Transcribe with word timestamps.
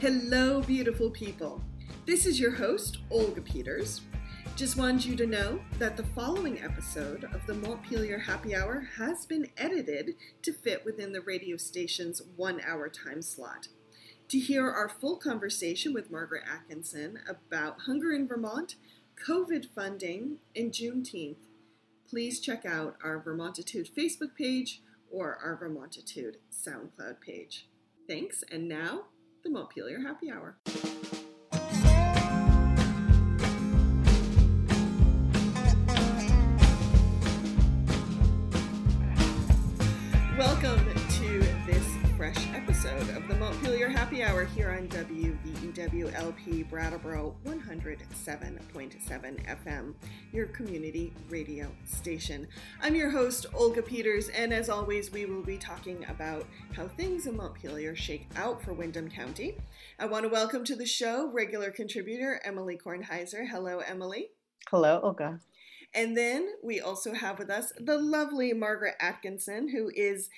Hello, 0.00 0.62
beautiful 0.62 1.10
people. 1.10 1.60
This 2.06 2.24
is 2.24 2.38
your 2.38 2.52
host, 2.52 2.98
Olga 3.10 3.40
Peters. 3.40 4.02
Just 4.54 4.76
wanted 4.76 5.04
you 5.04 5.16
to 5.16 5.26
know 5.26 5.58
that 5.80 5.96
the 5.96 6.06
following 6.14 6.62
episode 6.62 7.24
of 7.24 7.44
the 7.48 7.54
Montpelier 7.54 8.20
Happy 8.20 8.54
Hour 8.54 8.86
has 8.96 9.26
been 9.26 9.48
edited 9.56 10.14
to 10.42 10.52
fit 10.52 10.84
within 10.84 11.10
the 11.10 11.22
radio 11.22 11.56
station's 11.56 12.22
one 12.36 12.60
hour 12.64 12.88
time 12.88 13.22
slot. 13.22 13.66
To 14.28 14.38
hear 14.38 14.70
our 14.70 14.88
full 14.88 15.16
conversation 15.16 15.92
with 15.92 16.12
Margaret 16.12 16.44
Atkinson 16.48 17.18
about 17.28 17.80
hunger 17.80 18.12
in 18.12 18.28
Vermont, 18.28 18.76
COVID 19.26 19.66
funding, 19.74 20.36
and 20.54 20.70
Juneteenth, 20.70 21.42
please 22.08 22.38
check 22.38 22.64
out 22.64 22.96
our 23.02 23.20
Vermontitude 23.20 23.90
Facebook 23.92 24.36
page 24.36 24.80
or 25.10 25.40
our 25.42 25.56
Vermontitude 25.56 26.36
SoundCloud 26.52 27.20
page. 27.20 27.66
Thanks, 28.06 28.44
and 28.48 28.68
now 28.68 29.06
the 29.48 29.54
Montpelier 29.54 30.00
Happy 30.00 30.30
Hour. 30.30 30.58
Episode 42.78 43.16
of 43.16 43.26
the 43.26 43.34
Montpelier 43.34 43.88
Happy 43.88 44.22
Hour 44.22 44.44
here 44.44 44.70
on 44.70 44.86
WVEWLP 44.86 46.70
Brattleboro 46.70 47.34
107.7 47.44 49.64
FM, 49.64 49.94
your 50.32 50.46
community 50.46 51.12
radio 51.28 51.72
station. 51.84 52.46
I'm 52.80 52.94
your 52.94 53.10
host, 53.10 53.46
Olga 53.52 53.82
Peters, 53.82 54.28
and 54.28 54.54
as 54.54 54.68
always, 54.68 55.10
we 55.10 55.24
will 55.24 55.42
be 55.42 55.58
talking 55.58 56.06
about 56.08 56.46
how 56.72 56.86
things 56.86 57.26
in 57.26 57.36
Montpelier 57.36 57.96
shake 57.96 58.28
out 58.36 58.62
for 58.62 58.72
Windham 58.72 59.10
County. 59.10 59.56
I 59.98 60.06
want 60.06 60.22
to 60.22 60.28
welcome 60.28 60.62
to 60.66 60.76
the 60.76 60.86
show 60.86 61.28
regular 61.32 61.72
contributor 61.72 62.40
Emily 62.44 62.78
Kornheiser. 62.78 63.48
Hello, 63.48 63.80
Emily. 63.80 64.28
Hello, 64.70 65.00
Olga. 65.02 65.40
And 65.94 66.16
then 66.16 66.48
we 66.62 66.80
also 66.80 67.14
have 67.14 67.38
with 67.38 67.50
us 67.50 67.72
the 67.78 67.98
lovely 67.98 68.52
Margaret 68.52 68.94
Atkinson, 69.00 69.68
who 69.68 69.90
is 69.94 70.28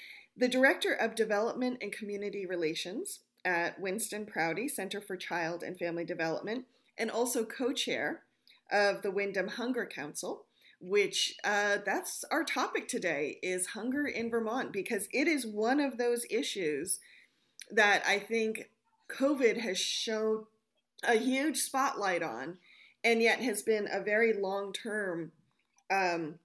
the 0.41 0.49
Director 0.49 0.95
of 0.95 1.15
Development 1.15 1.77
and 1.83 1.93
Community 1.93 2.47
Relations 2.47 3.21
at 3.45 3.79
Winston 3.79 4.25
Prouty 4.25 4.69
Center 4.69 4.99
for 5.01 5.17
Child 5.17 5.63
and 5.63 5.79
Family 5.79 6.05
Development, 6.05 6.65
and 6.97 7.11
also 7.11 7.45
co 7.45 7.75
chair 7.75 8.23
of 8.73 9.03
the 9.03 9.11
Windham 9.11 9.49
Hunger 9.49 9.87
Council. 9.87 10.47
Which 10.83 11.35
uh, 11.45 11.77
that's 11.85 12.25
our 12.31 12.43
topic 12.43 12.89
today 12.89 13.39
is 13.43 13.67
hunger 13.67 14.07
in 14.07 14.31
Vermont 14.31 14.73
because 14.73 15.09
it 15.13 15.29
is 15.29 15.47
one 15.47 15.79
of 15.79 15.99
those 15.99 16.25
issues 16.31 17.01
that 17.71 18.03
I 18.09 18.19
think 18.19 18.71
COVID 19.15 19.59
has 19.59 19.79
shown 19.79 20.47
a 21.07 21.17
huge 21.17 21.59
spotlight 21.59 22.23
on, 22.23 22.57
and 23.05 23.21
yet 23.21 23.43
has 23.43 23.63
been 23.63 23.89
a 23.93 24.01
very 24.01 24.33
long 24.33 24.73
term 24.73 25.33
um, 25.91 26.37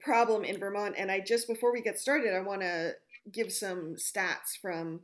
problem 0.00 0.44
in 0.44 0.58
Vermont. 0.58 0.94
And 0.96 1.10
I 1.10 1.20
just, 1.20 1.46
before 1.46 1.74
we 1.74 1.82
get 1.82 1.98
started, 1.98 2.34
I 2.34 2.40
want 2.40 2.62
to 2.62 2.94
give 3.30 3.52
some 3.52 3.96
stats 3.96 4.56
from 4.60 5.00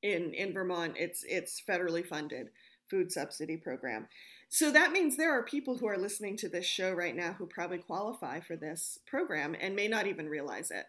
In 0.03 0.35
in 0.35 0.53
Vermont, 0.53 0.95
it's 0.97 1.25
it's 1.29 1.63
federally 1.67 2.07
funded 2.07 2.49
food 2.91 3.13
subsidy 3.13 3.57
program. 3.57 4.09
So 4.49 4.71
that 4.71 4.93
means 4.93 5.17
there 5.17 5.37
are 5.37 5.43
people 5.43 5.77
who 5.77 5.87
are 5.87 5.99
listening 5.99 6.37
to 6.39 6.49
this 6.49 6.65
show 6.67 6.93
right 6.93 7.17
now 7.17 7.33
who 7.33 7.47
probably 7.47 7.79
qualify 7.79 8.41
for 8.41 8.57
this 8.57 8.99
program 9.07 9.57
and 9.61 9.75
may 9.75 9.89
not 9.89 10.07
even 10.07 10.29
realize 10.29 10.71
it. 10.71 10.87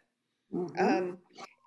Mm-hmm. 0.54 0.80
Um, 0.80 1.18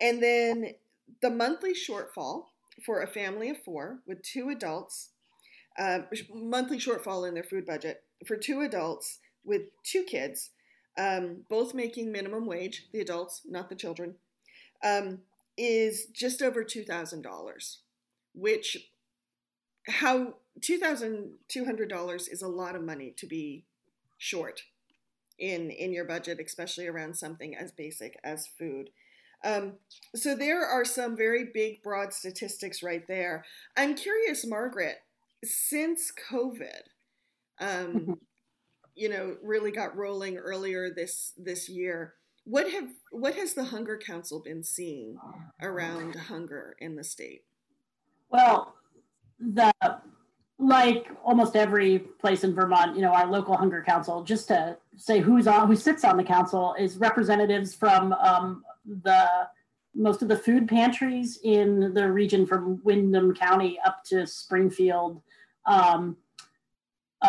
and 0.00 0.22
then 0.22 0.74
the 1.20 1.30
monthly 1.30 1.74
shortfall 1.74 2.44
for 2.86 3.02
a 3.02 3.08
family 3.08 3.50
of 3.50 3.62
four 3.64 3.98
with 4.06 4.22
two 4.22 4.50
adults, 4.50 5.10
uh, 5.78 6.00
monthly 6.32 6.78
shortfall 6.78 7.26
in 7.26 7.34
their 7.34 7.42
food 7.42 7.66
budget 7.66 8.04
for 8.26 8.36
two 8.36 8.60
adults 8.60 9.18
with 9.44 9.62
two 9.82 10.02
kids, 10.04 10.50
um, 10.98 11.44
both 11.48 11.74
making 11.74 12.12
minimum 12.12 12.46
wage, 12.46 12.86
the 12.92 13.00
adults, 13.00 13.42
not 13.48 13.68
the 13.68 13.74
children, 13.74 14.14
um, 14.84 15.20
is 15.56 16.06
just 16.06 16.42
over 16.42 16.64
$2,000, 16.64 17.76
which 18.34 18.90
how 19.88 20.34
$2,200 20.60 22.32
is 22.32 22.42
a 22.42 22.48
lot 22.48 22.76
of 22.76 22.82
money 22.82 23.14
to 23.16 23.26
be 23.26 23.64
short 24.18 24.62
in 25.38 25.70
in 25.70 25.92
your 25.92 26.04
budget, 26.04 26.38
especially 26.44 26.86
around 26.86 27.16
something 27.16 27.56
as 27.56 27.72
basic 27.72 28.18
as 28.22 28.46
food. 28.46 28.90
Um, 29.42 29.74
so 30.14 30.36
there 30.36 30.66
are 30.66 30.84
some 30.84 31.16
very 31.16 31.44
big, 31.44 31.82
broad 31.82 32.12
statistics 32.12 32.82
right 32.82 33.06
there. 33.08 33.44
I'm 33.76 33.94
curious, 33.94 34.46
Margaret, 34.46 34.98
since 35.42 36.12
COVID, 36.30 36.82
um, 37.60 37.68
mm-hmm. 37.68 38.12
you 38.94 39.08
know, 39.08 39.36
really 39.42 39.70
got 39.70 39.96
rolling 39.96 40.36
earlier 40.36 40.90
this 40.90 41.32
this 41.36 41.68
year. 41.68 42.14
What 42.44 42.70
have 42.70 42.88
what 43.10 43.34
has 43.34 43.54
the 43.54 43.64
Hunger 43.64 43.98
Council 43.98 44.40
been 44.40 44.62
seeing 44.62 45.16
around 45.60 46.16
hunger 46.16 46.74
in 46.78 46.96
the 46.96 47.04
state? 47.04 47.44
Well, 48.30 48.74
the 49.38 49.72
like 50.58 51.08
almost 51.24 51.56
every 51.56 51.98
place 51.98 52.44
in 52.44 52.54
Vermont, 52.54 52.94
you 52.94 53.02
know, 53.02 53.12
our 53.12 53.26
local 53.26 53.56
hunger 53.56 53.82
council, 53.82 54.22
just 54.22 54.48
to 54.48 54.76
say 54.96 55.18
who's 55.18 55.46
on, 55.46 55.66
who 55.66 55.74
sits 55.74 56.04
on 56.04 56.18
the 56.18 56.24
council, 56.24 56.74
is 56.78 56.98
representatives 56.98 57.74
from 57.74 58.12
um, 58.12 58.62
the 58.84 59.26
most 59.94 60.22
of 60.22 60.28
the 60.28 60.36
food 60.36 60.68
pantries 60.68 61.40
in 61.42 61.94
the 61.94 62.12
region 62.12 62.46
from 62.46 62.80
Windham 62.84 63.34
County 63.34 63.78
up 63.84 64.04
to 64.04 64.26
Springfield. 64.26 65.22
Um, 65.66 66.16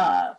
uh, 0.02 0.34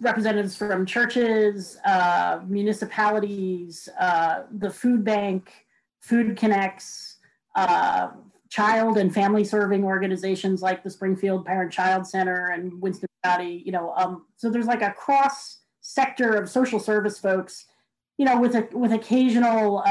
representatives 0.00 0.54
from 0.56 0.84
churches, 0.84 1.78
uh, 1.86 2.40
municipalities, 2.46 3.88
uh, 3.98 4.42
the 4.58 4.70
food 4.70 5.04
bank, 5.04 5.66
Food 6.00 6.36
Connects, 6.36 7.16
uh, 7.56 8.08
child 8.50 8.98
and 8.98 9.14
family 9.14 9.44
serving 9.44 9.82
organizations 9.84 10.60
like 10.60 10.82
the 10.82 10.90
Springfield 10.90 11.46
Parent 11.46 11.72
Child 11.72 12.06
Center 12.06 12.48
and 12.48 12.80
Winston 12.82 13.08
Prouty. 13.22 13.62
You 13.64 13.72
know, 13.72 13.94
um, 13.96 14.26
so 14.36 14.50
there's 14.50 14.66
like 14.66 14.82
a 14.82 14.92
cross 14.92 15.60
sector 15.80 16.34
of 16.34 16.50
social 16.50 16.78
service 16.78 17.18
folks. 17.18 17.66
You 18.18 18.26
know, 18.26 18.38
with 18.38 18.54
a 18.54 18.68
with 18.72 18.92
occasional 18.92 19.82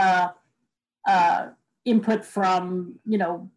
uh, 1.07 1.47
input 1.85 2.23
from 2.23 2.99
you 3.05 3.17
know 3.17 3.49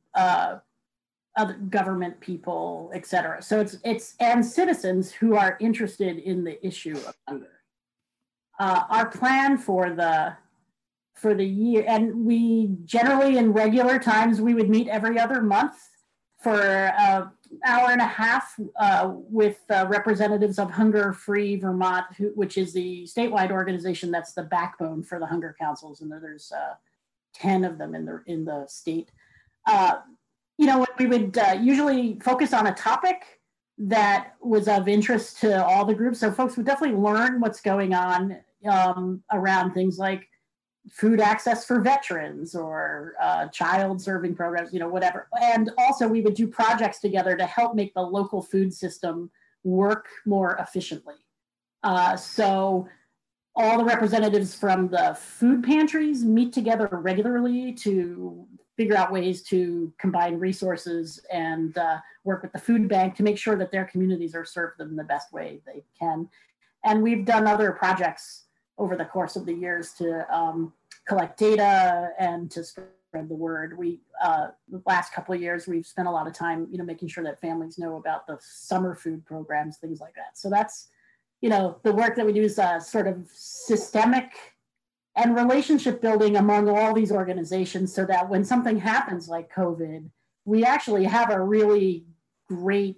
other 1.36 1.54
government 1.54 2.20
people, 2.20 2.90
et 2.94 3.06
cetera. 3.06 3.42
So 3.42 3.60
it's 3.60 3.76
it's 3.84 4.14
and 4.20 4.44
citizens 4.44 5.12
who 5.12 5.36
are 5.36 5.56
interested 5.60 6.18
in 6.18 6.44
the 6.44 6.64
issue 6.66 6.96
of 6.96 7.14
hunger. 7.28 7.60
Uh, 8.58 8.84
our 8.88 9.08
plan 9.08 9.58
for 9.58 9.90
the 9.90 10.36
for 11.14 11.34
the 11.34 11.46
year, 11.46 11.84
and 11.86 12.24
we 12.24 12.70
generally 12.84 13.38
in 13.38 13.52
regular 13.52 13.98
times 13.98 14.40
we 14.40 14.54
would 14.54 14.68
meet 14.68 14.88
every 14.88 15.18
other 15.18 15.40
month 15.42 15.76
for 16.40 16.60
an 16.60 17.30
hour 17.64 17.90
and 17.90 18.00
a 18.00 18.06
half 18.06 18.54
uh, 18.78 19.10
with 19.12 19.58
uh, 19.70 19.86
representatives 19.88 20.58
of 20.58 20.70
Hunger 20.70 21.12
Free 21.12 21.56
Vermont, 21.56 22.04
who, 22.18 22.26
which 22.34 22.58
is 22.58 22.72
the 22.72 23.04
statewide 23.04 23.50
organization 23.50 24.10
that's 24.10 24.34
the 24.34 24.42
backbone 24.42 25.02
for 25.02 25.18
the 25.18 25.26
hunger 25.26 25.56
councils, 25.58 26.00
and 26.00 26.12
there's 26.12 26.52
uh, 26.52 26.74
ten 27.32 27.64
of 27.64 27.78
them 27.78 27.94
in 27.94 28.04
the 28.04 28.22
in 28.26 28.44
the 28.44 28.66
state. 28.68 29.10
You 30.58 30.66
know, 30.66 30.86
we 30.98 31.06
would 31.06 31.36
uh, 31.36 31.58
usually 31.60 32.18
focus 32.20 32.52
on 32.52 32.66
a 32.68 32.74
topic 32.74 33.40
that 33.76 34.34
was 34.40 34.68
of 34.68 34.86
interest 34.88 35.40
to 35.40 35.64
all 35.64 35.84
the 35.84 35.94
groups. 35.94 36.20
So 36.20 36.30
folks 36.30 36.56
would 36.56 36.66
definitely 36.66 36.96
learn 36.96 37.40
what's 37.40 37.60
going 37.60 37.92
on 37.92 38.38
um, 38.70 39.22
around 39.32 39.72
things 39.72 39.98
like 39.98 40.28
food 40.90 41.20
access 41.20 41.64
for 41.64 41.80
veterans 41.80 42.54
or 42.54 43.14
uh, 43.20 43.48
child 43.48 44.00
serving 44.00 44.34
programs, 44.34 44.72
you 44.72 44.78
know, 44.78 44.88
whatever. 44.88 45.28
And 45.40 45.70
also 45.78 46.06
we 46.06 46.20
would 46.20 46.34
do 46.34 46.46
projects 46.46 47.00
together 47.00 47.36
to 47.36 47.46
help 47.46 47.74
make 47.74 47.94
the 47.94 48.02
local 48.02 48.42
food 48.42 48.72
system 48.72 49.30
work 49.64 50.06
more 50.26 50.56
efficiently. 50.56 51.14
Uh, 51.82 52.16
so 52.16 52.86
all 53.56 53.78
the 53.78 53.84
representatives 53.84 54.54
from 54.54 54.88
the 54.88 55.16
food 55.18 55.62
pantries 55.62 56.24
meet 56.24 56.52
together 56.52 56.88
regularly 56.90 57.72
to 57.72 58.46
figure 58.76 58.96
out 58.96 59.12
ways 59.12 59.42
to 59.42 59.92
combine 59.98 60.38
resources 60.38 61.24
and 61.32 61.78
uh, 61.78 61.98
work 62.24 62.42
with 62.42 62.52
the 62.52 62.58
food 62.58 62.88
bank 62.88 63.14
to 63.14 63.22
make 63.22 63.38
sure 63.38 63.56
that 63.56 63.70
their 63.70 63.84
communities 63.84 64.34
are 64.34 64.44
served 64.44 64.80
in 64.80 64.96
the 64.96 65.04
best 65.04 65.32
way 65.32 65.60
they 65.64 65.84
can. 65.98 66.28
And 66.84 67.02
we've 67.02 67.24
done 67.24 67.46
other 67.46 67.70
projects 67.72 68.44
over 68.76 68.96
the 68.96 69.04
course 69.04 69.36
of 69.36 69.46
the 69.46 69.54
years 69.54 69.92
to 69.94 70.26
um, 70.34 70.72
collect 71.06 71.38
data 71.38 72.10
and 72.18 72.50
to 72.50 72.64
spread 72.64 72.88
the 73.28 73.34
word. 73.34 73.78
We 73.78 74.00
uh, 74.20 74.48
the 74.68 74.82
last 74.86 75.12
couple 75.12 75.34
of 75.34 75.40
years 75.40 75.68
we've 75.68 75.86
spent 75.86 76.08
a 76.08 76.10
lot 76.10 76.26
of 76.26 76.32
time, 76.32 76.66
you 76.72 76.78
know, 76.78 76.84
making 76.84 77.08
sure 77.08 77.22
that 77.22 77.40
families 77.40 77.78
know 77.78 77.96
about 77.96 78.26
the 78.26 78.38
summer 78.40 78.96
food 78.96 79.24
programs, 79.24 79.76
things 79.76 80.00
like 80.00 80.14
that. 80.14 80.36
So 80.36 80.50
that's, 80.50 80.88
you 81.44 81.50
know, 81.50 81.76
the 81.82 81.92
work 81.92 82.16
that 82.16 82.24
we 82.24 82.32
do 82.32 82.40
is 82.40 82.58
uh, 82.58 82.80
sort 82.80 83.06
of 83.06 83.28
systemic 83.30 84.32
and 85.14 85.36
relationship 85.36 86.00
building 86.00 86.36
among 86.36 86.70
all 86.70 86.94
these 86.94 87.12
organizations, 87.12 87.94
so 87.94 88.06
that 88.06 88.30
when 88.30 88.42
something 88.42 88.78
happens 88.78 89.28
like 89.28 89.54
COVID, 89.54 90.08
we 90.46 90.64
actually 90.64 91.04
have 91.04 91.30
a 91.30 91.38
really 91.38 92.06
great 92.48 92.96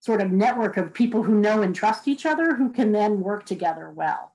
sort 0.00 0.20
of 0.20 0.32
network 0.32 0.76
of 0.76 0.92
people 0.92 1.22
who 1.22 1.40
know 1.40 1.62
and 1.62 1.72
trust 1.72 2.08
each 2.08 2.26
other 2.26 2.56
who 2.56 2.72
can 2.72 2.90
then 2.90 3.20
work 3.20 3.46
together 3.46 3.92
well. 3.92 4.32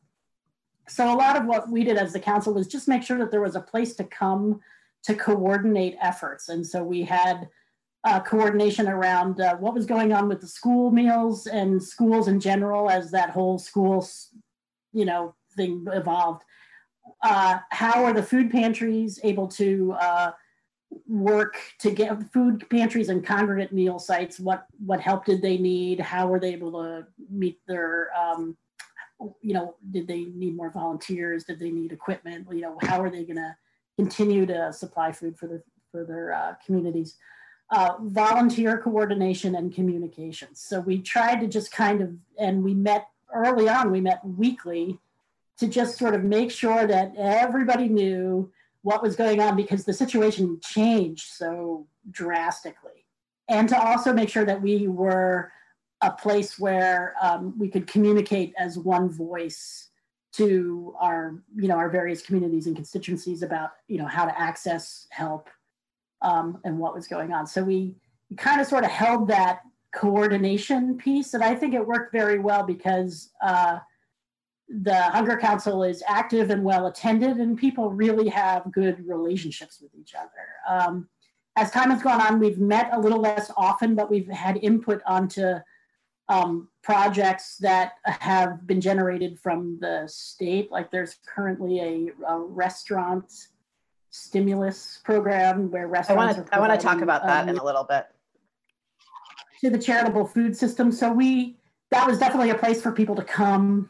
So 0.87 1.13
a 1.13 1.19
lot 1.23 1.35
of 1.35 1.45
what 1.45 1.69
we 1.69 1.83
did 1.83 1.97
as 1.97 2.13
the 2.13 2.19
council 2.21 2.53
was 2.53 2.65
just 2.65 2.87
make 2.87 3.03
sure 3.03 3.17
that 3.17 3.29
there 3.29 3.41
was 3.41 3.57
a 3.57 3.61
place 3.61 3.93
to 3.95 4.05
come 4.05 4.61
to 5.03 5.15
coordinate 5.15 5.97
efforts. 6.01 6.47
And 6.47 6.65
so 6.65 6.81
we 6.81 7.01
had 7.01 7.49
uh, 8.03 8.19
coordination 8.21 8.87
around 8.87 9.41
uh, 9.41 9.55
what 9.57 9.73
was 9.73 9.85
going 9.85 10.13
on 10.13 10.27
with 10.27 10.41
the 10.41 10.47
school 10.47 10.91
meals 10.91 11.47
and 11.47 11.81
schools 11.81 12.27
in 12.27 12.39
general 12.39 12.89
as 12.89 13.11
that 13.11 13.29
whole 13.29 13.57
schools, 13.57 14.29
you 14.93 15.05
know, 15.05 15.35
thing 15.55 15.85
evolved. 15.91 16.43
Uh, 17.23 17.59
how 17.71 18.03
are 18.03 18.13
the 18.13 18.23
food 18.23 18.49
pantries 18.49 19.19
able 19.23 19.47
to 19.47 19.93
uh, 19.99 20.31
work 21.07 21.57
to 21.79 21.91
get 21.91 22.31
food 22.31 22.67
pantries 22.69 23.09
and 23.09 23.25
congregate 23.25 23.73
meal 23.73 23.99
sites? 23.99 24.39
What 24.39 24.65
what 24.85 25.01
help 25.01 25.25
did 25.25 25.41
they 25.41 25.57
need? 25.57 25.99
How 25.99 26.27
were 26.27 26.39
they 26.39 26.53
able 26.53 26.71
to 26.71 27.05
meet 27.29 27.59
their 27.67 28.09
um, 28.17 28.55
you 29.41 29.53
know, 29.53 29.75
did 29.91 30.07
they 30.07 30.25
need 30.25 30.55
more 30.55 30.69
volunteers? 30.69 31.43
Did 31.43 31.59
they 31.59 31.71
need 31.71 31.91
equipment? 31.91 32.47
You 32.51 32.61
know, 32.61 32.77
how 32.81 33.01
are 33.01 33.09
they 33.09 33.23
going 33.23 33.37
to 33.37 33.55
continue 33.97 34.45
to 34.45 34.71
supply 34.71 35.11
food 35.11 35.37
for 35.37 35.47
their 35.47 35.63
for 35.91 36.05
their 36.05 36.33
uh, 36.33 36.53
communities? 36.65 37.17
Uh, 37.71 37.93
volunteer 38.01 38.79
coordination 38.79 39.53
and 39.55 39.73
communications. 39.73 40.59
So 40.59 40.79
we 40.79 41.01
tried 41.01 41.39
to 41.41 41.47
just 41.47 41.71
kind 41.71 42.01
of, 42.01 42.15
and 42.39 42.63
we 42.63 42.73
met 42.73 43.07
early 43.31 43.69
on. 43.69 43.91
We 43.91 44.01
met 44.01 44.25
weekly 44.25 44.97
to 45.59 45.67
just 45.67 45.97
sort 45.97 46.15
of 46.15 46.23
make 46.23 46.49
sure 46.49 46.87
that 46.87 47.13
everybody 47.15 47.87
knew 47.87 48.51
what 48.81 49.03
was 49.03 49.15
going 49.15 49.39
on 49.39 49.55
because 49.55 49.85
the 49.85 49.93
situation 49.93 50.59
changed 50.63 51.27
so 51.27 51.85
drastically, 52.09 53.05
and 53.47 53.69
to 53.69 53.79
also 53.79 54.13
make 54.13 54.29
sure 54.29 54.45
that 54.45 54.61
we 54.61 54.87
were 54.87 55.51
a 56.01 56.11
place 56.11 56.57
where 56.57 57.13
um, 57.21 57.53
we 57.59 57.67
could 57.67 57.87
communicate 57.87 58.53
as 58.57 58.77
one 58.77 59.09
voice 59.09 59.89
to 60.31 60.95
our 60.99 61.35
you 61.55 61.67
know 61.67 61.75
our 61.75 61.89
various 61.89 62.21
communities 62.21 62.67
and 62.67 62.75
constituencies 62.75 63.43
about 63.43 63.71
you 63.87 63.97
know 63.97 64.05
how 64.05 64.25
to 64.25 64.39
access 64.39 65.07
help 65.09 65.49
um, 66.21 66.59
and 66.63 66.77
what 66.77 66.93
was 66.93 67.07
going 67.07 67.31
on 67.33 67.45
so 67.45 67.63
we, 67.63 67.95
kind 68.37 68.61
of 68.61 68.67
sort 68.67 68.83
of 68.83 68.91
held 68.91 69.27
that 69.27 69.61
coordination 69.91 70.95
piece 70.97 71.33
and 71.33 71.43
i 71.43 71.55
think 71.55 71.73
it 71.73 71.85
worked 71.85 72.11
very 72.11 72.37
well 72.37 72.63
because 72.63 73.31
uh, 73.43 73.79
the 74.83 75.01
hunger 75.05 75.35
council 75.35 75.83
is 75.83 76.03
active 76.07 76.51
and 76.51 76.63
well 76.63 76.85
attended 76.85 77.37
and 77.37 77.57
people 77.57 77.89
really 77.89 78.29
have 78.29 78.71
good 78.71 79.03
relationships 79.07 79.81
with 79.81 79.89
each 79.99 80.13
other 80.13 80.29
um, 80.69 81.09
as 81.55 81.71
time 81.71 81.89
has 81.89 82.03
gone 82.03 82.21
on 82.21 82.39
we've 82.39 82.59
met 82.59 82.91
a 82.93 82.99
little 82.99 83.19
less 83.19 83.49
often 83.57 83.95
but 83.95 84.11
we've 84.11 84.29
had 84.29 84.57
input 84.57 85.01
onto 85.07 85.55
um, 86.29 86.69
projects 86.83 87.57
that 87.57 87.93
have 88.05 88.65
been 88.65 88.79
generated 88.79 89.37
from 89.39 89.77
the 89.81 90.03
state. 90.07 90.71
Like 90.71 90.91
there's 90.91 91.17
currently 91.27 91.79
a, 91.79 92.25
a 92.27 92.39
restaurant 92.39 93.33
stimulus 94.11 94.99
program 95.03 95.69
where 95.71 95.87
restaurants. 95.87 96.35
I 96.35 96.37
want 96.37 96.47
to. 96.47 96.55
I 96.55 96.59
want 96.59 96.79
to 96.79 96.85
talk 96.85 97.01
about 97.01 97.23
that 97.25 97.43
um, 97.43 97.49
in 97.49 97.57
a 97.57 97.63
little 97.63 97.83
bit. 97.83 98.07
To 99.61 99.69
the 99.69 99.77
charitable 99.77 100.25
food 100.25 100.55
system. 100.55 100.91
So 100.91 101.11
we 101.11 101.57
that 101.91 102.07
was 102.07 102.19
definitely 102.19 102.51
a 102.51 102.55
place 102.55 102.81
for 102.81 102.91
people 102.91 103.15
to 103.15 103.23
come 103.23 103.89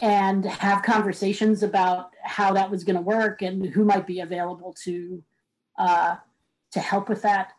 and 0.00 0.44
have 0.44 0.82
conversations 0.82 1.62
about 1.62 2.10
how 2.22 2.52
that 2.52 2.70
was 2.70 2.84
going 2.84 2.96
to 2.96 3.02
work 3.02 3.42
and 3.42 3.66
who 3.66 3.84
might 3.84 4.06
be 4.06 4.20
available 4.20 4.74
to 4.84 5.22
uh, 5.78 6.16
to 6.72 6.80
help 6.80 7.08
with 7.08 7.22
that. 7.22 7.52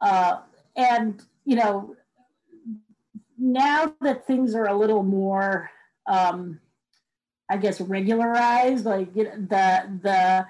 Uh, 0.00 0.38
and 0.76 1.22
you 1.44 1.56
know, 1.56 1.94
now 3.38 3.94
that 4.00 4.26
things 4.26 4.54
are 4.54 4.66
a 4.66 4.76
little 4.76 5.02
more, 5.02 5.70
um, 6.06 6.60
I 7.48 7.56
guess, 7.56 7.80
regularized, 7.80 8.84
like 8.84 9.14
you 9.14 9.24
know, 9.24 9.36
the 9.36 10.00
the 10.02 10.46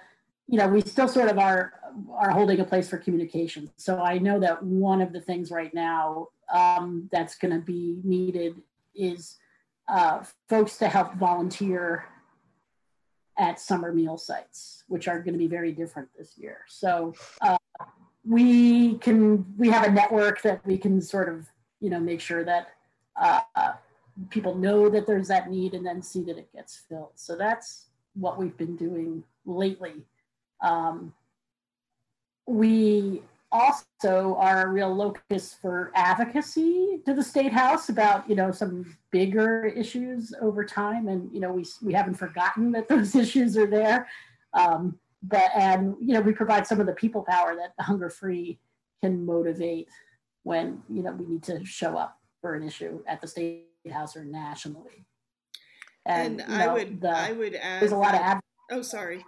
you 0.49 0.59
know 0.59 0.69
we 0.69 0.81
still 0.81 1.09
sort 1.09 1.29
of 1.29 1.39
are 1.39 1.73
are 2.11 2.31
holding 2.31 2.61
a 2.61 2.65
place 2.65 2.89
for 2.89 2.99
communication. 2.99 3.71
So 3.77 4.01
I 4.01 4.19
know 4.19 4.39
that 4.41 4.63
one 4.63 5.01
of 5.01 5.13
the 5.13 5.21
things 5.21 5.51
right 5.51 5.73
now 5.73 6.29
um, 6.53 7.09
that's 7.11 7.37
going 7.37 7.55
to 7.55 7.61
be 7.61 7.99
needed 8.05 8.57
is 8.95 9.37
uh, 9.89 10.25
folks 10.49 10.79
to 10.79 10.89
help 10.89 11.15
volunteer 11.15 12.05
at 13.39 13.61
summer 13.61 13.93
meal 13.93 14.17
sites, 14.17 14.85
which 14.89 15.09
are 15.09 15.19
going 15.19 15.35
to 15.35 15.39
be 15.39 15.47
very 15.47 15.73
different 15.73 16.09
this 16.17 16.37
year. 16.37 16.59
So 16.69 17.15
uh, 17.41 17.59
we 18.25 18.99
can 18.99 19.45
we 19.57 19.69
have 19.71 19.87
a 19.87 19.91
network 19.91 20.43
that 20.43 20.65
we 20.67 20.79
can 20.79 21.01
sort 21.01 21.29
of 21.29 21.47
you 21.81 21.91
know 21.91 22.01
make 22.01 22.21
sure 22.21 22.45
that 22.45 22.69
uh, 23.21 23.41
people 24.31 24.55
know 24.55 24.89
that 24.89 25.07
there's 25.07 25.29
that 25.29 25.51
need 25.51 25.75
and 25.75 25.85
then 25.85 26.03
see 26.03 26.23
that 26.23 26.39
it 26.39 26.53
gets 26.53 26.77
filled. 26.89 27.13
So 27.15 27.37
that's 27.37 27.87
what 28.15 28.39
we've 28.39 28.57
been 28.57 28.77
doing 28.77 29.23
lately. 29.45 30.05
Um, 30.63 31.13
we 32.47 33.23
also 33.53 34.37
are 34.37 34.67
a 34.67 34.71
real 34.71 34.95
locus 34.95 35.57
for 35.61 35.93
advocacy 35.95 37.01
to 37.07 37.15
the 37.15 37.23
state 37.23 37.53
house 37.53 37.89
about 37.89 38.29
you 38.29 38.35
know 38.35 38.51
some 38.51 38.97
bigger 39.11 39.65
issues 39.65 40.35
over 40.43 40.65
time 40.65 41.09
and 41.09 41.33
you 41.33 41.41
know 41.41 41.53
we, 41.53 41.65
we 41.83 41.93
haven't 41.93 42.15
forgotten 42.15 42.73
that 42.73 42.89
those 42.89 43.15
issues 43.25 43.57
are 43.57 43.67
there 43.67 44.09
um, 44.55 44.99
but 45.23 45.51
and 45.55 45.95
you 46.01 46.13
know 46.13 46.21
we 46.21 46.33
provide 46.33 46.67
some 46.67 46.81
of 46.81 46.87
the 46.87 46.93
people 46.93 47.23
power 47.23 47.55
that 47.55 47.73
hunger 47.83 48.11
free 48.11 48.59
can 49.03 49.25
motivate 49.25 49.89
when 50.43 50.83
you 50.89 51.03
know 51.03 51.13
we 51.13 51.27
need 51.27 51.43
to 51.43 51.65
show 51.65 51.97
up 51.97 52.19
for 52.41 52.55
an 52.55 52.63
issue 52.63 53.03
at 53.07 53.21
the 53.21 53.27
state 53.27 53.67
house 53.93 54.17
or 54.17 54.25
nationally. 54.25 55.05
And, 56.05 56.41
and 56.41 56.53
you 56.53 56.59
know, 56.59 56.71
I 56.71 56.73
would 56.73 57.01
the, 57.01 57.11
I 57.11 57.33
would 57.33 57.55
add 57.55 57.83
there's 57.83 57.93
a 57.93 57.97
lot 57.97 58.15
of 58.15 58.41
oh 58.71 58.83
sorry. 58.83 59.25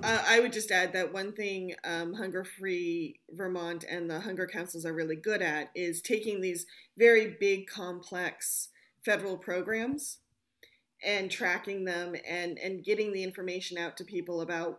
Uh, 0.00 0.22
I 0.28 0.38
would 0.38 0.52
just 0.52 0.70
add 0.70 0.92
that 0.92 1.12
one 1.12 1.32
thing 1.32 1.74
um, 1.82 2.14
Hunger 2.14 2.44
Free 2.44 3.18
Vermont 3.30 3.84
and 3.88 4.08
the 4.08 4.20
Hunger 4.20 4.46
Councils 4.46 4.86
are 4.86 4.92
really 4.92 5.16
good 5.16 5.42
at 5.42 5.70
is 5.74 6.00
taking 6.00 6.40
these 6.40 6.66
very 6.96 7.36
big, 7.40 7.66
complex 7.66 8.68
federal 9.04 9.36
programs 9.36 10.18
and 11.02 11.30
tracking 11.30 11.84
them 11.84 12.14
and, 12.28 12.58
and 12.60 12.84
getting 12.84 13.12
the 13.12 13.24
information 13.24 13.76
out 13.76 13.96
to 13.96 14.04
people 14.04 14.40
about 14.40 14.78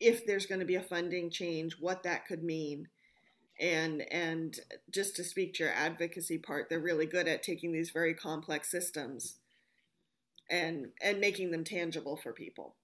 if 0.00 0.24
there's 0.24 0.46
going 0.46 0.60
to 0.60 0.66
be 0.66 0.76
a 0.76 0.82
funding 0.82 1.30
change, 1.30 1.76
what 1.78 2.02
that 2.02 2.26
could 2.26 2.42
mean. 2.42 2.88
And 3.60 4.02
and 4.10 4.58
just 4.90 5.14
to 5.16 5.24
speak 5.24 5.54
to 5.54 5.64
your 5.64 5.72
advocacy 5.72 6.38
part 6.38 6.68
they're 6.68 6.80
really 6.80 7.06
good 7.06 7.28
at 7.28 7.44
taking 7.44 7.70
these 7.70 7.90
very 7.90 8.12
complex 8.12 8.68
systems 8.68 9.36
and 10.50 10.88
and 11.00 11.20
making 11.20 11.52
them 11.52 11.62
tangible 11.62 12.16
for 12.16 12.32
people 12.32 12.74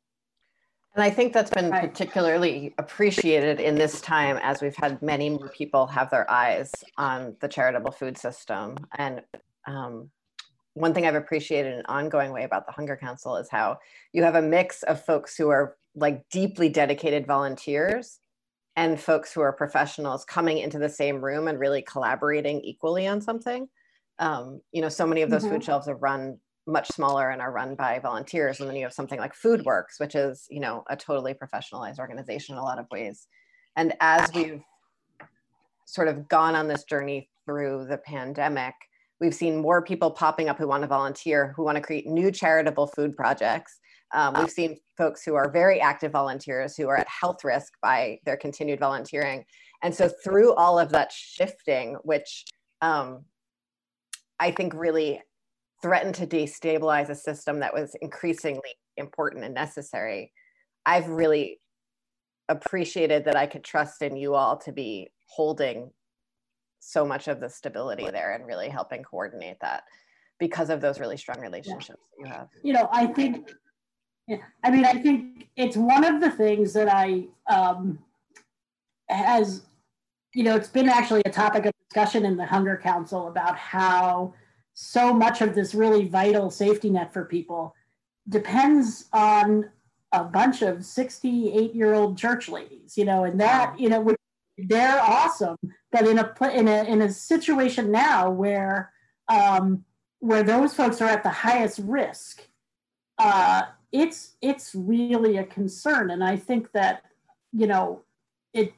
and 0.95 1.03
i 1.03 1.11
think 1.11 1.33
that's 1.33 1.51
been 1.51 1.71
particularly 1.71 2.75
appreciated 2.79 3.61
in 3.61 3.75
this 3.75 4.01
time 4.01 4.39
as 4.43 4.61
we've 4.61 4.77
had 4.77 5.01
many 5.03 5.31
more 5.31 5.49
people 5.49 5.87
have 5.87 6.11
their 6.11 6.31
eyes 6.31 6.73
on 6.97 7.37
the 7.41 7.49
charitable 7.49 7.93
food 7.93 8.17
system 8.17 8.77
and 8.99 9.23
um, 9.67 10.11
one 10.75 10.95
thing 10.95 11.07
i've 11.07 11.15
appreciated 11.15 11.73
in 11.73 11.79
an 11.81 11.87
ongoing 11.87 12.33
way 12.33 12.45
about 12.45 12.67
the 12.67 12.73
hunger 12.73 12.97
council 12.97 13.37
is 13.37 13.49
how 13.51 13.79
you 14.13 14.23
have 14.23 14.35
a 14.35 14.43
mix 14.43 14.83
of 14.85 15.05
folks 15.05 15.37
who 15.37 15.49
are 15.49 15.77
like 15.95 16.29
deeply 16.31 16.69
dedicated 16.69 17.27
volunteers 17.27 18.21
and 18.77 19.01
folks 19.01 19.33
who 19.33 19.41
are 19.41 19.53
professionals 19.53 20.25
coming 20.25 20.59
into 20.59 20.79
the 20.79 20.89
same 20.89 21.23
room 21.23 21.49
and 21.49 21.59
really 21.59 21.83
collaborating 21.83 22.61
equally 22.63 23.07
on 23.07 23.21
something. 23.21 23.69
Um, 24.19 24.61
you 24.73 24.81
know, 24.81 24.89
so 24.89 25.07
many 25.07 25.23
of 25.23 25.31
those 25.31 25.43
mm-hmm. 25.43 25.55
food 25.55 25.65
shelves 25.65 25.89
are 25.89 25.97
run 25.97 26.39
much 26.71 26.89
smaller 26.89 27.31
and 27.31 27.43
are 27.43 27.53
run 27.53 27.75
by 27.75 27.99
volunteers. 27.99 28.61
And 28.61 28.69
then 28.69 28.77
you 28.77 28.85
have 28.85 28.93
something 28.93 29.19
like 29.19 29.35
FoodWorks, 29.35 29.99
which 29.99 30.15
is, 30.15 30.47
you 30.51 30.61
know, 30.61 30.85
a 30.89 30.97
totally 30.97 31.35
professionalized 31.35 31.99
organization 31.99 32.55
in 32.55 32.61
a 32.61 32.65
lot 32.65 32.79
of 32.79 32.87
ways. 32.91 33.27
And 33.77 33.95
as 34.01 34.31
we've 34.35 34.63
sort 35.87 36.09
of 36.09 36.29
gone 36.29 36.55
on 36.55 36.69
this 36.69 36.85
journey 36.85 37.29
through 37.47 37.87
the 37.89 37.99
pandemic, 37.99 38.75
We've 39.21 39.35
seen 39.35 39.61
more 39.61 39.83
people 39.83 40.11
popping 40.11 40.49
up 40.49 40.57
who 40.57 40.67
want 40.67 40.83
to 40.83 40.87
volunteer, 40.87 41.53
who 41.55 41.63
want 41.63 41.77
to 41.77 41.83
create 41.83 42.07
new 42.07 42.33
charitable 42.33 42.87
food 42.87 43.15
projects. 43.15 43.79
Um, 44.15 44.35
we've 44.39 44.51
seen 44.51 44.79
folks 44.97 45.23
who 45.23 45.35
are 45.35 45.51
very 45.51 45.79
active 45.79 46.11
volunteers 46.11 46.75
who 46.75 46.89
are 46.89 46.97
at 46.97 47.07
health 47.07 47.45
risk 47.45 47.75
by 47.83 48.19
their 48.25 48.39
continued 48.39 48.81
volunteering. 48.81 49.45
And 49.83 49.95
so, 49.95 50.11
through 50.25 50.55
all 50.55 50.79
of 50.79 50.91
that 50.91 51.13
shifting, 51.13 51.97
which 52.03 52.47
um, 52.81 53.25
I 54.41 54.51
think 54.51 54.73
really 54.75 55.21
threatened 55.83 56.15
to 56.17 56.27
destabilize 56.27 57.09
a 57.09 57.15
system 57.15 57.61
that 57.61 57.75
was 57.75 57.95
increasingly 58.01 58.75
important 58.97 59.45
and 59.45 59.55
necessary, 59.55 60.33
I've 60.87 61.09
really 61.09 61.61
appreciated 62.49 63.25
that 63.25 63.37
I 63.37 63.47
could 63.47 63.65
trust 63.65 64.03
in 64.03 64.17
you 64.17 64.35
all 64.35 64.57
to 64.59 64.73
be 64.73 65.11
holding 65.27 65.91
so 66.81 67.05
much 67.05 67.29
of 67.29 67.41
the 67.41 67.49
stability 67.49 68.09
there 68.11 68.33
and 68.33 68.47
really 68.47 68.69
helping 68.69 69.03
coordinate 69.03 69.59
that 69.61 69.85
because 70.39 70.71
of 70.71 70.81
those 70.81 70.99
really 70.99 71.17
strong 71.17 71.41
relationships 71.41 72.01
yeah. 72.19 72.27
you 72.27 72.33
have. 72.33 72.49
You 72.63 72.73
know, 72.73 72.89
I 72.91 73.07
think, 73.07 73.51
yeah, 74.27 74.39
I 74.65 74.71
mean, 74.71 74.85
I 74.85 74.95
think 74.95 75.49
it's 75.57 75.77
one 75.77 76.05
of 76.05 76.21
the 76.21 76.31
things 76.31 76.73
that 76.73 76.89
I 76.89 77.27
um, 77.49 77.99
has, 79.09 79.63
you 80.35 80.43
know, 80.43 80.57
it's 80.57 80.69
been 80.69 80.89
actually 80.89 81.23
a 81.27 81.31
topic 81.31 81.67
of 81.67 81.73
discussion 81.89 82.25
in 82.25 82.37
the 82.37 82.47
Hunger 82.47 82.81
Council 82.83 83.29
about 83.29 83.57
how 83.57 84.33
so 84.75 85.13
much 85.13 85.41
of 85.41 85.55
this 85.55 85.75
really 85.75 86.07
vital 86.07 86.51
safety 86.51 86.91
net 86.91 87.13
for 87.13 87.25
people 87.25 87.75
depends 88.29 89.07
on 89.13 89.71
a 90.13 90.25
bunch 90.25 90.63
of 90.63 90.85
68 90.85 91.75
year 91.75 91.95
old 91.95 92.19
church 92.19 92.49
ladies, 92.49 92.97
you 92.97 93.05
know, 93.05 93.25
and 93.25 93.41
that, 93.41 93.79
you 93.79 93.89
know, 93.89 94.15
they're 94.59 95.01
awesome. 95.01 95.57
But 95.93 96.07
in 96.07 96.19
a 96.19 96.35
in 96.53 96.69
a 96.69 96.85
in 96.85 97.03
a 97.03 97.11
situation 97.11 97.91
now 97.91 98.31
where 98.31 98.93
um, 99.29 99.85
where 100.19 100.43
those 100.43 100.75
folks 100.75 101.01
are 101.01 101.09
at 101.09 101.23
the 101.23 101.31
highest 101.31 101.81
risk, 101.85 102.43
uh, 103.19 103.63
it's 103.93 104.37
it's 104.41 104.75
really 104.75 105.39
a 105.39 105.45
concern. 105.45 106.11
And 106.11 106.23
I 106.23 106.37
think 106.37 106.73
that 106.73 107.03
you 107.53 107.67
know 107.67 108.03
it 108.53 108.73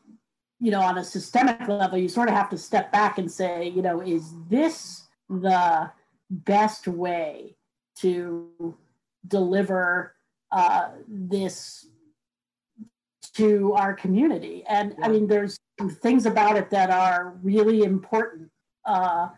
you 0.60 0.70
know 0.70 0.80
on 0.80 0.98
a 0.98 1.04
systemic 1.04 1.66
level, 1.68 1.98
you 1.98 2.08
sort 2.08 2.28
of 2.28 2.34
have 2.34 2.50
to 2.50 2.58
step 2.58 2.92
back 2.92 3.18
and 3.18 3.30
say, 3.30 3.68
you 3.68 3.82
know, 3.82 4.00
is 4.00 4.32
this 4.48 5.01
the 5.40 5.90
best 6.30 6.86
way 6.88 7.56
to 7.96 8.76
deliver 9.26 10.14
uh, 10.50 10.88
this 11.08 11.86
to 13.34 13.72
our 13.74 13.94
community. 13.94 14.64
And 14.68 14.94
yeah. 14.98 15.06
I 15.06 15.08
mean, 15.08 15.26
there's 15.26 15.56
things 16.00 16.26
about 16.26 16.56
it 16.56 16.70
that 16.70 16.90
are 16.90 17.34
really 17.42 17.82
important 17.82 18.50
uh, 18.84 19.28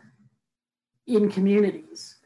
in 1.07 1.31
communities. 1.31 2.17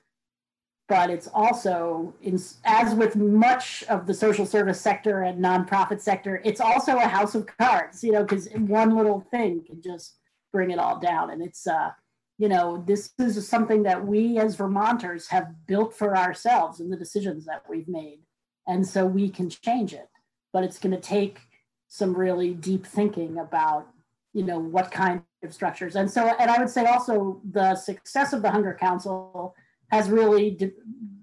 But 0.87 1.11
it's 1.11 1.27
also, 1.27 2.15
in, 2.23 2.39
as 2.65 2.95
with 2.95 3.15
much 3.15 3.83
of 3.83 4.07
the 4.07 4.13
social 4.13 4.47
service 4.47 4.81
sector 4.81 5.21
and 5.21 5.43
nonprofit 5.43 6.01
sector, 6.01 6.41
it's 6.43 6.59
also 6.59 6.97
a 6.97 7.05
house 7.05 7.35
of 7.35 7.45
cards, 7.45 8.03
you 8.03 8.11
know, 8.11 8.23
because 8.23 8.49
one 8.53 8.95
little 8.97 9.21
thing 9.29 9.63
can 9.63 9.83
just 9.83 10.15
bring 10.51 10.71
it 10.71 10.79
all 10.79 10.99
down. 10.99 11.29
And 11.29 11.43
it's, 11.43 11.67
uh, 11.67 11.91
you 12.39 12.47
know, 12.47 12.81
this 12.87 13.11
is 13.19 13.47
something 13.47 13.83
that 13.83 14.07
we 14.07 14.39
as 14.39 14.55
Vermonters 14.55 15.27
have 15.27 15.67
built 15.67 15.93
for 15.93 16.17
ourselves 16.17 16.79
in 16.79 16.89
the 16.89 16.95
decisions 16.95 17.45
that 17.45 17.63
we've 17.69 17.89
made. 17.89 18.21
And 18.65 18.87
so 18.87 19.05
we 19.05 19.29
can 19.29 19.49
change 19.49 19.93
it. 19.93 20.07
But 20.53 20.63
it's 20.63 20.79
going 20.79 20.95
to 20.95 21.01
take 21.01 21.41
some 21.89 22.15
really 22.15 22.53
deep 22.53 22.85
thinking 22.85 23.37
about 23.37 23.87
you 24.33 24.45
know 24.45 24.59
what 24.59 24.91
kind 24.91 25.21
of 25.43 25.51
structures 25.51 25.95
and 25.95 26.09
so 26.09 26.27
and 26.39 26.51
i 26.51 26.59
would 26.59 26.69
say 26.69 26.85
also 26.85 27.41
the 27.51 27.75
success 27.75 28.31
of 28.31 28.43
the 28.43 28.51
hunger 28.51 28.77
council 28.79 29.55
has 29.89 30.07
really 30.07 30.51
de- 30.51 30.71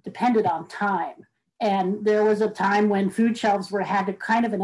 depended 0.05 0.45
on 0.45 0.67
time 0.67 1.15
and 1.61 2.05
there 2.05 2.25
was 2.25 2.41
a 2.41 2.49
time 2.49 2.89
when 2.89 3.09
food 3.09 3.39
shelves 3.39 3.71
were 3.71 3.81
had 3.81 4.09
a 4.09 4.13
kind 4.13 4.45
of 4.45 4.53
an 4.53 4.61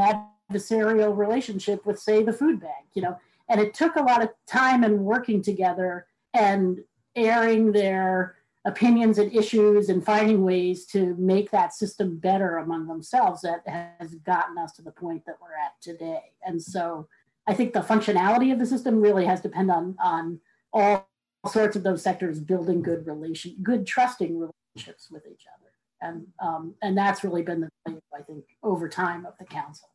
adversarial 0.50 1.16
relationship 1.16 1.86
with 1.86 2.00
say 2.00 2.24
the 2.24 2.32
food 2.32 2.60
bank 2.60 2.86
you 2.94 3.02
know 3.02 3.16
and 3.48 3.60
it 3.60 3.72
took 3.72 3.94
a 3.94 4.02
lot 4.02 4.22
of 4.22 4.28
time 4.48 4.82
and 4.82 4.98
working 4.98 5.40
together 5.40 6.06
and 6.34 6.80
airing 7.14 7.72
their 7.72 8.36
opinions 8.64 9.18
and 9.18 9.34
issues 9.34 9.88
and 9.88 10.04
finding 10.04 10.44
ways 10.44 10.86
to 10.86 11.16
make 11.18 11.50
that 11.50 11.74
system 11.74 12.16
better 12.16 12.58
among 12.58 12.86
themselves 12.86 13.42
that 13.42 13.62
has 13.66 14.14
gotten 14.16 14.56
us 14.56 14.72
to 14.72 14.82
the 14.82 14.92
point 14.92 15.24
that 15.26 15.36
we're 15.42 15.48
at 15.48 15.80
today. 15.80 16.32
And 16.46 16.62
so 16.62 17.08
I 17.46 17.54
think 17.54 17.72
the 17.72 17.80
functionality 17.80 18.52
of 18.52 18.58
the 18.58 18.66
system 18.66 19.00
really 19.00 19.26
has 19.26 19.40
depend 19.40 19.70
on 19.70 19.96
on 20.02 20.40
all 20.72 21.08
sorts 21.48 21.74
of 21.74 21.82
those 21.82 22.02
sectors 22.02 22.38
building 22.38 22.82
good 22.82 23.04
relation, 23.06 23.56
good 23.62 23.84
trusting 23.84 24.38
relationships 24.38 25.10
with 25.10 25.26
each 25.26 25.44
other. 25.52 25.70
And 26.00 26.26
um, 26.40 26.74
and 26.82 26.96
that's 26.96 27.24
really 27.24 27.42
been 27.42 27.60
the 27.62 27.68
value, 27.86 28.00
I 28.16 28.22
think, 28.22 28.44
over 28.62 28.88
time 28.88 29.26
of 29.26 29.34
the 29.38 29.44
council. 29.44 29.88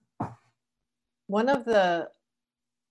One 1.28 1.48
of 1.48 1.64
the 1.64 2.10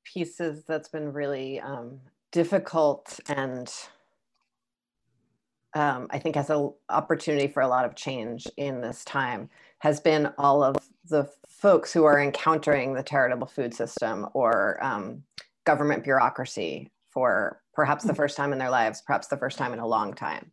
pieces 0.05 0.65
that's 0.65 0.89
been 0.89 1.13
really 1.13 1.61
um, 1.61 2.01
difficult 2.33 3.19
and 3.29 3.73
um, 5.75 6.07
I 6.11 6.19
think 6.19 6.37
has 6.37 6.49
an 6.49 6.73
opportunity 6.89 7.49
for 7.49 7.61
a 7.61 7.69
lot 7.69 7.85
of 7.85 7.95
change 7.95 8.47
in 8.57 8.81
this 8.81 9.05
time 9.05 9.51
has 9.81 10.01
been 10.01 10.33
all 10.39 10.63
of 10.63 10.77
the 11.09 11.29
folks 11.49 11.93
who 11.93 12.05
are 12.05 12.19
encountering 12.19 12.95
the 12.95 13.03
charitable 13.03 13.47
food 13.47 13.75
system 13.75 14.27
or 14.33 14.83
um, 14.83 15.23
government 15.65 16.03
bureaucracy 16.03 16.91
for 17.11 17.61
perhaps 17.75 18.05
the 18.05 18.13
mm-hmm. 18.13 18.17
first 18.17 18.37
time 18.37 18.53
in 18.53 18.59
their 18.59 18.71
lives, 18.71 19.03
perhaps 19.07 19.29
the 19.29 19.37
first 19.37 19.59
time 19.59 19.73
in 19.73 19.79
a 19.79 19.87
long 19.87 20.15
time. 20.15 20.51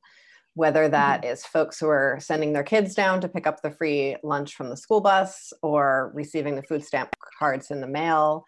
Whether 0.55 0.89
that 0.89 1.23
mm-hmm. 1.23 1.35
folks 1.51 1.79
who 1.79 1.87
are 1.87 2.19
sending 2.21 2.51
their 2.53 2.63
kids 2.63 2.93
down 2.93 3.21
to 3.21 3.29
pick 3.29 3.47
up 3.47 3.61
the 3.61 3.71
free 3.71 4.17
lunch 4.23 4.55
from 4.55 4.69
the 4.69 4.77
school 4.77 5.01
bus 5.01 5.53
or 5.61 6.11
receiving 6.13 6.55
the 6.55 6.63
food 6.63 6.83
stamp 6.83 7.15
cards 7.39 7.71
in 7.71 7.79
the 7.79 7.87
mail 7.87 8.43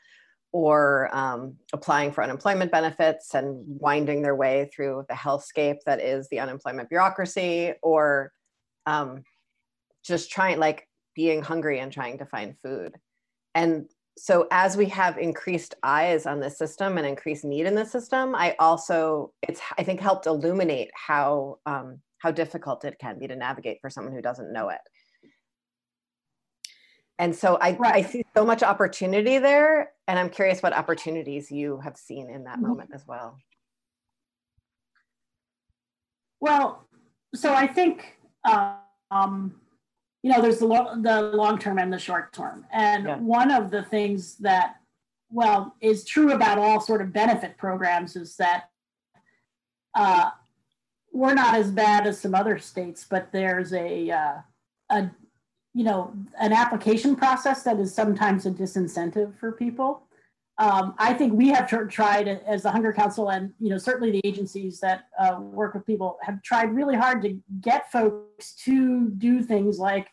or 0.55 1.13
um, 1.13 1.53
applying 1.74 2.13
for 2.13 2.24
unemployment 2.24 2.71
benefits 2.71 3.33
and 3.33 3.62
winding 3.67 4.21
their 4.21 4.38
way 4.38 4.69
through 4.74 5.03
the 5.09 5.13
hellscape 5.13 5.79
that 5.85 6.00
is 6.00 6.29
the 6.29 6.39
unemployment 6.39 6.88
bureaucracy, 6.88 7.74
or 7.83 8.31
um, 8.85 9.21
just 10.01 10.31
trying, 10.31 10.57
like 10.57 10.88
being 11.13 11.41
hungry 11.41 11.79
and 11.79 11.91
trying 11.91 12.17
to 12.17 12.25
find 12.25 12.57
food. 12.63 12.93
And 13.53 13.89
so, 14.17 14.47
as 14.50 14.77
we 14.77 14.85
have 14.85 15.17
increased 15.17 15.75
eyes 15.83 16.25
on 16.25 16.39
the 16.39 16.50
system 16.50 16.97
and 16.97 17.05
increased 17.05 17.43
need 17.43 17.65
in 17.65 17.75
the 17.75 17.85
system, 17.85 18.33
I 18.33 18.55
also, 18.57 19.33
it's, 19.41 19.59
I 19.77 19.83
think, 19.83 20.00
helped 20.00 20.25
illuminate 20.25 20.89
how, 20.93 21.57
um, 21.65 22.00
how 22.19 22.31
difficult 22.31 22.85
it 22.85 22.97
can 22.97 23.19
be 23.19 23.27
to 23.27 23.35
navigate 23.35 23.79
for 23.81 23.89
someone 23.89 24.13
who 24.13 24.21
doesn't 24.21 24.53
know 24.53 24.69
it 24.69 24.79
and 27.17 27.35
so 27.35 27.55
I, 27.55 27.75
right. 27.77 27.95
I 27.95 28.01
see 28.01 28.25
so 28.35 28.45
much 28.45 28.63
opportunity 28.63 29.38
there 29.38 29.91
and 30.07 30.19
i'm 30.19 30.29
curious 30.29 30.62
what 30.62 30.74
opportunities 30.74 31.51
you 31.51 31.79
have 31.79 31.97
seen 31.97 32.29
in 32.29 32.43
that 32.43 32.57
mm-hmm. 32.57 32.67
moment 32.67 32.89
as 32.93 33.05
well 33.07 33.38
well 36.39 36.88
so 37.33 37.53
i 37.53 37.67
think 37.67 38.13
um, 39.12 39.55
you 40.21 40.31
know 40.31 40.41
there's 40.41 40.59
the, 40.59 40.65
lo- 40.65 41.00
the 41.01 41.21
long 41.21 41.57
term 41.57 41.77
and 41.77 41.91
the 41.91 42.00
short 42.00 42.33
term 42.33 42.65
and 42.71 43.05
yeah. 43.05 43.17
one 43.17 43.51
of 43.51 43.71
the 43.71 43.83
things 43.83 44.35
that 44.38 44.75
well 45.29 45.75
is 45.81 46.05
true 46.05 46.33
about 46.33 46.57
all 46.57 46.79
sort 46.79 47.01
of 47.01 47.13
benefit 47.13 47.57
programs 47.57 48.15
is 48.15 48.35
that 48.38 48.65
uh, 49.95 50.29
we're 51.13 51.33
not 51.33 51.55
as 51.55 51.71
bad 51.71 52.05
as 52.05 52.19
some 52.19 52.35
other 52.35 52.57
states 52.57 53.05
but 53.09 53.29
there's 53.31 53.74
a 53.74 54.09
uh, 54.12 54.38
a 54.91 55.09
you 55.75 55.84
know, 55.84 56.13
an 56.39 56.53
application 56.53 57.17
process 57.17 57.62
that 57.63 57.79
is 57.79 57.94
sometimes 57.94 58.46
a 58.46 58.51
disincentive 58.51 59.38
for 59.38 59.51
people. 59.51 60.03
Um, 60.58 60.96
I 60.98 61.13
think 61.13 61.34
we 61.34 61.50
have 61.50 61.67
tr- 61.67 61.84
tried 61.84 62.29
as 62.29 62.63
the 62.63 62.72
Hunger 62.72 62.94
Council 62.94 63.29
and, 63.29 63.53
you 63.60 63.70
know, 63.70 63.77
certainly 63.77 64.10
the 64.10 64.22
agencies 64.24 64.79
that 64.79 65.10
uh, 65.20 65.38
work 65.41 65.74
with 65.74 65.86
people 65.86 66.17
have 66.22 66.41
tried 66.44 66.74
really 66.74 66.96
hard 66.96 67.22
to 67.24 67.38
get 67.60 67.91
folks 67.91 68.53
to 68.63 69.10
do 69.10 69.41
things 69.41 69.77
like 69.77 70.08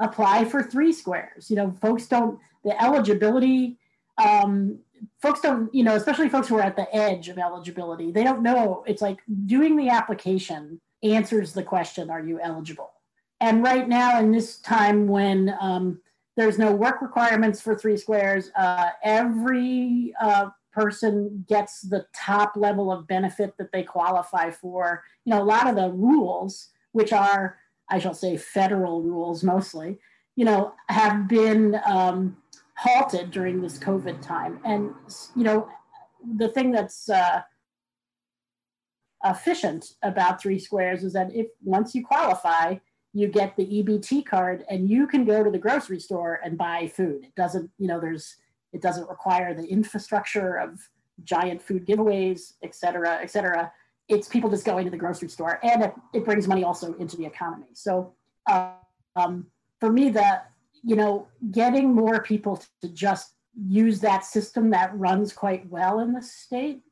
apply 0.00 0.44
for 0.44 0.62
three 0.62 0.92
squares. 0.92 1.50
You 1.50 1.56
know, 1.56 1.72
folks 1.82 2.06
don't, 2.06 2.38
the 2.62 2.80
eligibility, 2.80 3.78
um, 4.16 4.78
folks 5.20 5.40
don't, 5.40 5.74
you 5.74 5.82
know, 5.82 5.96
especially 5.96 6.28
folks 6.28 6.46
who 6.46 6.56
are 6.56 6.62
at 6.62 6.76
the 6.76 6.94
edge 6.94 7.28
of 7.28 7.36
eligibility, 7.36 8.12
they 8.12 8.22
don't 8.22 8.42
know. 8.42 8.84
It's 8.86 9.02
like 9.02 9.18
doing 9.46 9.74
the 9.74 9.88
application 9.88 10.80
answers 11.02 11.52
the 11.52 11.64
question, 11.64 12.10
are 12.10 12.22
you 12.22 12.38
eligible? 12.40 12.92
And 13.40 13.62
right 13.62 13.88
now, 13.88 14.18
in 14.20 14.30
this 14.30 14.58
time 14.58 15.08
when 15.08 15.54
um, 15.60 16.00
there's 16.36 16.58
no 16.58 16.72
work 16.72 17.00
requirements 17.00 17.60
for 17.60 17.74
three 17.74 17.96
squares, 17.96 18.50
uh, 18.56 18.90
every 19.02 20.14
uh, 20.20 20.50
person 20.72 21.44
gets 21.48 21.80
the 21.82 22.06
top 22.14 22.52
level 22.56 22.92
of 22.92 23.06
benefit 23.06 23.56
that 23.58 23.72
they 23.72 23.82
qualify 23.82 24.50
for. 24.50 25.02
You 25.24 25.34
know, 25.34 25.42
a 25.42 25.44
lot 25.44 25.68
of 25.68 25.76
the 25.76 25.90
rules, 25.90 26.68
which 26.92 27.12
are, 27.12 27.58
I 27.88 27.98
shall 27.98 28.14
say, 28.14 28.36
federal 28.36 29.02
rules 29.02 29.42
mostly, 29.42 29.98
you 30.36 30.44
know, 30.44 30.74
have 30.88 31.28
been 31.28 31.80
um, 31.86 32.36
halted 32.76 33.30
during 33.30 33.60
this 33.60 33.78
COVID 33.78 34.22
time. 34.22 34.60
And, 34.64 34.94
you 35.34 35.44
know, 35.44 35.68
the 36.36 36.48
thing 36.48 36.70
that's 36.72 37.08
uh, 37.08 37.42
efficient 39.24 39.94
about 40.02 40.40
three 40.40 40.58
squares 40.58 41.04
is 41.04 41.12
that 41.14 41.34
if 41.34 41.48
once 41.62 41.94
you 41.94 42.04
qualify, 42.04 42.76
you 43.12 43.28
get 43.28 43.56
the 43.56 43.66
EBT 43.66 44.24
card 44.24 44.64
and 44.68 44.88
you 44.88 45.06
can 45.06 45.24
go 45.24 45.42
to 45.42 45.50
the 45.50 45.58
grocery 45.58 45.98
store 45.98 46.40
and 46.44 46.56
buy 46.56 46.86
food. 46.86 47.24
It 47.24 47.34
doesn't, 47.34 47.70
you 47.78 47.88
know, 47.88 48.00
there's 48.00 48.36
it 48.72 48.80
doesn't 48.80 49.08
require 49.08 49.52
the 49.52 49.66
infrastructure 49.66 50.56
of 50.56 50.78
giant 51.24 51.60
food 51.60 51.86
giveaways, 51.86 52.54
et 52.62 52.74
cetera, 52.74 53.18
et 53.20 53.30
cetera. 53.30 53.72
It's 54.08 54.28
people 54.28 54.48
just 54.48 54.64
going 54.64 54.84
to 54.84 54.90
the 54.90 54.96
grocery 54.96 55.28
store 55.28 55.58
and 55.64 55.82
it, 55.82 55.94
it 56.14 56.24
brings 56.24 56.46
money 56.46 56.62
also 56.62 56.94
into 56.94 57.16
the 57.16 57.26
economy. 57.26 57.66
So 57.72 58.14
uh, 58.48 58.72
um, 59.16 59.46
for 59.80 59.90
me, 59.90 60.10
the, 60.10 60.42
you 60.84 60.94
know, 60.96 61.26
getting 61.50 61.92
more 61.92 62.22
people 62.22 62.62
to 62.80 62.88
just 62.88 63.34
use 63.66 64.00
that 64.00 64.24
system 64.24 64.70
that 64.70 64.96
runs 64.96 65.32
quite 65.32 65.68
well 65.68 65.98
in 66.00 66.12
the 66.12 66.22
state 66.22 66.82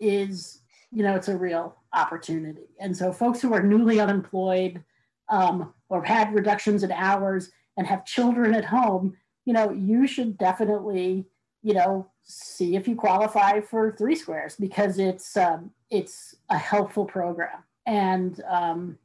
is, 0.00 0.62
you 0.90 1.02
know, 1.02 1.14
it's 1.14 1.28
a 1.28 1.36
real 1.36 1.76
opportunity. 1.92 2.68
And 2.80 2.96
so 2.96 3.12
folks 3.12 3.40
who 3.40 3.52
are 3.52 3.62
newly 3.62 4.00
unemployed, 4.00 4.82
um, 5.30 5.72
or 5.88 6.02
had 6.02 6.34
reductions 6.34 6.82
in 6.82 6.92
hours 6.92 7.50
and 7.76 7.86
have 7.86 8.04
children 8.04 8.54
at 8.54 8.64
home, 8.64 9.16
you 9.44 9.52
know, 9.52 9.70
you 9.70 10.06
should 10.06 10.36
definitely, 10.36 11.26
you 11.62 11.74
know, 11.74 12.10
see 12.22 12.76
if 12.76 12.86
you 12.86 12.94
qualify 12.94 13.60
for 13.60 13.92
three 13.92 14.14
squares 14.14 14.56
because 14.56 14.98
it's 14.98 15.36
um, 15.36 15.70
it's 15.90 16.34
a 16.50 16.58
helpful 16.58 17.06
program 17.06 17.64
and 17.86 18.42
um, 18.48 18.98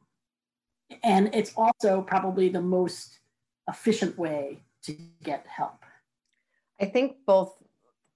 and 1.03 1.33
it's 1.33 1.53
also 1.55 2.01
probably 2.01 2.49
the 2.49 2.61
most 2.61 3.19
efficient 3.69 4.17
way 4.17 4.59
to 4.83 4.95
get 5.23 5.45
help. 5.47 5.85
I 6.81 6.85
think 6.85 7.15
both 7.25 7.53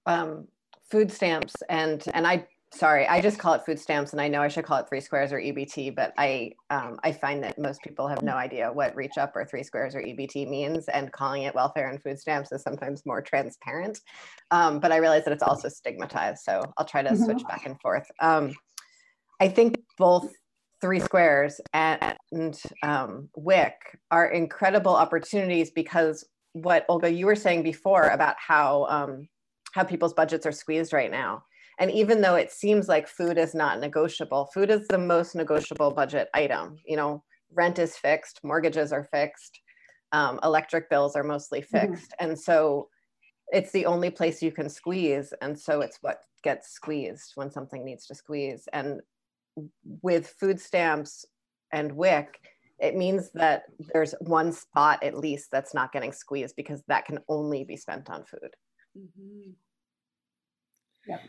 um, 0.04 0.46
food 0.90 1.10
stamps 1.10 1.54
and 1.68 2.04
and 2.12 2.26
I 2.26 2.46
sorry, 2.72 3.06
I 3.06 3.20
just 3.20 3.38
call 3.38 3.54
it 3.54 3.64
food 3.64 3.78
stamps, 3.78 4.12
and 4.12 4.20
I 4.20 4.28
know 4.28 4.42
I 4.42 4.48
should 4.48 4.64
call 4.64 4.78
it 4.78 4.88
three 4.88 5.00
squares 5.00 5.32
or 5.32 5.40
EBT, 5.40 5.94
but 5.94 6.12
I 6.18 6.52
um, 6.70 6.98
I 7.02 7.12
find 7.12 7.42
that 7.42 7.58
most 7.58 7.82
people 7.82 8.08
have 8.08 8.22
no 8.22 8.34
idea 8.34 8.72
what 8.72 8.94
reach 8.94 9.18
up 9.18 9.34
or 9.34 9.44
three 9.44 9.62
squares 9.62 9.94
or 9.94 10.02
EBT 10.02 10.48
means, 10.48 10.88
and 10.88 11.12
calling 11.12 11.42
it 11.42 11.54
welfare 11.54 11.88
and 11.88 12.02
food 12.02 12.18
stamps 12.18 12.52
is 12.52 12.62
sometimes 12.62 13.06
more 13.06 13.22
transparent. 13.22 14.00
Um, 14.50 14.80
but 14.80 14.92
I 14.92 14.96
realize 14.96 15.24
that 15.24 15.32
it's 15.32 15.42
also 15.42 15.68
stigmatized, 15.68 16.42
so 16.42 16.62
I'll 16.76 16.86
try 16.86 17.02
to 17.02 17.10
mm-hmm. 17.10 17.24
switch 17.24 17.42
back 17.48 17.66
and 17.66 17.80
forth. 17.80 18.06
Um, 18.20 18.54
I 19.40 19.48
think 19.48 19.80
both 19.96 20.30
three 20.80 21.00
squares 21.00 21.60
and, 21.72 22.16
and 22.32 22.60
um, 22.82 23.28
WIC 23.36 23.74
are 24.10 24.26
incredible 24.26 24.94
opportunities 24.94 25.70
because 25.70 26.24
what 26.52 26.84
Olga 26.88 27.10
you 27.10 27.26
were 27.26 27.36
saying 27.36 27.62
before 27.62 28.08
about 28.08 28.36
how 28.38 28.86
um, 28.88 29.28
how 29.72 29.84
people's 29.84 30.14
budgets 30.14 30.46
are 30.46 30.52
squeezed 30.52 30.92
right 30.92 31.10
now 31.10 31.44
and 31.78 31.90
even 31.90 32.20
though 32.20 32.34
it 32.34 32.50
seems 32.50 32.88
like 32.88 33.06
food 33.06 33.38
is 33.38 33.54
not 33.54 33.80
negotiable, 33.80 34.46
food 34.46 34.70
is 34.70 34.86
the 34.88 34.98
most 34.98 35.34
negotiable 35.34 35.90
budget 35.92 36.28
item. 36.34 36.76
You 36.84 36.96
know, 36.96 37.24
rent 37.52 37.78
is 37.78 37.96
fixed, 37.96 38.40
mortgages 38.42 38.92
are 38.92 39.04
fixed, 39.04 39.60
um, 40.12 40.40
electric 40.42 40.90
bills 40.90 41.14
are 41.14 41.22
mostly 41.22 41.60
mm-hmm. 41.60 41.92
fixed. 41.92 42.12
Mm-hmm. 42.12 42.30
And 42.30 42.38
so 42.38 42.88
it's 43.50 43.70
the 43.70 43.86
only 43.86 44.10
place 44.10 44.42
you 44.42 44.52
can 44.52 44.68
squeeze. 44.68 45.32
And 45.40 45.58
so 45.58 45.80
it's 45.80 45.98
what 46.00 46.18
gets 46.42 46.70
squeezed 46.70 47.32
when 47.36 47.50
something 47.50 47.84
needs 47.84 48.06
to 48.06 48.14
squeeze. 48.14 48.68
And 48.72 49.00
with 50.02 50.34
food 50.40 50.60
stamps 50.60 51.24
and 51.72 51.92
WIC, 51.92 52.40
it 52.80 52.96
means 52.96 53.30
that 53.34 53.64
there's 53.92 54.14
one 54.20 54.52
spot 54.52 55.02
at 55.02 55.16
least 55.16 55.48
that's 55.50 55.74
not 55.74 55.92
getting 55.92 56.12
squeezed 56.12 56.54
because 56.56 56.82
that 56.88 57.06
can 57.06 57.18
only 57.28 57.64
be 57.64 57.76
spent 57.76 58.08
on 58.08 58.24
food. 58.24 58.50
Mm-hmm. 58.96 59.50
Yep. 61.08 61.20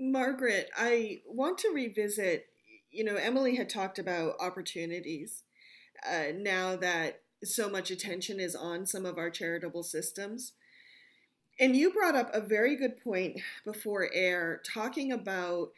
Margaret, 0.00 0.70
I 0.76 1.20
want 1.26 1.58
to 1.58 1.70
revisit. 1.70 2.46
You 2.90 3.04
know, 3.04 3.16
Emily 3.16 3.56
had 3.56 3.68
talked 3.68 3.98
about 3.98 4.34
opportunities 4.40 5.44
uh, 6.10 6.32
now 6.34 6.74
that 6.76 7.20
so 7.44 7.68
much 7.68 7.90
attention 7.90 8.40
is 8.40 8.56
on 8.56 8.86
some 8.86 9.06
of 9.06 9.18
our 9.18 9.30
charitable 9.30 9.82
systems. 9.82 10.52
And 11.58 11.76
you 11.76 11.92
brought 11.92 12.16
up 12.16 12.30
a 12.32 12.40
very 12.40 12.74
good 12.74 13.02
point 13.02 13.40
before 13.64 14.08
air, 14.14 14.62
talking 14.66 15.12
about 15.12 15.68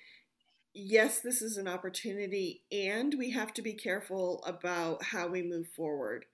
yes, 0.75 1.21
this 1.21 1.43
is 1.43 1.57
an 1.57 1.69
opportunity, 1.69 2.63
and 2.73 3.15
we 3.19 3.31
have 3.31 3.53
to 3.55 3.63
be 3.63 3.75
careful 3.75 4.43
about 4.47 5.03
how 5.03 5.29
we 5.29 5.43
move 5.43 5.67
forward 5.69 6.25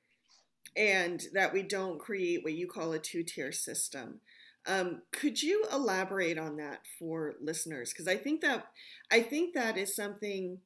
and 0.77 1.25
that 1.33 1.53
we 1.53 1.63
don't 1.63 1.99
create 1.99 2.45
what 2.45 2.53
you 2.53 2.69
call 2.69 2.93
a 2.93 2.99
two 2.99 3.23
tier 3.23 3.51
system. 3.51 4.21
Um, 4.69 5.03
could 5.13 5.43
you 5.43 5.65
elaborate 5.73 6.39
on 6.39 6.59
that 6.59 6.81
for 6.99 7.35
listeners? 7.41 7.93
Because 7.93 8.07
I 8.07 8.17
think 8.17 8.43
that 8.43 8.67
I 9.11 9.23
think 9.23 9.55
that 9.55 9.79
is 9.79 9.97
something. 9.97 10.61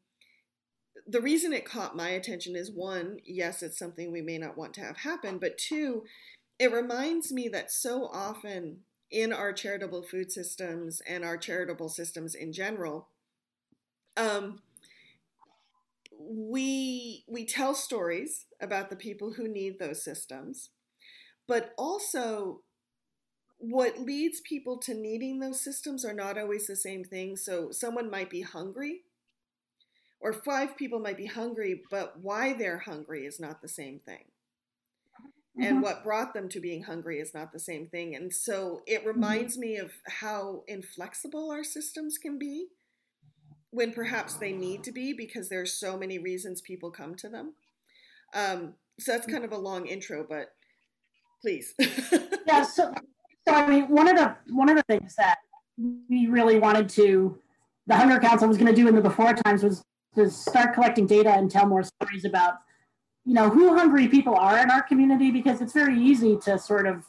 The 1.06 1.20
reason 1.20 1.52
it 1.52 1.64
caught 1.64 1.96
my 1.96 2.10
attention 2.10 2.54
is 2.56 2.70
one, 2.70 3.18
yes, 3.24 3.62
it's 3.62 3.78
something 3.78 4.12
we 4.12 4.22
may 4.22 4.38
not 4.38 4.56
want 4.56 4.74
to 4.74 4.82
have 4.82 4.98
happen, 4.98 5.38
but 5.38 5.58
two, 5.58 6.04
it 6.58 6.72
reminds 6.72 7.32
me 7.32 7.48
that 7.48 7.72
so 7.72 8.06
often 8.12 8.78
in 9.10 9.32
our 9.32 9.52
charitable 9.52 10.02
food 10.02 10.30
systems 10.32 11.00
and 11.06 11.24
our 11.24 11.36
charitable 11.36 11.88
systems 11.88 12.34
in 12.34 12.52
general, 12.52 13.08
um, 14.16 14.60
we 16.18 17.24
we 17.28 17.44
tell 17.44 17.74
stories 17.74 18.46
about 18.60 18.90
the 18.90 18.96
people 18.96 19.32
who 19.32 19.48
need 19.48 19.78
those 19.78 20.02
systems, 20.04 20.70
but 21.48 21.72
also 21.78 22.62
what 23.62 24.00
leads 24.00 24.40
people 24.40 24.76
to 24.76 24.92
needing 24.92 25.38
those 25.38 25.62
systems 25.62 26.04
are 26.04 26.12
not 26.12 26.36
always 26.36 26.66
the 26.66 26.74
same 26.74 27.04
thing. 27.04 27.36
So 27.36 27.70
someone 27.70 28.10
might 28.10 28.28
be 28.28 28.40
hungry, 28.40 29.02
or 30.20 30.32
five 30.32 30.76
people 30.76 30.98
might 30.98 31.16
be 31.16 31.26
hungry, 31.26 31.80
but 31.88 32.18
why 32.20 32.54
they're 32.54 32.78
hungry 32.78 33.24
is 33.24 33.38
not 33.38 33.62
the 33.62 33.68
same 33.68 34.00
thing. 34.00 34.24
Mm-hmm. 35.56 35.62
And 35.62 35.82
what 35.82 36.02
brought 36.02 36.34
them 36.34 36.48
to 36.48 36.60
being 36.60 36.82
hungry 36.82 37.20
is 37.20 37.34
not 37.34 37.52
the 37.52 37.60
same 37.60 37.86
thing. 37.86 38.16
And 38.16 38.32
so 38.32 38.82
it 38.84 39.00
mm-hmm. 39.00 39.08
reminds 39.08 39.54
mm-hmm. 39.54 39.60
me 39.60 39.76
of 39.76 39.92
how 40.06 40.64
inflexible 40.66 41.52
our 41.52 41.62
systems 41.62 42.18
can 42.18 42.38
be 42.38 42.66
when 43.70 43.92
perhaps 43.92 44.34
they 44.34 44.52
need 44.52 44.82
to 44.84 44.92
be 44.92 45.12
because 45.12 45.48
there's 45.48 45.72
so 45.72 45.96
many 45.96 46.18
reasons 46.18 46.60
people 46.60 46.90
come 46.90 47.14
to 47.14 47.28
them. 47.28 47.54
Um, 48.34 48.74
so 48.98 49.12
that's 49.12 49.26
mm. 49.26 49.32
kind 49.32 49.44
of 49.44 49.52
a 49.52 49.58
long 49.58 49.86
intro, 49.86 50.26
but 50.28 50.52
please. 51.40 51.74
yeah. 52.46 52.64
So 52.64 52.92
so 53.48 53.54
I 53.54 53.68
mean, 53.68 53.88
one 53.88 54.08
of 54.08 54.16
the 54.16 54.36
one 54.52 54.68
of 54.68 54.76
the 54.76 54.84
things 54.88 55.14
that 55.16 55.38
we 56.08 56.26
really 56.26 56.58
wanted 56.58 56.88
to, 56.90 57.38
the 57.86 57.96
Hunger 57.96 58.18
Council 58.18 58.48
was 58.48 58.56
going 58.56 58.72
to 58.72 58.76
do 58.76 58.88
in 58.88 58.94
the 58.94 59.00
before 59.00 59.34
times 59.34 59.62
was 59.62 59.82
to 60.14 60.30
start 60.30 60.74
collecting 60.74 61.06
data 61.06 61.30
and 61.30 61.50
tell 61.50 61.66
more 61.66 61.82
stories 61.82 62.24
about, 62.24 62.54
you 63.24 63.34
know, 63.34 63.48
who 63.48 63.76
hungry 63.76 64.08
people 64.08 64.34
are 64.34 64.58
in 64.58 64.70
our 64.70 64.82
community 64.82 65.30
because 65.30 65.60
it's 65.60 65.72
very 65.72 65.98
easy 65.98 66.36
to 66.44 66.58
sort 66.58 66.86
of 66.86 67.04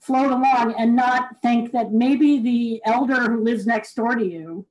float 0.00 0.30
along 0.30 0.74
and 0.78 0.94
not 0.94 1.40
think 1.42 1.72
that 1.72 1.92
maybe 1.92 2.38
the 2.40 2.80
elder 2.84 3.30
who 3.30 3.42
lives 3.42 3.66
next 3.66 3.94
door 3.94 4.14
to 4.14 4.24
you 4.24 4.66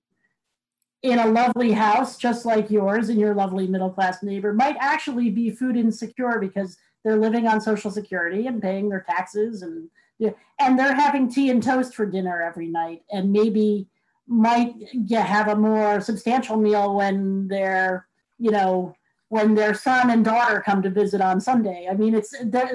in 1.04 1.20
a 1.20 1.28
lovely 1.28 1.72
house 1.72 2.18
just 2.18 2.46
like 2.46 2.72
yours 2.72 3.10
and 3.10 3.20
your 3.20 3.36
lovely 3.36 3.68
middle 3.68 3.90
class 3.90 4.24
neighbor 4.24 4.54
might 4.54 4.76
actually 4.80 5.30
be 5.30 5.50
food 5.50 5.76
insecure 5.76 6.40
because 6.40 6.78
they're 7.04 7.18
living 7.18 7.48
on 7.48 7.62
social 7.62 7.92
security 7.92 8.48
and 8.48 8.62
paying 8.62 8.90
their 8.90 9.06
taxes 9.08 9.62
and 9.62 9.90
yeah, 10.20 10.32
and 10.60 10.78
they're 10.78 10.96
having 10.96 11.30
tea 11.30 11.50
and 11.50 11.62
toast 11.62 11.96
for 11.96 12.06
dinner 12.06 12.42
every 12.42 12.68
night, 12.68 13.04
and 13.12 13.32
maybe 13.32 13.88
might 14.28 14.74
yeah, 14.94 15.22
have 15.22 15.48
a 15.48 15.56
more 15.56 16.02
substantial 16.02 16.58
meal 16.58 16.96
when 16.96 17.48
they're 17.48 18.08
you 18.40 18.52
know 18.52 18.96
when 19.30 19.56
their 19.56 19.74
son 19.74 20.10
and 20.10 20.24
daughter 20.24 20.62
come 20.66 20.82
to 20.82 20.90
visit 20.90 21.22
on 21.22 21.40
Sunday. 21.40 21.88
I 21.90 21.94
mean, 21.94 22.16
it's 22.16 22.34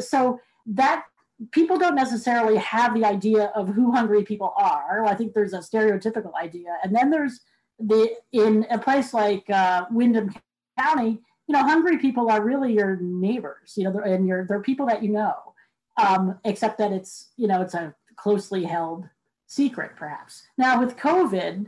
so 0.08 0.40
that 0.66 1.04
people 1.50 1.78
don't 1.78 1.96
necessarily 1.96 2.56
have 2.58 2.94
the 2.94 3.04
idea 3.04 3.46
of 3.54 3.68
who 3.68 3.90
hungry 3.90 4.22
people 4.22 4.52
are. 4.56 5.04
I 5.04 5.14
think 5.14 5.34
there's 5.34 5.54
a 5.54 5.58
stereotypical 5.58 6.34
idea, 6.40 6.76
and 6.84 6.94
then 6.94 7.10
there's 7.10 7.40
the 7.78 8.14
in 8.32 8.66
a 8.70 8.78
place 8.78 9.12
like 9.12 9.48
uh, 9.50 9.86
Windham 9.90 10.32
County, 10.78 11.20
you 11.48 11.52
know, 11.52 11.62
hungry 11.62 11.98
people 11.98 12.30
are 12.30 12.42
really 12.42 12.72
your 12.72 12.98
neighbors, 13.00 13.74
you 13.76 13.84
know, 13.84 13.98
and 13.98 14.26
your 14.26 14.46
they're 14.46 14.60
people 14.60 14.86
that 14.86 15.02
you 15.02 15.10
know 15.10 15.51
um, 15.96 16.38
except 16.44 16.78
that 16.78 16.92
it's 16.92 17.28
you 17.36 17.46
know 17.46 17.62
it's 17.62 17.74
a 17.74 17.94
closely 18.16 18.64
held 18.64 19.08
secret 19.46 19.92
perhaps. 19.96 20.42
Now 20.56 20.80
with 20.80 20.96
covid 20.96 21.66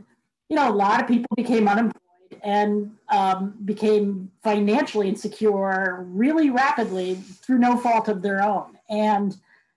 you 0.49 0.55
know 0.55 0.69
a 0.69 0.73
lot 0.73 1.01
of 1.01 1.07
people 1.07 1.27
became 1.35 1.67
unemployed 1.67 2.01
and 2.43 2.91
um, 3.09 3.55
became 3.65 4.31
financially 4.43 5.09
insecure 5.09 6.05
really 6.09 6.49
rapidly 6.49 7.15
through 7.15 7.57
no 7.57 7.77
fault 7.77 8.07
of 8.07 8.21
their 8.21 8.43
own. 8.43 8.77
And 8.89 9.35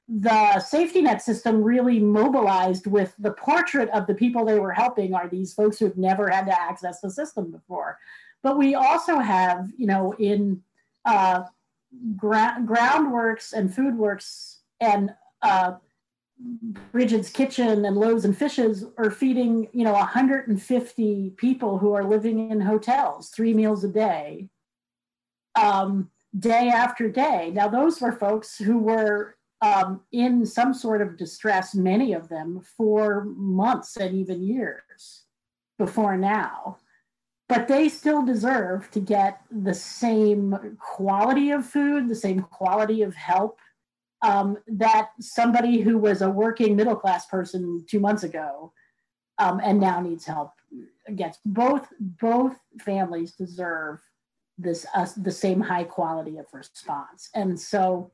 the 0.09 0.59
safety 0.61 1.03
net 1.03 1.21
system 1.23 1.63
really 1.63 1.99
mobilized 1.99 2.87
with 2.87 3.15
the 3.19 3.33
portrait 3.33 3.91
of 3.91 4.07
the 4.07 4.15
people 4.15 4.45
they 4.45 4.59
were 4.59 4.73
helping 4.73 5.15
are 5.15 5.29
these 5.29 5.53
folks 5.53 5.79
who've 5.79 5.97
never 5.99 6.29
had 6.29 6.47
to 6.47 6.61
access 6.61 7.01
the 7.01 7.11
system 7.11 7.51
before. 7.51 7.99
But 8.43 8.57
we 8.57 8.75
also 8.75 9.19
have 9.19 9.71
you 9.77 9.87
know 9.87 10.15
in 10.19 10.63
uh, 11.05 11.45
gra- 12.17 12.59
groundworks 12.65 13.53
and 13.53 13.71
foodworks 13.71 14.59
and 14.81 15.11
uh, 15.43 15.73
Brigid's 16.93 17.31
Kitchen 17.31 17.85
and 17.85 17.97
Loaves 17.97 18.25
and 18.25 18.37
Fishes 18.37 18.85
are 18.97 19.11
feeding, 19.11 19.69
you 19.73 19.85
know, 19.85 19.93
150 19.93 21.31
people 21.37 21.79
who 21.79 21.93
are 21.95 22.05
living 22.05 22.51
in 22.51 22.61
hotels, 22.61 23.31
three 23.31 23.55
meals 23.55 23.83
a 23.83 23.89
day, 23.89 24.49
um, 25.61 26.11
day 26.39 26.69
after 26.69 27.09
day. 27.09 27.51
Now, 27.53 27.69
those 27.69 28.01
were 28.01 28.13
folks 28.13 28.57
who 28.57 28.79
were 28.79 29.37
um, 29.61 30.03
in 30.13 30.47
some 30.47 30.73
sort 30.73 31.03
of 31.03 31.17
distress, 31.17 31.75
many 31.75 32.13
of 32.13 32.29
them 32.29 32.61
for 32.77 33.25
months 33.37 33.97
and 33.97 34.15
even 34.15 34.43
years 34.43 35.25
before 35.79 36.17
now. 36.17 36.79
But 37.49 37.67
they 37.67 37.89
still 37.89 38.25
deserve 38.25 38.91
to 38.91 39.01
get 39.01 39.41
the 39.51 39.73
same 39.73 40.77
quality 40.79 41.51
of 41.51 41.65
food, 41.65 42.09
the 42.09 42.15
same 42.15 42.43
quality 42.43 43.03
of 43.03 43.15
help 43.15 43.59
um, 44.23 44.59
that 44.67 45.11
somebody 45.21 45.81
who 45.81 45.99
was 45.99 46.23
a 46.23 46.31
working 46.31 46.77
middle 46.77 46.97
class 46.97 47.27
person 47.27 47.85
two 47.89 48.01
months 48.01 48.23
ago 48.23 48.73
um, 49.39 49.61
and 49.63 49.81
now 49.81 50.01
needs 50.01 50.25
help 50.25 50.53
gets. 51.15 51.39
Both 51.45 51.89
both 51.99 52.57
families 52.81 53.33
deserve 53.33 54.01
this 54.59 54.85
uh, 54.95 55.07
the 55.17 55.31
same 55.31 55.61
high 55.61 55.85
quality 55.85 56.37
of 56.39 56.47
response, 56.53 57.31
and 57.35 57.59
so 57.59 58.11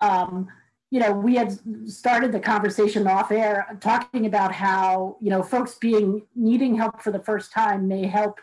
um, 0.00 0.48
you 0.90 1.00
know, 1.00 1.10
we 1.12 1.36
had 1.36 1.58
started 1.88 2.32
the 2.32 2.40
conversation 2.40 3.06
off 3.06 3.32
air 3.32 3.78
talking 3.80 4.26
about 4.26 4.52
how, 4.52 5.16
you 5.20 5.30
know, 5.30 5.42
folks 5.42 5.76
being 5.76 6.20
needing 6.36 6.74
help 6.74 7.00
for 7.00 7.10
the 7.10 7.18
first 7.18 7.50
time 7.50 7.88
may 7.88 8.06
help 8.06 8.38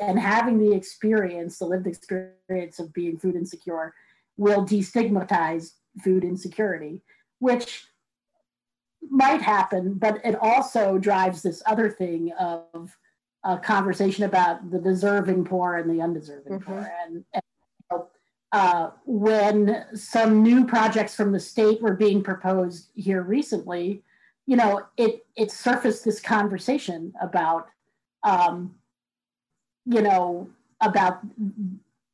and 0.00 0.18
having 0.18 0.58
the 0.58 0.74
experience, 0.74 1.58
the 1.58 1.66
lived 1.66 1.86
experience 1.86 2.78
of 2.78 2.92
being 2.92 3.18
food 3.18 3.36
insecure 3.36 3.94
will 4.36 4.64
destigmatize 4.64 5.72
food 6.02 6.24
insecurity, 6.24 7.02
which 7.38 7.86
might 9.10 9.40
happen, 9.40 9.94
but 9.94 10.20
it 10.24 10.36
also 10.40 10.98
drives 10.98 11.42
this 11.42 11.62
other 11.66 11.88
thing 11.88 12.32
of 12.38 12.96
a 13.44 13.56
conversation 13.56 14.24
about 14.24 14.70
the 14.70 14.78
deserving 14.78 15.44
poor 15.44 15.76
and 15.76 15.88
the 15.88 16.02
undeserving 16.02 16.58
mm-hmm. 16.58 16.72
poor. 16.72 16.92
And, 17.04 17.24
and 17.32 18.02
uh, 18.52 18.90
when 19.04 19.84
some 19.94 20.42
new 20.42 20.66
projects 20.66 21.14
from 21.14 21.32
the 21.32 21.40
state 21.40 21.80
were 21.80 21.94
being 21.94 22.22
proposed 22.22 22.90
here 22.94 23.22
recently, 23.22 24.02
you 24.46 24.56
know, 24.56 24.82
it 24.96 25.26
it 25.36 25.50
surfaced 25.50 26.04
this 26.04 26.20
conversation 26.20 27.12
about, 27.20 27.68
um, 28.24 28.74
you 29.88 30.02
know, 30.02 30.48
about 30.80 31.20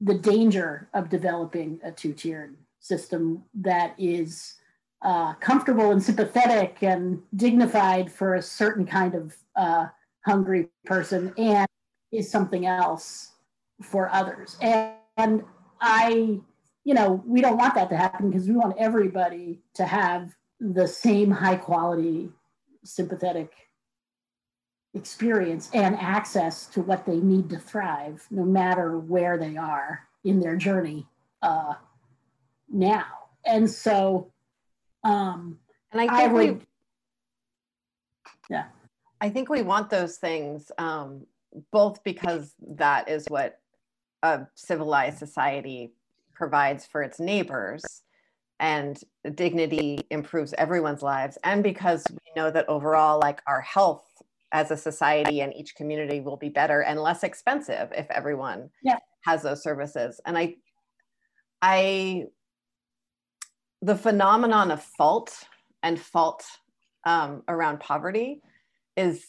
the 0.01 0.15
danger 0.15 0.89
of 0.95 1.09
developing 1.09 1.81
a 1.83 1.91
two-tiered 1.91 2.55
system 2.79 3.43
that 3.55 3.95
is 3.99 4.55
uh, 5.03 5.35
comfortable 5.35 5.91
and 5.91 6.03
sympathetic 6.03 6.83
and 6.83 7.21
dignified 7.37 8.11
for 8.11 8.35
a 8.35 8.43
certain 8.43 8.87
kind 8.87 9.15
of 9.15 9.37
uh, 9.57 9.87
hungry 10.25 10.69
person 10.85 11.33
and 11.37 11.67
is 12.13 12.31
something 12.31 12.65
else 12.65 13.33
for 13.83 14.09
others. 14.13 14.57
And, 14.61 14.95
and 15.17 15.43
I, 15.81 16.39
you 16.85 16.95
know, 16.95 17.23
we 17.27 17.41
don't 17.41 17.59
want 17.59 17.75
that 17.75 17.91
to 17.91 17.97
happen 17.97 18.31
because 18.31 18.49
we 18.49 18.55
want 18.55 18.77
everybody 18.79 19.61
to 19.75 19.85
have 19.85 20.33
the 20.61 20.87
same 20.87 21.31
high 21.31 21.57
quality, 21.57 22.31
sympathetic 22.85 23.53
experience 24.95 25.71
and 25.75 25.97
access 25.97 26.67
to 26.67 26.81
what 26.81 27.05
they 27.05 27.17
need 27.17 27.51
to 27.51 27.59
thrive, 27.59 28.27
no 28.31 28.45
matter 28.45 28.99
where 28.99 29.37
they 29.37 29.57
are 29.57 30.09
in 30.25 30.41
their 30.41 30.57
journey 30.57 31.07
uh, 31.43 31.75
now. 32.71 33.05
And 33.45 33.71
so, 33.71 34.33
um, 35.03 35.59
and 35.93 36.01
I 36.01 36.07
think 36.07 36.31
I 36.31 36.33
would, 36.33 36.59
we, 36.59 36.67
yeah, 38.49 38.65
I 39.21 39.31
think 39.31 39.49
we 39.49 39.63
want 39.63 39.91
those 39.91 40.17
things 40.17 40.71
um, 40.79 41.27
both 41.71 42.03
because 42.05 42.55
that 42.77 43.09
is 43.09 43.27
what 43.29 43.61
a 44.23 44.47
civilized 44.55 45.19
society 45.19 45.93
provides 46.33 46.87
for 46.87 47.03
its 47.03 47.21
neighbors 47.21 47.85
and 48.61 48.99
dignity 49.35 49.99
improves 50.11 50.55
everyone's 50.57 51.03
lives 51.03 51.37
and 51.45 51.63
because 51.63 52.05
we 52.11 52.41
know 52.41 52.51
that 52.51 52.69
overall 52.69 53.19
like 53.19 53.43
our 53.47 53.61
health 53.61 54.14
as 54.55 54.71
a 54.71 54.77
society 54.77 55.41
and 55.41 55.53
each 55.55 55.75
community 55.75 56.21
will 56.21 56.37
be 56.37 56.49
better 56.49 56.83
and 56.83 57.01
less 57.01 57.25
expensive 57.25 57.93
if 57.95 58.09
everyone 58.11 58.71
yeah. 58.83 58.99
has 59.25 59.43
those 59.43 59.63
services 59.63 60.21
and 60.25 60.39
i 60.39 60.55
i 61.61 62.25
the 63.83 63.97
phenomenon 63.97 64.71
of 64.71 64.83
fault 64.83 65.45
and 65.83 66.01
fault 66.01 66.45
um, 67.05 67.43
around 67.49 67.81
poverty 67.81 68.41
is 68.97 69.25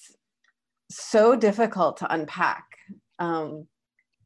so 0.90 1.36
difficult 1.36 1.98
to 1.98 2.14
unpack 2.14 2.64
um, 3.20 3.68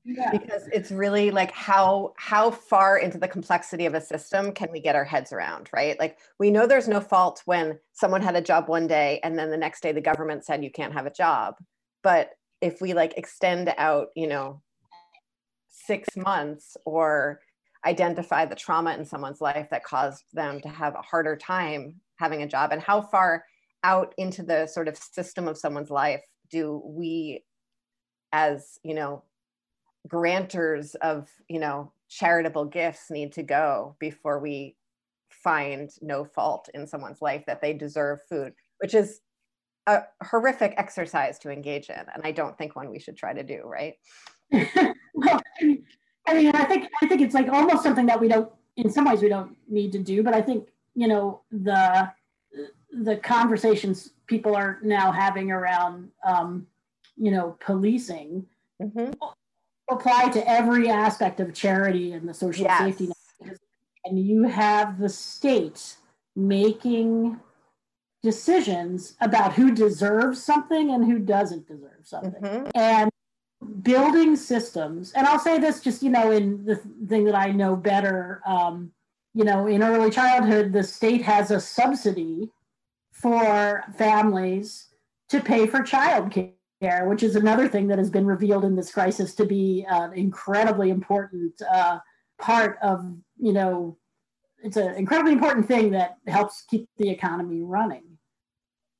yeah. 0.09 0.31
because 0.31 0.67
it's 0.71 0.91
really 0.91 1.31
like 1.31 1.51
how 1.51 2.13
how 2.17 2.49
far 2.49 2.97
into 2.97 3.17
the 3.17 3.27
complexity 3.27 3.85
of 3.85 3.93
a 3.93 4.01
system 4.01 4.51
can 4.51 4.71
we 4.71 4.79
get 4.79 4.95
our 4.95 5.03
heads 5.03 5.31
around 5.31 5.69
right 5.73 5.99
like 5.99 6.17
we 6.39 6.51
know 6.51 6.65
there's 6.65 6.87
no 6.87 6.99
fault 6.99 7.41
when 7.45 7.77
someone 7.93 8.21
had 8.21 8.35
a 8.35 8.41
job 8.41 8.67
one 8.67 8.87
day 8.87 9.19
and 9.23 9.37
then 9.37 9.49
the 9.49 9.57
next 9.57 9.81
day 9.81 9.91
the 9.91 10.01
government 10.01 10.43
said 10.43 10.63
you 10.63 10.71
can't 10.71 10.93
have 10.93 11.05
a 11.05 11.11
job 11.11 11.55
but 12.03 12.31
if 12.61 12.81
we 12.81 12.93
like 12.93 13.17
extend 13.17 13.73
out 13.77 14.07
you 14.15 14.27
know 14.27 14.61
six 15.67 16.09
months 16.17 16.75
or 16.85 17.39
identify 17.85 18.45
the 18.45 18.55
trauma 18.55 18.93
in 18.93 19.05
someone's 19.05 19.41
life 19.41 19.67
that 19.71 19.83
caused 19.83 20.23
them 20.33 20.59
to 20.59 20.67
have 20.67 20.95
a 20.95 21.01
harder 21.01 21.35
time 21.35 21.95
having 22.17 22.41
a 22.41 22.47
job 22.47 22.71
and 22.71 22.81
how 22.81 23.01
far 23.01 23.45
out 23.83 24.13
into 24.17 24.43
the 24.43 24.67
sort 24.67 24.87
of 24.87 24.97
system 24.97 25.47
of 25.47 25.57
someone's 25.57 25.89
life 25.89 26.23
do 26.51 26.81
we 26.83 27.43
as 28.33 28.77
you 28.83 28.93
know 28.93 29.23
grantors 30.07 30.95
of 31.01 31.29
you 31.47 31.59
know 31.59 31.91
charitable 32.07 32.65
gifts 32.65 33.11
need 33.11 33.31
to 33.33 33.43
go 33.43 33.95
before 33.99 34.39
we 34.39 34.75
find 35.29 35.91
no 36.01 36.23
fault 36.23 36.69
in 36.73 36.87
someone's 36.87 37.21
life 37.21 37.43
that 37.45 37.61
they 37.61 37.73
deserve 37.73 38.19
food 38.27 38.53
which 38.79 38.93
is 38.93 39.21
a 39.87 40.01
horrific 40.23 40.73
exercise 40.77 41.37
to 41.37 41.51
engage 41.51 41.89
in 41.89 42.03
and 42.13 42.23
i 42.23 42.31
don't 42.31 42.57
think 42.57 42.75
one 42.75 42.89
we 42.89 42.99
should 42.99 43.17
try 43.17 43.33
to 43.33 43.43
do 43.43 43.61
right? 43.65 43.95
Well 45.13 45.41
i 46.27 46.33
mean 46.33 46.55
i 46.55 46.63
think 46.63 46.89
i 47.01 47.07
think 47.07 47.21
it's 47.21 47.33
like 47.33 47.49
almost 47.49 47.83
something 47.83 48.05
that 48.05 48.19
we 48.19 48.29
don't 48.29 48.49
in 48.77 48.89
some 48.89 49.05
ways 49.05 49.21
we 49.21 49.27
don't 49.27 49.57
need 49.67 49.91
to 49.91 49.99
do 49.99 50.23
but 50.23 50.33
i 50.33 50.41
think 50.41 50.69
you 50.95 51.07
know 51.07 51.41
the 51.51 52.09
the 53.03 53.17
conversations 53.17 54.13
people 54.27 54.55
are 54.55 54.79
now 54.81 55.11
having 55.11 55.51
around 55.51 56.09
um, 56.25 56.65
you 57.17 57.31
know 57.31 57.57
policing 57.59 58.45
mm-hmm 58.81 59.11
apply 59.91 60.29
to 60.29 60.49
every 60.49 60.89
aspect 60.89 61.39
of 61.39 61.53
charity 61.53 62.13
and 62.13 62.27
the 62.27 62.33
social 62.33 62.65
yes. 62.65 62.79
safety 62.79 63.07
net. 63.07 63.57
And 64.05 64.19
you 64.19 64.43
have 64.43 64.99
the 64.99 65.09
state 65.09 65.95
making 66.35 67.39
decisions 68.23 69.15
about 69.21 69.53
who 69.53 69.73
deserves 69.73 70.43
something 70.43 70.91
and 70.91 71.05
who 71.05 71.19
doesn't 71.19 71.67
deserve 71.67 72.03
something. 72.03 72.41
Mm-hmm. 72.41 72.69
And 72.75 73.11
building 73.81 74.35
systems, 74.35 75.11
and 75.13 75.27
I'll 75.27 75.39
say 75.39 75.59
this 75.59 75.81
just, 75.81 76.01
you 76.01 76.09
know, 76.09 76.31
in 76.31 76.65
the 76.65 76.75
thing 77.07 77.25
that 77.25 77.35
I 77.35 77.51
know 77.51 77.75
better, 77.75 78.41
um, 78.45 78.91
you 79.33 79.43
know, 79.43 79.67
in 79.67 79.83
early 79.83 80.11
childhood, 80.11 80.73
the 80.73 80.83
state 80.83 81.21
has 81.21 81.51
a 81.51 81.59
subsidy 81.59 82.49
for 83.11 83.83
families 83.97 84.87
to 85.29 85.41
pay 85.41 85.67
for 85.67 85.79
childcare 85.79 86.53
care, 86.81 87.07
which 87.07 87.23
is 87.23 87.35
another 87.35 87.67
thing 87.67 87.87
that 87.87 87.97
has 87.97 88.09
been 88.09 88.25
revealed 88.25 88.65
in 88.65 88.75
this 88.75 88.91
crisis 88.91 89.35
to 89.35 89.45
be 89.45 89.85
an 89.89 90.13
incredibly 90.13 90.89
important 90.89 91.53
uh, 91.71 91.99
part 92.39 92.77
of, 92.81 93.05
you 93.37 93.53
know, 93.53 93.97
it's 94.63 94.77
an 94.77 94.95
incredibly 94.95 95.33
important 95.33 95.67
thing 95.67 95.91
that 95.91 96.17
helps 96.27 96.63
keep 96.69 96.87
the 96.97 97.09
economy 97.09 97.61
running. 97.61 98.03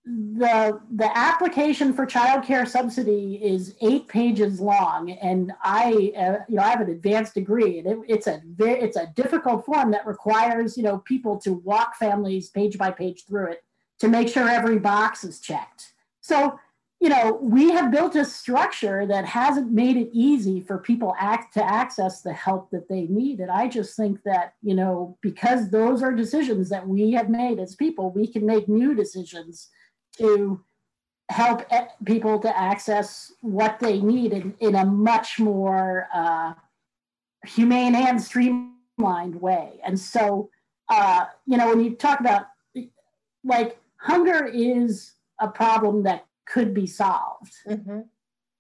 The, 0.06 0.80
the 0.96 1.18
application 1.18 1.94
for 1.94 2.06
child 2.06 2.44
care 2.44 2.66
subsidy 2.66 3.40
is 3.44 3.76
eight 3.82 4.08
pages 4.08 4.60
long, 4.60 5.12
and 5.12 5.52
I, 5.62 6.14
uh, 6.18 6.44
you 6.48 6.56
know, 6.56 6.64
I 6.64 6.70
have 6.70 6.82
an 6.82 6.90
advanced 6.90 7.36
degree, 7.36 7.80
and 7.80 7.88
it, 7.88 7.98
it's 8.08 8.28
a 8.28 8.42
very, 8.56 8.80
it's 8.80 8.98
a 8.98 9.12
difficult 9.16 9.66
form 9.66 9.92
that 9.92 10.08
requires, 10.08 10.78
you 10.78 10.84
know, 10.84 11.00
people 11.00 11.38
to 11.42 11.54
walk 11.54 11.96
families 11.96 12.50
page 12.50 12.78
by 12.78 12.92
page 12.92 13.26
through 13.28 13.52
it 13.52 13.64
to 14.00 14.08
make 14.08 14.30
sure 14.30 14.50
every 14.50 14.80
box 14.80 15.24
is 15.24 15.42
checked. 15.42 15.94
So 16.22 16.58
you 17.00 17.08
know, 17.08 17.40
we 17.42 17.72
have 17.72 17.92
built 17.92 18.16
a 18.16 18.26
structure 18.26 19.06
that 19.06 19.26
hasn't 19.26 19.72
made 19.72 19.96
it 19.96 20.10
easy 20.12 20.60
for 20.60 20.78
people 20.78 21.16
act 21.18 21.54
to 21.54 21.64
access 21.64 22.22
the 22.22 22.34
help 22.34 22.70
that 22.72 22.90
they 22.90 23.04
need. 23.04 23.40
And 23.40 23.50
I 23.50 23.70
just 23.70 23.96
think 23.96 24.22
that, 24.24 24.56
you 24.62 24.76
know, 24.76 25.18
because 25.22 25.70
those 25.70 26.04
are 26.04 26.12
decisions 26.12 26.68
that 26.70 26.86
we 26.86 27.12
have 27.12 27.30
made 27.30 27.58
as 27.60 27.76
people, 27.76 28.12
we 28.12 28.28
can 28.28 28.46
make 28.46 28.68
new 28.68 28.94
decisions 28.94 29.70
to 30.18 30.62
help 31.30 31.62
people 32.04 32.38
to 32.40 32.60
access 32.60 33.32
what 33.42 33.80
they 33.80 34.02
need 34.02 34.34
in, 34.34 34.54
in 34.60 34.76
a 34.76 34.86
much 34.86 35.40
more 35.40 36.08
uh, 36.14 36.54
humane 37.46 37.96
and 37.96 38.22
streamlined 38.22 39.40
way. 39.40 39.80
And 39.86 39.98
so, 39.98 40.50
uh, 40.90 41.26
you 41.46 41.56
know, 41.56 41.70
when 41.70 41.82
you 41.82 41.96
talk 41.96 42.20
about 42.20 42.48
like 43.46 43.80
hunger 43.98 44.46
is 44.46 45.14
a 45.40 45.48
problem 45.48 46.04
that 46.04 46.26
could 46.50 46.74
be 46.74 46.88
solved 46.88 47.54
mm-hmm. 47.68 48.02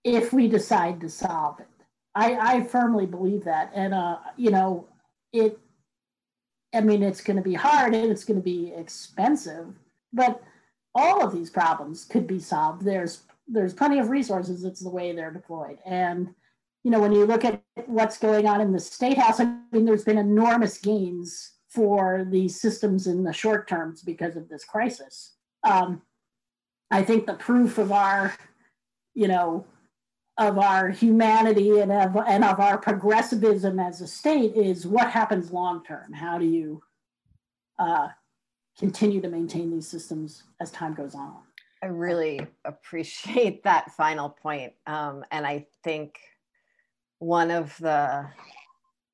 if 0.03 0.31
we 0.31 0.47
decide 0.47 1.01
to 1.01 1.09
solve 1.09 1.59
it. 1.59 1.67
I, 2.15 2.55
I 2.55 2.63
firmly 2.63 3.05
believe 3.05 3.43
that. 3.45 3.71
And, 3.73 3.93
uh, 3.93 4.17
you 4.37 4.51
know, 4.51 4.87
it, 5.33 5.59
I 6.73 6.81
mean, 6.81 7.03
it's 7.03 7.21
going 7.21 7.37
to 7.37 7.43
be 7.43 7.55
hard 7.55 7.95
and 7.95 8.11
it's 8.11 8.23
going 8.23 8.39
to 8.39 8.43
be 8.43 8.71
expensive, 8.75 9.67
but 10.13 10.41
all 10.93 11.23
of 11.23 11.33
these 11.33 11.49
problems 11.49 12.05
could 12.05 12.27
be 12.27 12.39
solved. 12.39 12.83
There's, 12.83 13.23
there's 13.47 13.73
plenty 13.73 13.99
of 13.99 14.09
resources. 14.09 14.63
It's 14.63 14.81
the 14.81 14.89
way 14.89 15.11
they're 15.11 15.31
deployed. 15.31 15.79
And, 15.85 16.29
you 16.83 16.91
know, 16.91 16.99
when 16.99 17.11
you 17.11 17.25
look 17.25 17.43
at 17.45 17.61
what's 17.87 18.17
going 18.17 18.47
on 18.47 18.61
in 18.61 18.71
the 18.71 18.79
state 18.79 19.17
house, 19.17 19.39
I 19.39 19.45
mean, 19.71 19.85
there's 19.85 20.03
been 20.03 20.17
enormous 20.17 20.77
gains 20.77 21.53
for 21.69 22.27
these 22.29 22.59
systems 22.59 23.07
in 23.07 23.23
the 23.23 23.33
short 23.33 23.67
terms 23.67 24.01
because 24.01 24.35
of 24.35 24.49
this 24.49 24.65
crisis. 24.65 25.35
Um, 25.63 26.01
I 26.91 27.03
think 27.03 27.25
the 27.25 27.33
proof 27.33 27.77
of 27.77 27.91
our, 27.91 28.35
you 29.13 29.27
know, 29.27 29.65
of 30.37 30.57
our 30.57 30.89
humanity 30.89 31.79
and 31.79 31.91
of, 31.91 32.15
and 32.25 32.43
of 32.43 32.59
our 32.59 32.77
progressivism 32.77 33.79
as 33.79 34.01
a 34.01 34.07
state 34.07 34.55
is 34.55 34.87
what 34.87 35.09
happens 35.09 35.51
long 35.51 35.83
term. 35.83 36.13
How 36.13 36.37
do 36.37 36.45
you 36.45 36.81
uh, 37.77 38.07
continue 38.77 39.21
to 39.21 39.27
maintain 39.27 39.69
these 39.69 39.87
systems 39.87 40.43
as 40.61 40.71
time 40.71 40.93
goes 40.93 41.13
on? 41.13 41.35
I 41.83 41.87
really 41.87 42.39
appreciate 42.65 43.63
that 43.63 43.91
final 43.91 44.29
point. 44.29 44.73
Um, 44.87 45.23
and 45.31 45.45
I 45.45 45.67
think 45.83 46.17
one 47.19 47.51
of 47.51 47.77
the 47.79 48.27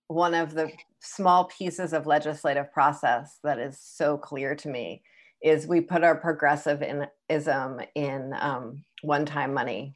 one 0.07 0.35
of 0.35 0.53
the 0.53 0.71
small 0.99 1.45
pieces 1.45 1.93
of 1.93 2.05
legislative 2.05 2.71
process 2.71 3.39
that 3.43 3.57
is 3.57 3.79
so 3.79 4.17
clear 4.17 4.53
to 4.55 4.69
me 4.69 5.01
is 5.45 5.67
we 5.67 5.79
put 5.79 6.03
our 6.03 6.15
progressivism 6.15 7.79
in 7.93 8.33
um, 8.39 8.83
one-time 9.03 9.53
money. 9.53 9.95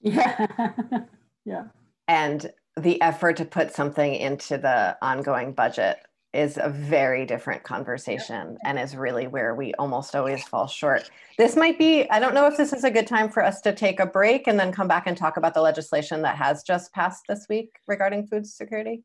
Yeah. 0.00 0.46
yeah. 1.44 1.64
And 2.08 2.50
the 2.76 3.00
effort 3.00 3.36
to 3.36 3.44
put 3.44 3.72
something 3.72 4.14
into 4.14 4.58
the 4.58 4.98
ongoing 5.00 5.52
budget 5.52 5.98
is 6.32 6.58
a 6.60 6.68
very 6.68 7.24
different 7.24 7.62
conversation 7.62 8.56
and 8.64 8.78
is 8.78 8.96
really 8.96 9.26
where 9.26 9.54
we 9.54 9.72
almost 9.74 10.14
always 10.14 10.42
fall 10.44 10.66
short. 10.66 11.08
This 11.38 11.54
might 11.56 11.78
be, 11.78 12.08
I 12.10 12.18
don't 12.18 12.34
know 12.34 12.46
if 12.46 12.56
this 12.56 12.72
is 12.72 12.84
a 12.84 12.90
good 12.90 13.06
time 13.06 13.30
for 13.30 13.44
us 13.44 13.60
to 13.62 13.72
take 13.72 14.00
a 14.00 14.06
break 14.06 14.48
and 14.48 14.58
then 14.58 14.72
come 14.72 14.88
back 14.88 15.06
and 15.06 15.16
talk 15.16 15.36
about 15.36 15.54
the 15.54 15.60
legislation 15.60 16.22
that 16.22 16.36
has 16.36 16.62
just 16.64 16.92
passed 16.92 17.22
this 17.28 17.46
week 17.48 17.70
regarding 17.86 18.26
food 18.26 18.46
security. 18.46 19.04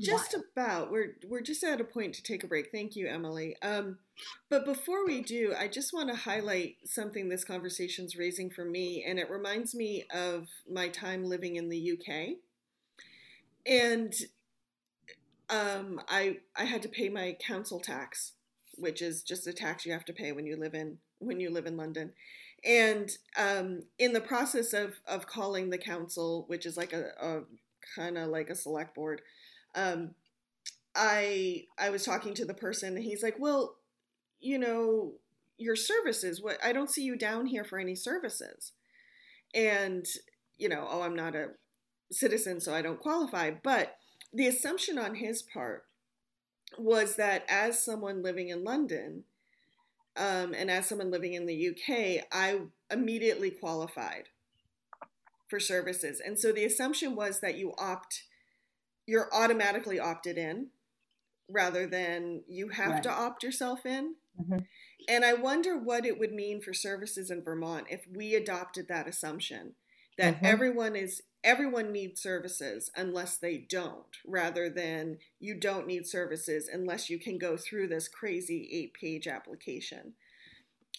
Just 0.00 0.34
about. 0.34 0.90
We're 0.90 1.16
we're 1.28 1.42
just 1.42 1.62
at 1.62 1.80
a 1.80 1.84
point 1.84 2.14
to 2.14 2.22
take 2.22 2.42
a 2.42 2.46
break. 2.46 2.70
Thank 2.72 2.96
you, 2.96 3.06
Emily. 3.06 3.54
Um, 3.60 3.98
but 4.48 4.64
before 4.64 5.04
we 5.06 5.20
do, 5.20 5.54
I 5.58 5.68
just 5.68 5.92
want 5.92 6.08
to 6.08 6.14
highlight 6.14 6.76
something 6.84 7.28
this 7.28 7.44
conversation's 7.44 8.16
raising 8.16 8.50
for 8.50 8.64
me, 8.64 9.04
and 9.06 9.18
it 9.18 9.30
reminds 9.30 9.74
me 9.74 10.06
of 10.14 10.48
my 10.70 10.88
time 10.88 11.24
living 11.24 11.56
in 11.56 11.68
the 11.68 11.92
UK. 11.92 12.36
And 13.66 14.14
um, 15.50 16.00
I 16.08 16.38
I 16.56 16.64
had 16.64 16.82
to 16.82 16.88
pay 16.88 17.08
my 17.08 17.36
council 17.40 17.80
tax, 17.80 18.32
which 18.76 19.02
is 19.02 19.22
just 19.22 19.46
a 19.46 19.52
tax 19.52 19.84
you 19.84 19.92
have 19.92 20.04
to 20.06 20.12
pay 20.12 20.32
when 20.32 20.46
you 20.46 20.56
live 20.56 20.74
in 20.74 20.98
when 21.18 21.40
you 21.40 21.50
live 21.50 21.66
in 21.66 21.76
London. 21.76 22.12
And 22.64 23.10
um, 23.36 23.82
in 23.98 24.12
the 24.12 24.20
process 24.20 24.72
of 24.72 24.94
of 25.06 25.26
calling 25.26 25.70
the 25.70 25.78
council, 25.78 26.44
which 26.48 26.66
is 26.66 26.76
like 26.76 26.92
a, 26.92 27.10
a 27.20 27.40
kind 27.94 28.16
of 28.16 28.28
like 28.28 28.48
a 28.50 28.54
select 28.54 28.94
board, 28.94 29.20
um, 29.74 30.14
I 30.94 31.64
I 31.78 31.90
was 31.90 32.04
talking 32.04 32.34
to 32.34 32.44
the 32.44 32.54
person, 32.54 32.96
and 32.96 33.04
he's 33.04 33.22
like, 33.22 33.36
"Well, 33.38 33.76
you 34.44 34.58
know, 34.58 35.14
your 35.58 35.76
services. 35.76 36.40
What 36.42 36.58
I 36.62 36.72
don't 36.72 36.90
see 36.90 37.02
you 37.02 37.16
down 37.16 37.46
here 37.46 37.64
for 37.64 37.78
any 37.78 37.94
services." 37.94 38.72
And 39.54 40.06
you 40.58 40.68
know, 40.68 40.86
oh, 40.88 41.02
I'm 41.02 41.16
not 41.16 41.34
a 41.34 41.50
citizen, 42.12 42.60
so 42.60 42.74
I 42.74 42.82
don't 42.82 43.00
qualify. 43.00 43.50
But 43.50 43.96
the 44.32 44.46
assumption 44.46 44.98
on 44.98 45.16
his 45.16 45.42
part 45.42 45.84
was 46.78 47.16
that 47.16 47.44
as 47.48 47.82
someone 47.84 48.22
living 48.22 48.48
in 48.48 48.64
London 48.64 49.24
um, 50.16 50.54
and 50.54 50.70
as 50.70 50.86
someone 50.86 51.10
living 51.10 51.34
in 51.34 51.46
the 51.46 51.68
UK, 51.70 52.24
I 52.32 52.60
immediately 52.90 53.50
qualified 53.50 54.28
for 55.48 55.60
services. 55.60 56.20
And 56.24 56.38
so 56.38 56.52
the 56.52 56.64
assumption 56.64 57.14
was 57.14 57.40
that 57.40 57.56
you 57.56 57.74
opt, 57.78 58.24
you're 59.06 59.32
automatically 59.32 59.98
opted 59.98 60.38
in 60.38 60.68
rather 61.48 61.86
than 61.86 62.42
you 62.48 62.68
have 62.68 62.92
right. 62.92 63.02
to 63.02 63.10
opt 63.10 63.42
yourself 63.42 63.84
in. 63.84 64.14
Mm-hmm. 64.40 64.58
And 65.08 65.24
I 65.24 65.34
wonder 65.34 65.78
what 65.78 66.06
it 66.06 66.18
would 66.18 66.32
mean 66.32 66.60
for 66.60 66.72
services 66.72 67.30
in 67.30 67.42
Vermont 67.42 67.86
if 67.90 68.04
we 68.12 68.34
adopted 68.34 68.88
that 68.88 69.06
assumption 69.06 69.74
that 70.16 70.36
mm-hmm. 70.36 70.46
everyone 70.46 70.96
is 70.96 71.22
everyone 71.44 71.92
needs 71.92 72.22
services 72.22 72.90
unless 72.96 73.36
they 73.36 73.58
don't, 73.58 74.16
rather 74.26 74.70
than 74.70 75.18
you 75.38 75.54
don't 75.54 75.86
need 75.86 76.06
services 76.06 76.68
unless 76.72 77.10
you 77.10 77.18
can 77.18 77.36
go 77.36 77.56
through 77.56 77.86
this 77.86 78.08
crazy 78.08 78.68
eight 78.72 78.94
page 78.94 79.28
application. 79.28 80.14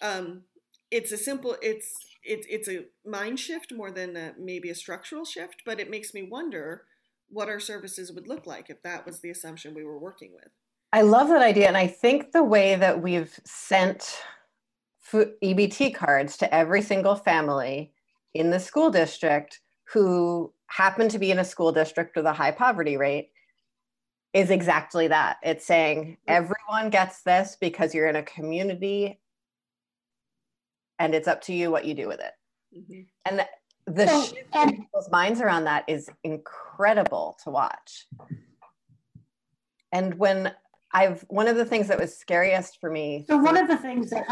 Um, 0.04 0.44
it's 0.92 1.12
a 1.12 1.18
simple, 1.18 1.58
it's, 1.64 1.98
it's, 2.24 2.46
it's 2.48 2.70
a 2.70 2.86
mind 3.04 3.40
shift 3.40 3.74
more 3.74 3.90
than 3.90 4.16
a, 4.16 4.34
maybe 4.38 4.70
a 4.70 4.76
structural 4.76 5.26
shift, 5.26 5.64
but 5.66 5.80
it 5.80 5.90
makes 5.90 6.14
me 6.14 6.22
wonder 6.22 6.84
what 7.30 7.50
our 7.50 7.60
services 7.60 8.12
would 8.12 8.28
look 8.28 8.46
like 8.46 8.70
if 8.70 8.82
that 8.84 9.06
was 9.06 9.20
the 9.20 9.30
assumption 9.30 9.74
we 9.74 9.84
were 9.84 10.00
working 10.00 10.34
with. 10.34 10.50
I 10.94 11.02
love 11.02 11.28
that 11.30 11.42
idea. 11.42 11.68
And 11.68 11.78
I 11.78 11.88
think 11.88 12.32
the 12.32 12.44
way 12.44 12.76
that 12.76 13.02
we've 13.02 13.38
sent 13.46 14.22
EBT 15.14 15.94
cards 15.94 16.38
to 16.38 16.54
every 16.54 16.82
single 16.82 17.16
family 17.16 17.92
in 18.34 18.50
the 18.50 18.60
school 18.60 18.90
district 18.90 19.60
who 19.92 20.54
happen 20.68 21.10
to 21.10 21.20
be 21.20 21.32
in 21.32 21.40
a 21.40 21.46
school 21.46 21.72
district 21.72 22.16
with 22.16 22.26
a 22.26 22.34
high 22.34 22.52
poverty 22.52 22.98
rate 22.98 23.30
is 24.34 24.50
exactly 24.50 25.08
that. 25.08 25.38
It's 25.44 25.66
saying 25.66 26.18
everyone 26.28 26.90
gets 26.90 27.22
this 27.24 27.58
because 27.60 27.94
you're 27.94 28.08
in 28.08 28.18
a 28.18 28.24
community 28.24 29.20
and 31.00 31.14
it's 31.14 31.28
up 31.28 31.42
to 31.44 31.54
you 31.54 31.72
what 31.72 31.86
you 31.86 31.94
do 31.94 32.08
with 32.08 32.20
it. 32.20 32.34
Mm-hmm. 32.78 33.02
And 33.26 33.46
the 33.88 34.08
so, 34.08 34.24
shift 34.24 34.56
in 34.56 34.70
people's 34.72 35.10
minds 35.12 35.40
around 35.40 35.66
that 35.66 35.86
is 35.88 36.10
incredible 36.24 36.65
to 36.78 37.50
watch. 37.50 38.06
And 39.92 40.16
when 40.16 40.54
I've 40.92 41.26
one 41.28 41.48
of 41.48 41.58
the 41.58 41.66
things 41.66 41.90
that 41.90 42.00
was 42.00 42.18
scariest 42.18 42.80
for 42.80 42.90
me. 42.90 43.26
So 43.28 43.38
one 43.38 43.58
of 43.58 43.68
the 43.68 43.78
things 43.78 44.10
that 44.12 44.26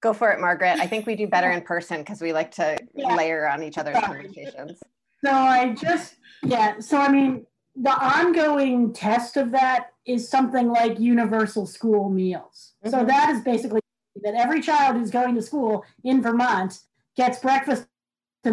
Go 0.00 0.12
for 0.12 0.30
it, 0.30 0.40
Margaret. 0.40 0.78
I 0.78 0.86
think 0.86 1.06
we 1.06 1.16
do 1.16 1.26
better 1.26 1.50
in 1.50 1.62
person 1.62 1.98
because 1.98 2.20
we 2.20 2.32
like 2.32 2.52
to 2.52 2.78
yeah. 2.94 3.16
layer 3.16 3.48
on 3.48 3.64
each 3.64 3.78
other's 3.78 3.98
conversations. 3.98 4.78
So 5.24 5.32
I 5.32 5.74
just, 5.74 6.14
yeah. 6.44 6.78
So 6.78 6.98
I 6.98 7.08
mean, 7.08 7.46
the 7.74 7.90
ongoing 7.90 8.92
test 8.92 9.36
of 9.36 9.50
that 9.50 9.88
is 10.06 10.28
something 10.28 10.68
like 10.68 11.00
universal 11.00 11.66
school 11.66 12.10
meals. 12.10 12.74
Mm-hmm. 12.84 12.90
So 12.90 13.04
that 13.04 13.30
is 13.30 13.40
basically 13.42 13.80
that 14.22 14.34
every 14.34 14.60
child 14.60 14.96
who's 14.96 15.10
going 15.10 15.34
to 15.34 15.42
school 15.42 15.84
in 16.04 16.22
Vermont 16.22 16.78
gets 17.16 17.40
breakfast 17.40 17.86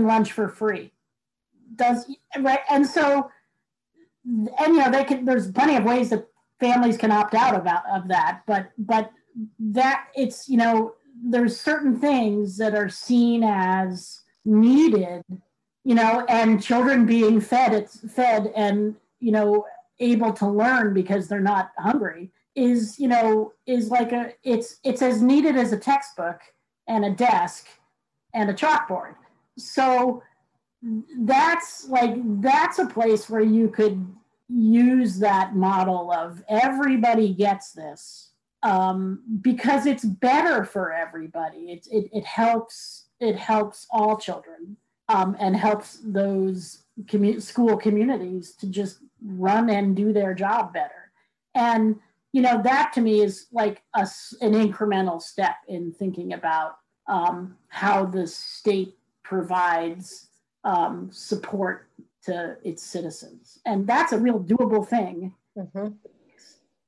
lunch 0.03 0.31
for 0.31 0.47
free. 0.47 0.91
Does 1.75 2.05
right? 2.39 2.60
And 2.69 2.86
so, 2.86 3.31
and 4.25 4.49
you 4.67 4.77
know, 4.77 4.91
they 4.91 5.03
can. 5.03 5.25
There's 5.25 5.51
plenty 5.51 5.75
of 5.75 5.84
ways 5.84 6.10
that 6.10 6.27
families 6.60 6.97
can 6.97 7.12
opt 7.12 7.34
out 7.34 7.55
of 7.55 7.67
of 7.91 8.08
that, 8.08 8.41
but 8.45 8.71
but 8.77 9.12
that 9.60 10.08
it's 10.15 10.47
you 10.47 10.58
know 10.58 10.93
there's 11.23 11.60
certain 11.60 11.99
things 11.99 12.58
that 12.58 12.75
are 12.75 12.89
seen 12.89 13.43
as 13.43 14.21
needed 14.45 15.23
you 15.84 15.95
know 15.95 16.25
and 16.29 16.62
children 16.62 17.05
being 17.05 17.39
fed 17.41 17.73
it's 17.73 17.99
fed 18.13 18.51
and 18.55 18.95
you 19.19 19.31
know 19.31 19.65
able 19.99 20.31
to 20.34 20.47
learn 20.47 20.93
because 20.93 21.27
they're 21.27 21.39
not 21.39 21.71
hungry 21.77 22.31
is 22.55 22.99
you 22.99 23.08
know 23.08 23.53
is 23.65 23.89
like 23.89 24.12
a 24.12 24.34
it's 24.43 24.77
it's 24.84 25.01
as 25.01 25.21
needed 25.21 25.55
as 25.55 25.71
a 25.71 25.77
textbook 25.77 26.39
and 26.88 27.05
a 27.05 27.12
desk 27.12 27.67
and 28.34 28.49
a 28.49 28.53
chalkboard 28.53 29.15
so 29.57 30.21
that's 31.19 31.87
like 31.89 32.15
that's 32.41 32.79
a 32.79 32.85
place 32.85 33.29
where 33.29 33.41
you 33.41 33.69
could 33.69 34.05
use 34.49 35.17
that 35.19 35.55
model 35.55 36.11
of 36.11 36.43
everybody 36.47 37.33
gets 37.33 37.71
this 37.71 38.31
um, 38.65 39.21
because 39.41 39.85
it's 39.85 40.03
better 40.03 40.65
for 40.65 40.91
everybody. 40.91 41.71
It, 41.71 41.87
it, 41.91 42.09
it 42.11 42.25
helps 42.25 43.05
it 43.19 43.35
helps 43.35 43.87
all 43.91 44.17
children 44.17 44.75
um, 45.07 45.37
and 45.39 45.55
helps 45.55 45.99
those 46.03 46.83
commu- 47.05 47.41
school 47.41 47.77
communities 47.77 48.53
to 48.55 48.67
just 48.67 48.99
run 49.23 49.69
and 49.69 49.95
do 49.95 50.11
their 50.11 50.33
job 50.33 50.73
better. 50.73 51.11
And 51.53 51.97
you 52.33 52.41
know 52.41 52.61
that 52.63 52.91
to 52.93 53.01
me 53.01 53.21
is 53.21 53.47
like 53.51 53.83
a, 53.93 54.07
an 54.41 54.53
incremental 54.53 55.21
step 55.21 55.55
in 55.67 55.93
thinking 55.93 56.33
about 56.33 56.77
um, 57.07 57.55
how 57.69 58.05
the 58.05 58.27
state 58.27 58.95
provides 59.25 60.29
um, 60.63 61.09
support 61.11 61.89
to 62.23 62.55
its 62.63 62.81
citizens, 62.83 63.59
and 63.65 63.85
that's 63.85 64.13
a 64.13 64.17
real 64.17 64.39
doable 64.39 64.88
thing. 64.88 65.33
Mm-hmm. 65.57 65.88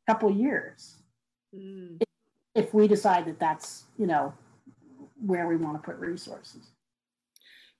Couple 0.07 0.31
years. 0.31 0.95
mm. 1.53 1.97
if, 1.99 2.07
if 2.55 2.73
we 2.73 2.87
decide 2.87 3.25
that 3.25 3.39
that's, 3.39 3.85
you 3.97 4.07
know, 4.07 4.33
where 5.25 5.47
we 5.47 5.57
want 5.57 5.75
to 5.75 5.85
put 5.85 5.97
resources. 5.99 6.71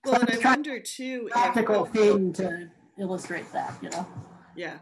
Well, 0.04 0.16
so 0.16 0.26
and 0.26 0.46
I 0.46 0.50
wonder 0.50 0.80
too, 0.80 1.28
practical 1.30 1.84
if, 1.86 1.92
thing 1.92 2.32
to 2.34 2.70
illustrate 2.98 3.50
that, 3.52 3.74
you 3.82 3.90
know. 3.90 4.06
Yeah. 4.56 4.78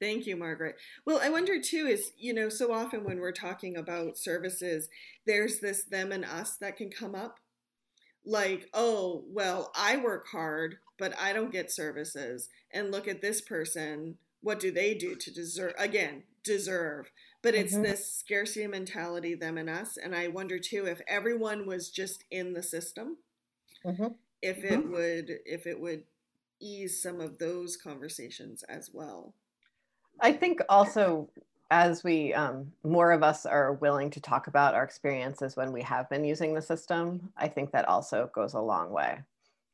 Thank 0.00 0.26
you, 0.26 0.36
Margaret. 0.36 0.76
Well, 1.06 1.20
I 1.22 1.30
wonder 1.30 1.60
too 1.60 1.86
is, 1.86 2.12
you 2.18 2.34
know, 2.34 2.48
so 2.50 2.72
often 2.72 3.02
when 3.02 3.18
we're 3.18 3.32
talking 3.32 3.76
about 3.76 4.18
services, 4.18 4.88
there's 5.26 5.58
this 5.60 5.84
them 5.84 6.12
and 6.12 6.24
us 6.24 6.56
that 6.60 6.76
can 6.76 6.90
come 6.90 7.14
up. 7.14 7.38
Like, 8.26 8.68
oh, 8.74 9.24
well, 9.28 9.70
I 9.76 9.96
work 9.96 10.26
hard, 10.32 10.78
but 10.98 11.16
I 11.18 11.32
don't 11.32 11.52
get 11.52 11.70
services. 11.70 12.48
And 12.72 12.90
look 12.90 13.06
at 13.06 13.22
this 13.22 13.40
person. 13.40 14.18
What 14.42 14.60
do 14.60 14.70
they 14.70 14.94
do 14.94 15.14
to 15.14 15.32
deserve? 15.32 15.74
Again, 15.78 16.24
deserve. 16.42 17.10
But 17.42 17.54
it's 17.54 17.74
mm-hmm. 17.74 17.84
this 17.84 18.12
scarcity 18.12 18.66
mentality, 18.66 19.34
them 19.34 19.56
and 19.56 19.70
us. 19.70 19.96
And 19.96 20.14
I 20.14 20.28
wonder 20.28 20.58
too 20.58 20.86
if 20.86 21.00
everyone 21.06 21.66
was 21.66 21.90
just 21.90 22.24
in 22.30 22.54
the 22.54 22.62
system, 22.62 23.18
mm-hmm. 23.84 24.08
if 24.42 24.64
it 24.64 24.80
mm-hmm. 24.80 24.92
would, 24.92 25.30
if 25.44 25.66
it 25.66 25.80
would 25.80 26.02
ease 26.60 27.00
some 27.00 27.20
of 27.20 27.38
those 27.38 27.76
conversations 27.76 28.64
as 28.68 28.90
well. 28.92 29.34
I 30.20 30.32
think 30.32 30.60
also 30.68 31.28
as 31.70 32.04
we 32.04 32.32
um, 32.34 32.72
more 32.84 33.12
of 33.12 33.22
us 33.22 33.44
are 33.44 33.74
willing 33.74 34.10
to 34.10 34.20
talk 34.20 34.46
about 34.46 34.74
our 34.74 34.84
experiences 34.84 35.56
when 35.56 35.72
we 35.72 35.82
have 35.82 36.08
been 36.08 36.24
using 36.24 36.54
the 36.54 36.62
system, 36.62 37.32
I 37.36 37.48
think 37.48 37.72
that 37.72 37.88
also 37.88 38.30
goes 38.34 38.54
a 38.54 38.60
long 38.60 38.90
way. 38.90 39.18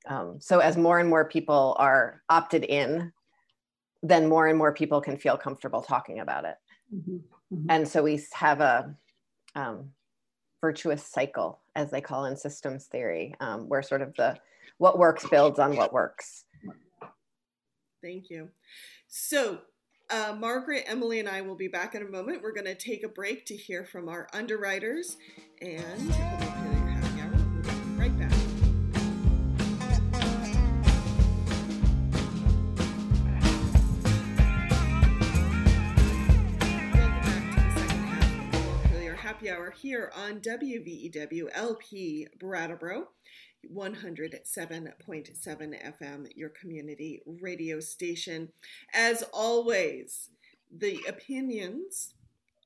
Um, 0.07 0.37
so 0.41 0.59
as 0.59 0.77
more 0.77 0.99
and 0.99 1.09
more 1.09 1.25
people 1.25 1.77
are 1.79 2.23
opted 2.29 2.65
in, 2.65 3.13
then 4.03 4.29
more 4.29 4.49
and 4.49 4.59
more 4.59 4.73
people 4.73 5.01
can 5.01 5.17
feel 5.17 5.37
comfortable 5.37 5.83
talking 5.83 6.21
about 6.21 6.45
it. 6.45 6.57
Mm-hmm. 6.95 7.17
Mm-hmm. 7.55 7.67
And 7.69 7.87
so 7.87 8.03
we 8.03 8.21
have 8.33 8.61
a 8.61 8.95
um, 9.55 9.91
virtuous 10.61 11.05
cycle, 11.05 11.61
as 11.77 11.91
they 11.91 12.01
call 12.01 12.25
in 12.25 12.37
systems 12.37 12.87
theory, 12.87 13.35
um, 13.41 13.69
where 13.69 13.83
sort 13.83 14.03
of 14.03 14.15
the 14.17 14.39
what 14.79 14.99
works 14.99 15.29
builds 15.29 15.59
on 15.59 15.77
what 15.77 15.93
works. 15.93 16.45
Thank 18.03 18.31
you. 18.31 18.49
So 19.07 19.61
uh, 20.13 20.37
Margaret, 20.39 20.85
Emily, 20.87 21.19
and 21.19 21.29
I 21.29 21.41
will 21.41 21.55
be 21.55 21.69
back 21.69 21.95
in 21.95 22.03
a 22.03 22.09
moment. 22.09 22.43
We're 22.43 22.53
going 22.53 22.67
to 22.67 22.75
take 22.75 23.03
a 23.03 23.09
break 23.09 23.47
to 23.47 23.57
hear 23.57 23.85
from 23.85 24.09
our 24.09 24.29
underwriters 24.33 25.17
and 25.61 26.09
we'll 26.09 26.39
be 26.39 27.99
right 27.99 28.19
back. 28.19 28.33
Happy 39.17 39.51
Hour 39.51 39.71
here 39.71 40.13
on 40.15 40.41
WVEW 40.41 41.49
LP 41.53 42.29
Brattleboro. 42.39 43.09
107.7 43.71 44.93
FM, 45.47 46.27
your 46.35 46.49
community 46.49 47.21
radio 47.27 47.81
station. 47.81 48.49
As 48.93 49.23
always, 49.33 50.31
the 50.71 51.01
opinions 51.09 52.15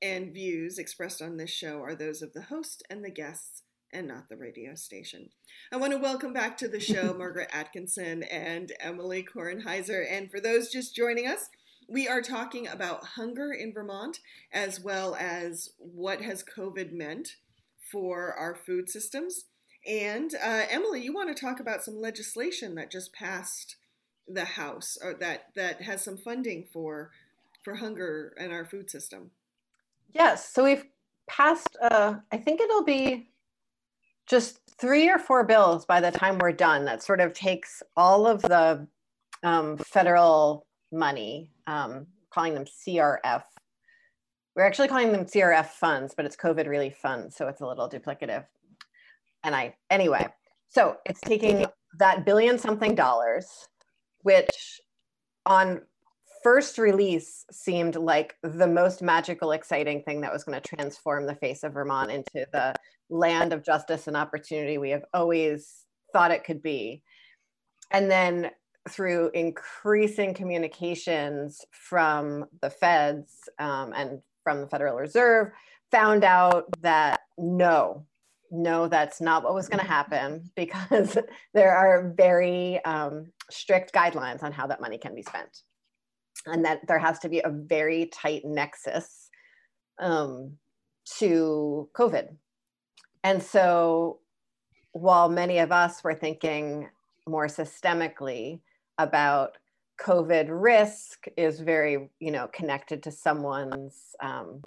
and 0.01 0.31
views 0.31 0.77
expressed 0.77 1.21
on 1.21 1.37
this 1.37 1.49
show 1.49 1.81
are 1.81 1.95
those 1.95 2.21
of 2.21 2.33
the 2.33 2.43
host 2.43 2.83
and 2.89 3.03
the 3.03 3.09
guests 3.09 3.63
and 3.91 4.07
not 4.07 4.29
the 4.29 4.37
radio 4.37 4.75
station. 4.75 5.29
I 5.71 5.77
want 5.77 5.93
to 5.93 5.99
welcome 5.99 6.33
back 6.33 6.57
to 6.57 6.67
the 6.67 6.79
show 6.79 7.13
Margaret 7.17 7.49
Atkinson 7.51 8.23
and 8.23 8.71
Emily 8.79 9.23
Kornheiser. 9.23 10.05
And 10.09 10.29
for 10.29 10.39
those 10.39 10.69
just 10.69 10.95
joining 10.95 11.27
us, 11.27 11.49
we 11.89 12.07
are 12.07 12.21
talking 12.21 12.67
about 12.67 13.05
hunger 13.15 13.53
in 13.53 13.73
Vermont 13.73 14.19
as 14.51 14.79
well 14.79 15.15
as 15.15 15.69
what 15.77 16.21
has 16.21 16.43
COVID 16.43 16.91
meant 16.91 17.37
for 17.91 18.33
our 18.33 18.55
food 18.55 18.89
systems. 18.89 19.45
And 19.87 20.35
uh, 20.35 20.65
Emily, 20.69 21.01
you 21.01 21.13
want 21.13 21.35
to 21.35 21.45
talk 21.45 21.61
about 21.61 21.83
some 21.83 22.01
legislation 22.01 22.75
that 22.75 22.91
just 22.91 23.13
passed 23.13 23.77
the 24.27 24.43
House, 24.43 24.97
or 25.01 25.13
that 25.15 25.45
that 25.55 25.81
has 25.81 26.01
some 26.01 26.17
funding 26.17 26.65
for 26.73 27.11
for 27.63 27.75
hunger 27.75 28.33
and 28.37 28.51
our 28.51 28.65
food 28.65 28.89
system. 28.89 29.31
Yes, 30.13 30.51
so 30.53 30.65
we've 30.65 30.83
passed. 31.27 31.77
Uh, 31.81 32.15
I 32.33 32.37
think 32.37 32.59
it'll 32.59 32.83
be 32.83 33.29
just 34.27 34.59
three 34.77 35.09
or 35.09 35.17
four 35.17 35.45
bills 35.45 35.85
by 35.85 36.01
the 36.01 36.11
time 36.11 36.37
we're 36.37 36.51
done. 36.51 36.83
That 36.83 37.01
sort 37.01 37.21
of 37.21 37.31
takes 37.31 37.81
all 37.95 38.27
of 38.27 38.41
the 38.41 38.85
um, 39.43 39.77
federal 39.77 40.67
money, 40.91 41.51
um, 41.65 42.07
calling 42.29 42.53
them 42.53 42.65
CRF. 42.65 43.43
We're 44.53 44.65
actually 44.65 44.89
calling 44.89 45.13
them 45.13 45.25
CRF 45.25 45.67
funds, 45.67 46.13
but 46.13 46.25
it's 46.25 46.35
COVID 46.35 46.67
relief 46.67 46.97
funds, 46.97 47.37
so 47.37 47.47
it's 47.47 47.61
a 47.61 47.65
little 47.65 47.89
duplicative 47.89 48.45
and 49.43 49.55
I 49.55 49.75
anyway. 49.89 50.27
So 50.67 50.97
it's 51.05 51.21
taking 51.21 51.65
that 51.99 52.25
billion 52.25 52.57
something 52.57 52.95
dollars, 52.95 53.47
which 54.21 54.81
on 55.45 55.81
first 56.43 56.77
release 56.77 57.45
seemed 57.51 57.95
like 57.95 58.35
the 58.43 58.67
most 58.67 59.01
magical, 59.01 59.51
exciting 59.51 60.01
thing 60.03 60.21
that 60.21 60.31
was 60.31 60.43
going 60.43 60.59
to 60.59 60.75
transform 60.75 61.25
the 61.25 61.35
face 61.35 61.63
of 61.63 61.73
Vermont 61.73 62.11
into 62.11 62.45
the 62.51 62.73
land 63.09 63.53
of 63.53 63.63
justice 63.63 64.07
and 64.07 64.17
opportunity 64.17 64.77
we 64.77 64.89
have 64.89 65.05
always 65.13 65.85
thought 66.13 66.31
it 66.31 66.43
could 66.43 66.61
be. 66.61 67.01
And 67.91 68.11
then 68.11 68.51
through 68.89 69.31
increasing 69.33 70.33
communications 70.33 71.65
from 71.71 72.45
the 72.61 72.69
feds 72.69 73.49
um, 73.59 73.93
and 73.95 74.21
from 74.43 74.61
the 74.61 74.67
Federal 74.67 74.95
Reserve, 74.95 75.51
found 75.91 76.23
out 76.23 76.65
that 76.81 77.21
no, 77.37 78.05
no, 78.51 78.87
that's 78.87 79.21
not 79.21 79.43
what 79.43 79.53
was 79.53 79.67
going 79.69 79.83
to 79.83 79.89
happen 79.89 80.49
because 80.55 81.17
there 81.53 81.75
are 81.75 82.13
very 82.15 82.83
um, 82.85 83.31
strict 83.49 83.93
guidelines 83.93 84.43
on 84.43 84.51
how 84.51 84.67
that 84.67 84.81
money 84.81 84.97
can 84.97 85.15
be 85.15 85.21
spent. 85.21 85.61
And 86.45 86.63
that 86.65 86.87
there 86.87 86.99
has 86.99 87.19
to 87.19 87.29
be 87.29 87.39
a 87.39 87.49
very 87.49 88.05
tight 88.13 88.43
nexus 88.45 89.29
um, 89.99 90.53
to 91.17 91.89
COVID. 91.93 92.35
And 93.23 93.41
so 93.41 94.19
while 94.91 95.29
many 95.29 95.59
of 95.59 95.71
us 95.71 96.03
were 96.03 96.13
thinking 96.13 96.89
more 97.27 97.47
systemically 97.47 98.61
about 98.97 99.57
COVID 99.99 100.47
risk 100.49 101.25
is 101.35 101.59
very, 101.59 102.09
you 102.19 102.31
know, 102.31 102.47
connected 102.53 103.03
to 103.03 103.11
someone's 103.11 104.15
um, 104.21 104.61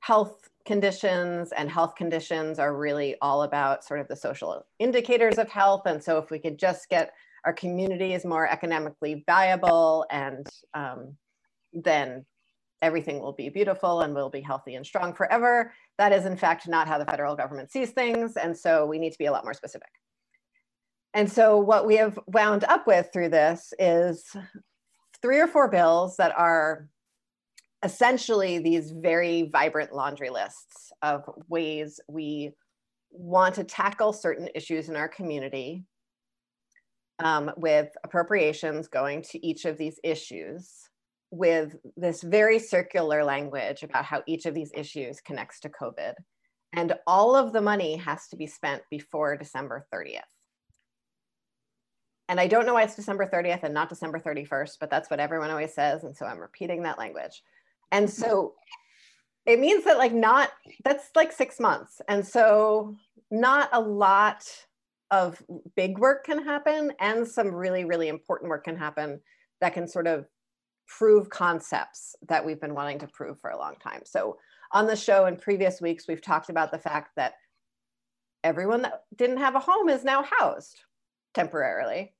health 0.00 0.50
conditions 0.64 1.52
and 1.52 1.70
health 1.70 1.94
conditions 1.94 2.58
are 2.58 2.74
really 2.74 3.16
all 3.20 3.42
about 3.42 3.84
sort 3.84 4.00
of 4.00 4.08
the 4.08 4.16
social 4.16 4.64
indicators 4.78 5.38
of 5.38 5.48
health. 5.48 5.82
And 5.86 6.02
so 6.02 6.18
if 6.18 6.30
we 6.30 6.38
could 6.38 6.58
just 6.58 6.88
get 6.88 7.12
our 7.44 7.52
communities 7.52 8.24
more 8.24 8.48
economically 8.48 9.22
viable 9.26 10.06
and 10.10 10.46
um, 10.72 11.14
then 11.72 12.24
everything 12.80 13.20
will 13.20 13.32
be 13.32 13.48
beautiful 13.48 14.00
and 14.00 14.14
we'll 14.14 14.30
be 14.30 14.40
healthy 14.40 14.74
and 14.74 14.86
strong 14.86 15.14
forever. 15.14 15.72
That 15.98 16.12
is 16.12 16.24
in 16.24 16.36
fact 16.36 16.66
not 16.68 16.88
how 16.88 16.98
the 16.98 17.04
federal 17.04 17.36
government 17.36 17.70
sees 17.70 17.90
things. 17.90 18.36
And 18.36 18.56
so 18.56 18.86
we 18.86 18.98
need 18.98 19.12
to 19.12 19.18
be 19.18 19.26
a 19.26 19.32
lot 19.32 19.44
more 19.44 19.54
specific. 19.54 19.88
And 21.12 21.30
so 21.30 21.58
what 21.58 21.86
we 21.86 21.96
have 21.96 22.18
wound 22.26 22.64
up 22.64 22.86
with 22.86 23.10
through 23.12 23.28
this 23.28 23.72
is 23.78 24.24
three 25.22 25.40
or 25.40 25.46
four 25.46 25.68
bills 25.68 26.16
that 26.16 26.36
are 26.36 26.88
essentially 27.84 28.58
these 28.58 28.90
very 28.90 29.50
vibrant 29.52 29.92
laundry 29.92 30.30
lists 30.30 30.90
of 31.02 31.22
ways 31.48 32.00
we 32.08 32.50
want 33.10 33.54
to 33.54 33.64
tackle 33.64 34.12
certain 34.12 34.48
issues 34.54 34.88
in 34.88 34.96
our 34.96 35.08
community 35.08 35.84
um, 37.22 37.50
with 37.56 37.90
appropriations 38.02 38.88
going 38.88 39.22
to 39.22 39.46
each 39.46 39.66
of 39.66 39.76
these 39.76 40.00
issues 40.02 40.88
with 41.30 41.76
this 41.96 42.22
very 42.22 42.58
circular 42.58 43.22
language 43.22 43.82
about 43.82 44.04
how 44.04 44.22
each 44.26 44.46
of 44.46 44.54
these 44.54 44.72
issues 44.74 45.20
connects 45.20 45.60
to 45.60 45.68
COVID. 45.68 46.14
And 46.72 46.94
all 47.06 47.36
of 47.36 47.52
the 47.52 47.60
money 47.60 47.96
has 47.96 48.28
to 48.28 48.36
be 48.36 48.46
spent 48.46 48.82
before 48.90 49.36
December 49.36 49.86
30th. 49.92 50.20
And 52.28 52.40
I 52.40 52.46
don't 52.46 52.66
know 52.66 52.74
why 52.74 52.82
it's 52.82 52.96
December 52.96 53.26
30th 53.26 53.62
and 53.62 53.74
not 53.74 53.88
December 53.88 54.18
31st, 54.18 54.78
but 54.80 54.90
that's 54.90 55.10
what 55.10 55.20
everyone 55.20 55.50
always 55.50 55.74
says. 55.74 56.04
And 56.04 56.16
so 56.16 56.24
I'm 56.24 56.38
repeating 56.38 56.82
that 56.82 56.98
language. 56.98 57.42
And 57.94 58.10
so 58.10 58.54
it 59.46 59.60
means 59.60 59.84
that 59.84 59.98
like 59.98 60.12
not 60.12 60.50
that's 60.84 61.10
like 61.14 61.32
6 61.32 61.60
months. 61.60 62.00
And 62.08 62.26
so 62.26 62.96
not 63.30 63.68
a 63.72 63.80
lot 63.80 64.44
of 65.10 65.40
big 65.76 65.98
work 65.98 66.24
can 66.24 66.44
happen 66.44 66.92
and 66.98 67.26
some 67.26 67.54
really 67.54 67.84
really 67.84 68.08
important 68.08 68.48
work 68.50 68.64
can 68.64 68.76
happen 68.76 69.20
that 69.60 69.74
can 69.74 69.86
sort 69.86 70.06
of 70.06 70.26
prove 70.88 71.30
concepts 71.30 72.16
that 72.28 72.44
we've 72.44 72.60
been 72.60 72.74
wanting 72.74 72.98
to 72.98 73.06
prove 73.06 73.38
for 73.40 73.50
a 73.50 73.58
long 73.58 73.76
time. 73.76 74.02
So 74.04 74.38
on 74.72 74.86
the 74.86 74.96
show 74.96 75.26
in 75.26 75.36
previous 75.36 75.80
weeks 75.80 76.08
we've 76.08 76.22
talked 76.22 76.50
about 76.50 76.72
the 76.72 76.78
fact 76.78 77.10
that 77.16 77.34
everyone 78.42 78.82
that 78.82 79.04
didn't 79.14 79.38
have 79.38 79.54
a 79.54 79.60
home 79.60 79.88
is 79.88 80.04
now 80.04 80.24
housed 80.38 80.80
temporarily. 81.32 82.12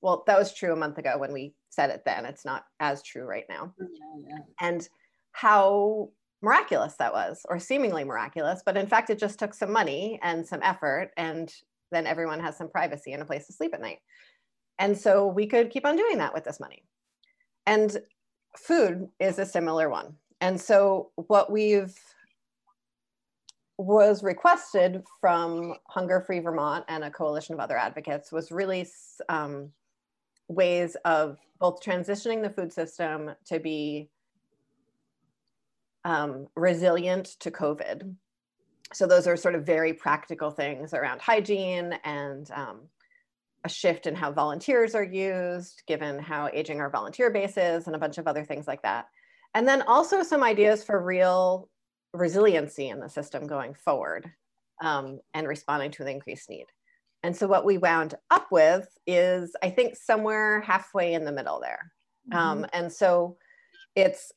Well, 0.00 0.24
that 0.26 0.38
was 0.38 0.52
true 0.52 0.72
a 0.72 0.76
month 0.76 0.98
ago 0.98 1.16
when 1.16 1.32
we 1.32 1.54
said 1.70 1.90
it 1.90 2.02
then. 2.04 2.26
It's 2.26 2.44
not 2.44 2.64
as 2.80 3.02
true 3.02 3.24
right 3.24 3.46
now. 3.48 3.72
Yeah, 3.78 3.86
yeah. 4.28 4.38
And 4.60 4.88
how 5.32 6.10
miraculous 6.42 6.94
that 6.98 7.12
was, 7.12 7.44
or 7.48 7.58
seemingly 7.58 8.04
miraculous. 8.04 8.62
But 8.64 8.76
in 8.76 8.86
fact, 8.86 9.10
it 9.10 9.18
just 9.18 9.38
took 9.38 9.54
some 9.54 9.72
money 9.72 10.18
and 10.22 10.46
some 10.46 10.60
effort, 10.62 11.10
and 11.16 11.52
then 11.90 12.06
everyone 12.06 12.40
has 12.40 12.56
some 12.56 12.68
privacy 12.68 13.12
and 13.12 13.22
a 13.22 13.26
place 13.26 13.46
to 13.46 13.52
sleep 13.52 13.74
at 13.74 13.80
night. 13.80 13.98
And 14.78 14.96
so 14.96 15.26
we 15.26 15.46
could 15.46 15.70
keep 15.70 15.86
on 15.86 15.96
doing 15.96 16.18
that 16.18 16.34
with 16.34 16.44
this 16.44 16.58
money. 16.58 16.82
And 17.66 17.96
food 18.56 19.08
is 19.20 19.38
a 19.38 19.46
similar 19.46 19.88
one. 19.88 20.16
And 20.40 20.60
so 20.60 21.10
what 21.14 21.52
we've 21.52 21.94
was 23.78 24.22
requested 24.22 25.02
from 25.20 25.74
Hunger 25.88 26.20
Free 26.20 26.40
Vermont 26.40 26.84
and 26.88 27.04
a 27.04 27.10
coalition 27.10 27.54
of 27.54 27.60
other 27.60 27.76
advocates 27.76 28.32
was 28.32 28.52
really 28.52 28.86
um, 29.28 29.70
ways 30.48 30.96
of 31.04 31.38
both 31.58 31.80
transitioning 31.80 32.42
the 32.42 32.50
food 32.50 32.72
system 32.72 33.30
to 33.46 33.58
be 33.58 34.08
um, 36.04 36.46
resilient 36.56 37.26
to 37.40 37.50
COVID. 37.50 38.14
So 38.92 39.06
those 39.06 39.26
are 39.26 39.36
sort 39.36 39.54
of 39.54 39.64
very 39.64 39.94
practical 39.94 40.50
things 40.50 40.92
around 40.92 41.20
hygiene 41.20 41.94
and 42.04 42.50
um, 42.50 42.80
a 43.64 43.68
shift 43.68 44.06
in 44.06 44.14
how 44.14 44.32
volunteers 44.32 44.94
are 44.94 45.04
used, 45.04 45.82
given 45.86 46.18
how 46.18 46.50
aging 46.52 46.80
our 46.80 46.90
volunteer 46.90 47.30
base 47.30 47.56
is, 47.56 47.86
and 47.86 47.96
a 47.96 47.98
bunch 47.98 48.18
of 48.18 48.26
other 48.26 48.44
things 48.44 48.66
like 48.66 48.82
that. 48.82 49.06
And 49.54 49.66
then 49.66 49.82
also 49.82 50.22
some 50.22 50.42
ideas 50.42 50.82
for 50.84 51.02
real 51.02 51.68
resiliency 52.12 52.88
in 52.88 53.00
the 53.00 53.08
system 53.08 53.46
going 53.46 53.74
forward 53.74 54.30
um, 54.82 55.20
and 55.32 55.46
responding 55.46 55.90
to 55.92 56.04
the 56.04 56.10
increased 56.10 56.50
need. 56.50 56.66
And 57.22 57.36
so 57.36 57.46
what 57.46 57.64
we 57.64 57.78
wound 57.78 58.14
up 58.30 58.48
with 58.50 58.86
is, 59.06 59.54
I 59.62 59.70
think, 59.70 59.96
somewhere 59.96 60.60
halfway 60.62 61.14
in 61.14 61.24
the 61.24 61.32
middle 61.32 61.60
there. 61.60 61.92
Mm-hmm. 62.32 62.38
Um, 62.38 62.66
and 62.72 62.92
so 62.92 63.36
it's 63.94 64.32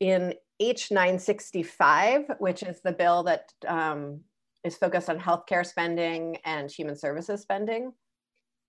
in 0.00 0.34
H965, 0.60 2.40
which 2.40 2.62
is 2.62 2.80
the 2.80 2.92
bill 2.92 3.22
that 3.22 3.52
um, 3.68 4.20
is 4.64 4.76
focused 4.76 5.08
on 5.08 5.18
healthcare 5.18 5.64
spending 5.64 6.36
and 6.44 6.70
human 6.70 6.96
services 6.96 7.40
spending. 7.40 7.92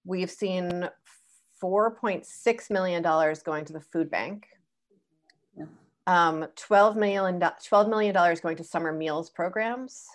We've 0.05 0.31
seen 0.31 0.89
$4.6 1.61 2.71
million 2.71 3.03
going 3.03 3.65
to 3.65 3.73
the 3.73 3.81
food 3.81 4.09
bank, 4.09 4.47
um, 6.07 6.47
$12 6.55 6.95
million, 6.95 7.39
$12 7.39 7.89
million 7.89 8.13
going 8.41 8.57
to 8.57 8.63
summer 8.63 8.91
meals 8.91 9.29
programs, 9.29 10.07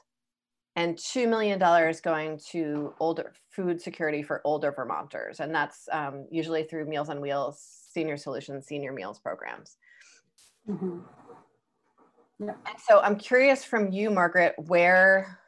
and 0.75 0.97
$2 0.97 1.29
million 1.29 1.59
going 2.03 2.39
to 2.51 2.93
older 3.01 3.33
food 3.51 3.81
security 3.81 4.23
for 4.23 4.41
older 4.45 4.73
Vermonters. 4.73 5.41
And 5.41 5.55
that's 5.55 5.89
um, 5.93 6.27
usually 6.31 6.65
through 6.65 6.87
Meals 6.87 7.09
on 7.09 7.21
Wheels, 7.21 7.59
Senior 7.93 8.17
Solutions, 8.17 8.67
Senior 8.67 8.93
Meals 8.93 9.19
programs. 9.19 9.77
Mm-hmm. 10.69 10.99
Yeah. 12.39 12.55
And 12.67 12.77
so 12.87 13.01
I'm 13.01 13.17
curious 13.17 13.65
from 13.65 13.91
you, 13.91 14.11
Margaret, 14.11 14.55
where, 14.67 15.39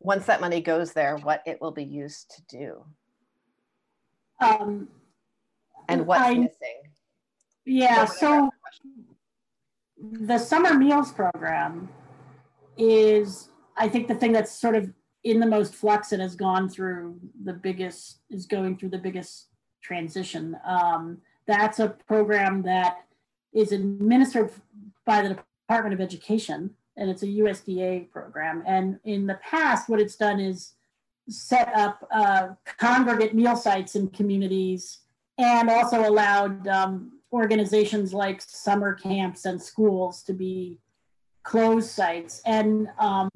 once 0.00 0.26
that 0.26 0.40
money 0.40 0.60
goes 0.60 0.92
there, 0.92 1.16
what 1.18 1.42
it 1.46 1.60
will 1.60 1.70
be 1.70 1.84
used 1.84 2.30
to 2.36 2.56
do. 2.56 2.84
Um, 4.40 4.88
and 5.88 6.06
what's 6.06 6.22
I, 6.22 6.34
missing? 6.34 6.82
Yeah, 7.64 8.04
so 8.04 8.50
the 10.12 10.38
summer 10.38 10.74
meals 10.74 11.12
program 11.12 11.88
is, 12.76 13.50
I 13.76 13.88
think, 13.88 14.08
the 14.08 14.14
thing 14.14 14.32
that's 14.32 14.52
sort 14.52 14.76
of 14.76 14.92
in 15.24 15.40
the 15.40 15.46
most 15.46 15.74
flux 15.74 16.12
and 16.12 16.22
has 16.22 16.36
gone 16.36 16.68
through 16.68 17.18
the 17.44 17.52
biggest, 17.52 18.20
is 18.30 18.46
going 18.46 18.78
through 18.78 18.90
the 18.90 18.98
biggest 18.98 19.48
transition. 19.82 20.56
Um, 20.64 21.18
that's 21.46 21.80
a 21.80 21.88
program 22.06 22.62
that 22.62 23.04
is 23.52 23.72
administered 23.72 24.50
by 25.04 25.22
the 25.22 25.40
Department 25.68 25.94
of 25.94 26.00
Education, 26.00 26.70
and 26.96 27.10
it's 27.10 27.22
a 27.22 27.26
USDA 27.26 28.10
program. 28.10 28.62
And 28.66 28.98
in 29.04 29.26
the 29.26 29.38
past, 29.42 29.88
what 29.88 30.00
it's 30.00 30.16
done 30.16 30.40
is 30.40 30.74
set 31.28 31.74
up 31.74 32.06
uh, 32.10 32.48
congregate 32.78 33.34
meal 33.34 33.56
sites 33.56 33.94
in 33.94 34.08
communities 34.08 35.00
and 35.36 35.70
also 35.70 36.08
allowed 36.08 36.66
um, 36.66 37.12
organizations 37.32 38.12
like 38.14 38.40
summer 38.40 38.94
camps 38.94 39.44
and 39.44 39.60
schools 39.60 40.22
to 40.22 40.32
be 40.32 40.78
closed 41.42 41.90
sites 41.90 42.42
and 42.44 42.88
um, 42.98 43.30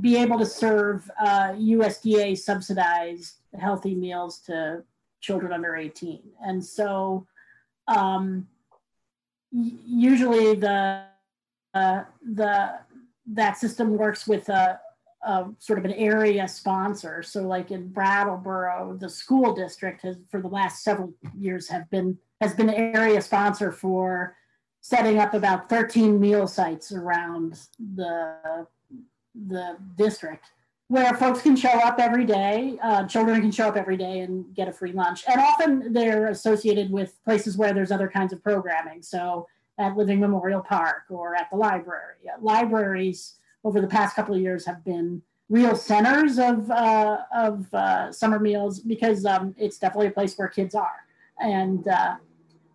be 0.00 0.16
able 0.16 0.38
to 0.38 0.46
serve 0.46 1.08
uh, 1.20 1.52
USDA 1.52 2.36
subsidized 2.36 3.36
healthy 3.58 3.94
meals 3.94 4.40
to 4.40 4.82
children 5.20 5.52
under 5.52 5.76
18. 5.76 6.20
And 6.44 6.64
so 6.64 7.26
um, 7.86 8.48
usually 9.54 10.54
the 10.54 11.04
uh, 11.74 12.04
the 12.34 12.74
that 13.26 13.56
system 13.56 13.96
works 13.96 14.26
with 14.26 14.48
a, 14.48 14.78
a, 15.22 15.46
sort 15.58 15.78
of 15.78 15.84
an 15.84 15.92
area 15.92 16.46
sponsor. 16.46 17.22
So, 17.22 17.42
like 17.42 17.70
in 17.70 17.88
Brattleboro, 17.88 18.96
the 18.98 19.08
school 19.08 19.54
district 19.54 20.02
has, 20.02 20.16
for 20.30 20.40
the 20.40 20.48
last 20.48 20.84
several 20.84 21.12
years, 21.38 21.68
have 21.68 21.88
been 21.90 22.18
has 22.40 22.54
been 22.54 22.68
an 22.68 22.96
area 22.96 23.20
sponsor 23.20 23.72
for 23.72 24.36
setting 24.80 25.18
up 25.18 25.32
about 25.32 25.68
13 25.68 26.20
meal 26.20 26.46
sites 26.46 26.92
around 26.92 27.58
the 27.94 28.66
the 29.46 29.76
district 29.96 30.46
where 30.88 31.14
folks 31.14 31.40
can 31.40 31.56
show 31.56 31.70
up 31.70 31.98
every 31.98 32.24
day 32.24 32.78
uh, 32.82 33.04
children 33.06 33.40
can 33.40 33.50
show 33.50 33.68
up 33.68 33.76
every 33.76 33.96
day 33.96 34.20
and 34.20 34.54
get 34.54 34.68
a 34.68 34.72
free 34.72 34.92
lunch 34.92 35.24
and 35.28 35.40
often 35.40 35.92
they're 35.92 36.28
associated 36.28 36.90
with 36.90 37.22
places 37.24 37.56
where 37.56 37.72
there's 37.72 37.90
other 37.90 38.08
kinds 38.08 38.32
of 38.32 38.42
programming 38.42 39.02
so 39.02 39.46
at 39.78 39.96
Living 39.96 40.20
Memorial 40.20 40.60
Park 40.60 41.04
or 41.10 41.34
at 41.34 41.50
the 41.50 41.56
library. 41.56 42.16
Libraries 42.40 43.36
over 43.64 43.80
the 43.80 43.86
past 43.86 44.14
couple 44.14 44.34
of 44.34 44.40
years 44.40 44.64
have 44.66 44.84
been 44.84 45.22
real 45.48 45.76
centers 45.76 46.38
of, 46.38 46.70
uh, 46.70 47.18
of 47.34 47.72
uh, 47.74 48.12
summer 48.12 48.38
meals 48.38 48.80
because 48.80 49.24
um, 49.26 49.54
it's 49.58 49.78
definitely 49.78 50.08
a 50.08 50.12
place 50.12 50.36
where 50.36 50.48
kids 50.48 50.74
are. 50.74 51.06
And 51.40 51.86
uh, 51.88 52.16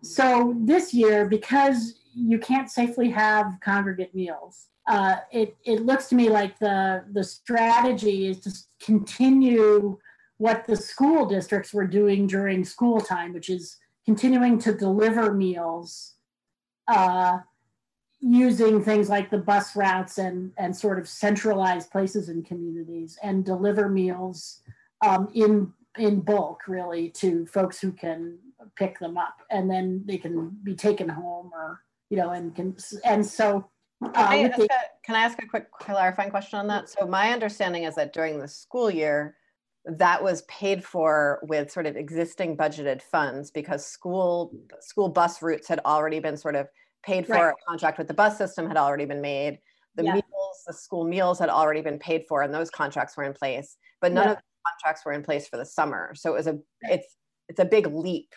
so 0.02 0.54
this 0.58 0.92
year, 0.92 1.26
because 1.26 2.00
you 2.14 2.38
can't 2.38 2.70
safely 2.70 3.10
have 3.10 3.54
congregate 3.60 4.14
meals, 4.14 4.68
uh, 4.90 5.20
it, 5.30 5.56
it 5.64 5.86
looks 5.86 6.08
to 6.08 6.16
me 6.16 6.28
like 6.28 6.58
the, 6.58 7.04
the 7.12 7.22
strategy 7.22 8.26
is 8.26 8.40
to 8.40 8.52
continue 8.84 9.96
what 10.38 10.66
the 10.66 10.74
school 10.74 11.26
districts 11.26 11.72
were 11.72 11.86
doing 11.86 12.26
during 12.26 12.64
school 12.64 13.00
time, 13.00 13.32
which 13.32 13.48
is 13.48 13.76
continuing 14.04 14.58
to 14.58 14.74
deliver 14.74 15.32
meals 15.32 16.14
uh, 16.88 17.38
using 18.18 18.82
things 18.82 19.08
like 19.08 19.30
the 19.30 19.38
bus 19.38 19.76
routes 19.76 20.18
and, 20.18 20.50
and 20.58 20.76
sort 20.76 20.98
of 20.98 21.08
centralized 21.08 21.88
places 21.92 22.28
in 22.28 22.42
communities 22.42 23.16
and 23.22 23.44
deliver 23.44 23.88
meals 23.88 24.60
um, 25.06 25.28
in, 25.34 25.72
in 25.98 26.20
bulk, 26.20 26.62
really, 26.66 27.10
to 27.10 27.46
folks 27.46 27.80
who 27.80 27.92
can 27.92 28.36
pick 28.74 28.98
them 28.98 29.16
up 29.16 29.36
and 29.52 29.70
then 29.70 30.02
they 30.04 30.18
can 30.18 30.50
be 30.64 30.74
taken 30.74 31.08
home 31.08 31.52
or, 31.54 31.80
you 32.08 32.16
know, 32.16 32.30
and 32.30 32.56
can, 32.56 32.76
and 33.04 33.24
so. 33.24 33.70
Uh, 34.02 34.10
can, 34.12 34.24
I 34.24 34.48
the, 34.48 34.64
a, 34.64 34.68
can 35.04 35.14
I 35.14 35.20
ask 35.20 35.42
a 35.42 35.46
quick 35.46 35.70
clarifying 35.72 36.30
question 36.30 36.58
on 36.58 36.66
that? 36.68 36.88
So 36.88 37.06
my 37.06 37.32
understanding 37.32 37.84
is 37.84 37.94
that 37.96 38.12
during 38.12 38.38
the 38.38 38.48
school 38.48 38.90
year, 38.90 39.36
that 39.84 40.22
was 40.22 40.42
paid 40.42 40.84
for 40.84 41.40
with 41.42 41.70
sort 41.70 41.86
of 41.86 41.96
existing 41.96 42.56
budgeted 42.56 43.00
funds 43.00 43.50
because 43.50 43.84
school 43.84 44.52
school 44.80 45.08
bus 45.08 45.42
routes 45.42 45.66
had 45.66 45.80
already 45.84 46.20
been 46.20 46.36
sort 46.36 46.54
of 46.54 46.68
paid 47.02 47.26
for 47.26 47.32
right. 47.32 47.48
a 47.48 47.54
contract 47.66 47.96
with 47.96 48.06
the 48.06 48.14
bus 48.14 48.36
system 48.36 48.68
had 48.68 48.76
already 48.76 49.06
been 49.06 49.22
made 49.22 49.58
the 49.96 50.04
yeah. 50.04 50.12
meals 50.12 50.62
the 50.66 50.72
school 50.72 51.04
meals 51.04 51.38
had 51.38 51.48
already 51.48 51.80
been 51.80 51.98
paid 51.98 52.24
for 52.28 52.42
and 52.42 52.52
those 52.52 52.70
contracts 52.70 53.16
were 53.16 53.24
in 53.24 53.32
place 53.32 53.78
but 54.02 54.12
none 54.12 54.26
yeah. 54.26 54.32
of 54.32 54.36
the 54.36 54.42
contracts 54.70 55.04
were 55.04 55.12
in 55.12 55.22
place 55.22 55.48
for 55.48 55.56
the 55.56 55.64
summer 55.64 56.14
so 56.14 56.30
it 56.30 56.36
was 56.36 56.46
a 56.46 56.58
it's 56.82 57.16
it's 57.48 57.60
a 57.60 57.64
big 57.64 57.86
leap 57.86 58.34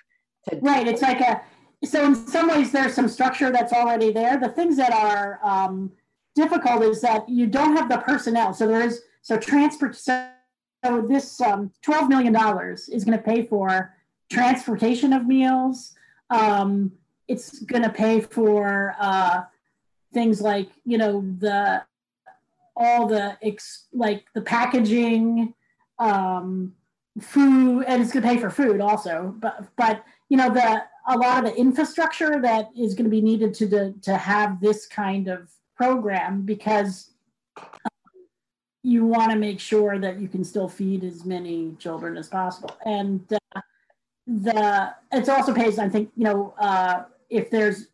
to 0.47 0.57
right 0.61 0.88
it's 0.88 1.01
like 1.01 1.20
a 1.20 1.41
so 1.84 2.06
in 2.06 2.16
some 2.16 2.48
ways 2.48 2.72
there's 2.72 2.94
some 2.94 3.08
structure 3.08 3.52
that's 3.52 3.74
already 3.74 4.12
there 4.12 4.40
the 4.40 4.50
things 4.50 4.78
that 4.78 4.94
are 4.94 5.40
um, 5.44 5.92
difficult 6.36 6.82
is 6.84 7.02
that 7.02 7.28
you 7.28 7.46
don't 7.48 7.76
have 7.76 7.90
the 7.90 7.98
personnel 7.98 8.54
so 8.54 8.68
there 8.68 8.82
is 8.82 9.02
so 9.22 9.38
transport 9.38 9.96
so 9.96 10.30
so 10.84 11.02
this 11.02 11.40
um, 11.40 11.72
$12 11.86 12.10
million 12.10 12.36
is 12.92 13.06
going 13.06 13.18
to 13.18 13.24
pay 13.24 13.46
for 13.46 13.96
transportation 14.30 15.14
of 15.14 15.26
meals. 15.26 15.94
Um, 16.30 16.92
it's 17.28 17.60
going 17.60 17.84
to 17.84 17.90
pay 17.90 18.20
for 18.20 18.96
uh, 19.00 19.44
things 20.14 20.42
like, 20.42 20.70
you 20.86 20.98
know, 20.98 21.22
the 21.40 21.84
all 22.76 23.08
the 23.08 23.38
ex, 23.42 23.86
like 23.94 24.26
the 24.34 24.42
packaging, 24.42 25.54
um, 26.00 26.74
food, 27.22 27.86
and 27.88 28.02
it's 28.02 28.12
going 28.12 28.24
to 28.24 28.30
pay 28.30 28.40
for 28.40 28.50
food 28.50 28.82
also. 28.82 29.34
But 29.40 29.68
but 29.78 30.04
you 30.30 30.38
know 30.38 30.50
the 30.50 30.84
a 31.08 31.18
lot 31.18 31.45
of 31.45 31.51
the 31.51 31.60
infrastructure 31.60 32.41
that 32.41 32.70
is 32.78 32.93
going 32.93 33.06
to 33.06 33.10
be 33.10 33.22
needed 33.22 33.54
to 33.56 33.68
to, 33.70 33.93
to 34.01 34.18
have 34.18 34.62
this 34.62 34.86
kind 34.86 35.28
of 35.28 35.51
program 35.76 36.43
because 36.43 37.12
you 38.84 39.06
want 39.06 39.32
to 39.32 39.38
make 39.38 39.60
sure 39.60 39.97
that 39.97 40.20
you 40.20 40.28
can 40.28 40.43
still 40.43 40.68
feed 40.68 41.04
as 41.04 41.26
many 41.26 41.74
children 41.80 42.18
as 42.18 42.28
possible. 42.28 42.76
And 42.86 43.22
uh, 43.56 43.62
the 44.28 44.93
it 45.12 45.30
also 45.30 45.54
pays, 45.54 45.80
I 45.80 45.89
think, 45.89 46.12
you 46.16 46.26
know, 46.26 46.54
uh, 46.58 47.04
if 47.30 47.49
there's 47.49 47.88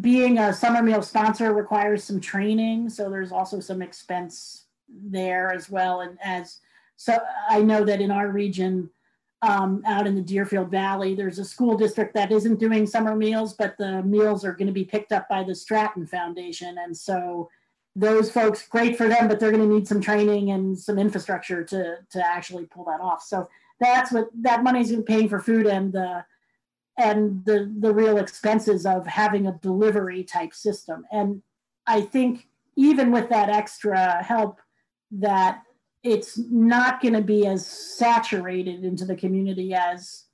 being 0.00 0.38
a 0.38 0.52
summer 0.52 0.82
meal 0.82 1.02
sponsor 1.02 1.52
requires 1.52 2.02
some 2.02 2.20
training, 2.20 2.88
so 2.88 3.08
there's 3.08 3.32
also 3.32 3.60
some 3.60 3.80
expense 3.80 4.66
there 4.88 5.52
as 5.52 5.70
well. 5.70 6.00
And 6.00 6.18
as 6.22 6.58
so, 6.96 7.18
I 7.48 7.60
know 7.60 7.84
that 7.84 8.00
in 8.00 8.10
our 8.10 8.28
region, 8.28 8.90
um, 9.44 9.82
out 9.86 10.06
in 10.06 10.14
the 10.14 10.22
Deerfield 10.22 10.70
Valley, 10.70 11.14
there's 11.14 11.38
a 11.38 11.44
school 11.44 11.76
district 11.76 12.14
that 12.14 12.32
isn't 12.32 12.58
doing 12.58 12.86
summer 12.86 13.14
meals, 13.14 13.52
but 13.52 13.76
the 13.78 14.02
meals 14.02 14.44
are 14.44 14.52
going 14.52 14.66
to 14.66 14.72
be 14.72 14.84
picked 14.84 15.12
up 15.12 15.28
by 15.28 15.42
the 15.42 15.54
Stratton 15.54 16.06
Foundation, 16.06 16.78
and 16.78 16.96
so 16.96 17.50
those 17.96 18.30
folks, 18.30 18.66
great 18.66 18.96
for 18.96 19.06
them, 19.06 19.28
but 19.28 19.38
they're 19.38 19.52
going 19.52 19.68
to 19.68 19.72
need 19.72 19.86
some 19.86 20.00
training 20.00 20.50
and 20.50 20.76
some 20.78 20.98
infrastructure 20.98 21.62
to 21.62 21.98
to 22.10 22.26
actually 22.26 22.66
pull 22.66 22.84
that 22.84 23.00
off. 23.00 23.22
So 23.22 23.48
that's 23.80 24.10
what 24.10 24.28
that 24.42 24.62
money's 24.62 24.94
paying 25.02 25.28
for 25.28 25.40
food 25.40 25.66
and 25.66 25.92
the 25.92 26.24
and 26.98 27.44
the 27.44 27.72
the 27.80 27.92
real 27.92 28.16
expenses 28.16 28.86
of 28.86 29.06
having 29.06 29.46
a 29.46 29.58
delivery 29.62 30.24
type 30.24 30.54
system. 30.54 31.04
And 31.12 31.42
I 31.86 32.00
think 32.00 32.48
even 32.76 33.12
with 33.12 33.28
that 33.28 33.50
extra 33.50 34.22
help, 34.22 34.60
that 35.12 35.62
it's 36.04 36.38
not 36.38 37.00
going 37.00 37.14
to 37.14 37.22
be 37.22 37.46
as 37.46 37.66
saturated 37.66 38.84
into 38.84 39.06
the 39.06 39.16
community 39.16 39.74
as 39.74 40.24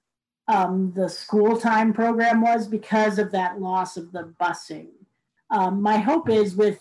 um, 0.48 0.92
the 0.96 1.08
school 1.08 1.56
time 1.56 1.92
program 1.92 2.40
was 2.40 2.66
because 2.66 3.20
of 3.20 3.30
that 3.30 3.60
loss 3.60 3.96
of 3.96 4.10
the 4.10 4.34
busing. 4.40 4.88
Um, 5.50 5.80
my 5.80 5.96
hope 5.96 6.28
is 6.28 6.56
with, 6.56 6.80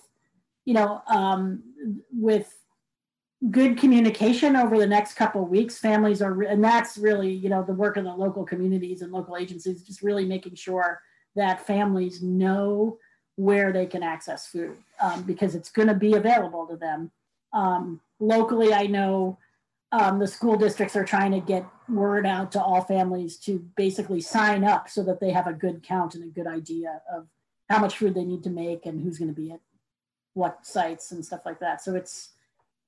you 0.65 0.73
know, 0.73 1.03
um, 1.07 1.63
with 2.11 2.55
good 3.51 3.77
communication 3.77 4.55
over 4.55 4.77
the 4.77 4.85
next 4.85 5.13
couple 5.13 5.45
weeks 5.45 5.77
families 5.77 6.21
are 6.21 6.41
and 6.41 6.61
that's 6.61 6.97
really 6.97 7.31
you 7.31 7.47
know 7.47 7.63
the 7.63 7.73
work 7.73 7.95
of 7.95 8.03
the 8.03 8.13
local 8.13 8.43
communities 8.43 9.01
and 9.01 9.13
local 9.13 9.37
agencies 9.37 9.81
just 9.81 10.01
really 10.01 10.25
making 10.25 10.53
sure 10.53 11.01
that 11.37 11.65
families 11.65 12.21
know 12.21 12.97
where 13.37 13.71
they 13.71 13.85
can 13.85 14.03
access 14.03 14.47
food 14.47 14.75
um, 14.99 15.23
because 15.23 15.55
it's 15.55 15.71
going 15.71 15.87
to 15.87 15.93
be 15.93 16.15
available 16.15 16.67
to 16.67 16.75
them 16.75 17.09
um, 17.53 18.01
locally 18.19 18.73
i 18.73 18.85
know 18.85 19.37
um, 19.91 20.19
the 20.19 20.27
school 20.27 20.55
districts 20.55 20.95
are 20.95 21.03
trying 21.03 21.31
to 21.31 21.39
get 21.39 21.65
word 21.87 22.25
out 22.25 22.51
to 22.51 22.61
all 22.61 22.83
families 22.83 23.37
to 23.37 23.57
basically 23.75 24.21
sign 24.21 24.63
up 24.63 24.87
so 24.87 25.03
that 25.03 25.19
they 25.19 25.31
have 25.31 25.47
a 25.47 25.53
good 25.53 25.81
count 25.81 26.13
and 26.13 26.23
a 26.23 26.27
good 26.27 26.45
idea 26.45 27.01
of 27.11 27.27
how 27.69 27.79
much 27.79 27.97
food 27.97 28.13
they 28.13 28.23
need 28.23 28.43
to 28.43 28.51
make 28.51 28.85
and 28.85 29.01
who's 29.01 29.17
going 29.17 29.33
to 29.33 29.41
be 29.41 29.51
at 29.51 29.59
what 30.33 30.65
sites 30.65 31.11
and 31.11 31.25
stuff 31.25 31.41
like 31.43 31.59
that. 31.59 31.81
So 31.81 31.95
it's 31.95 32.33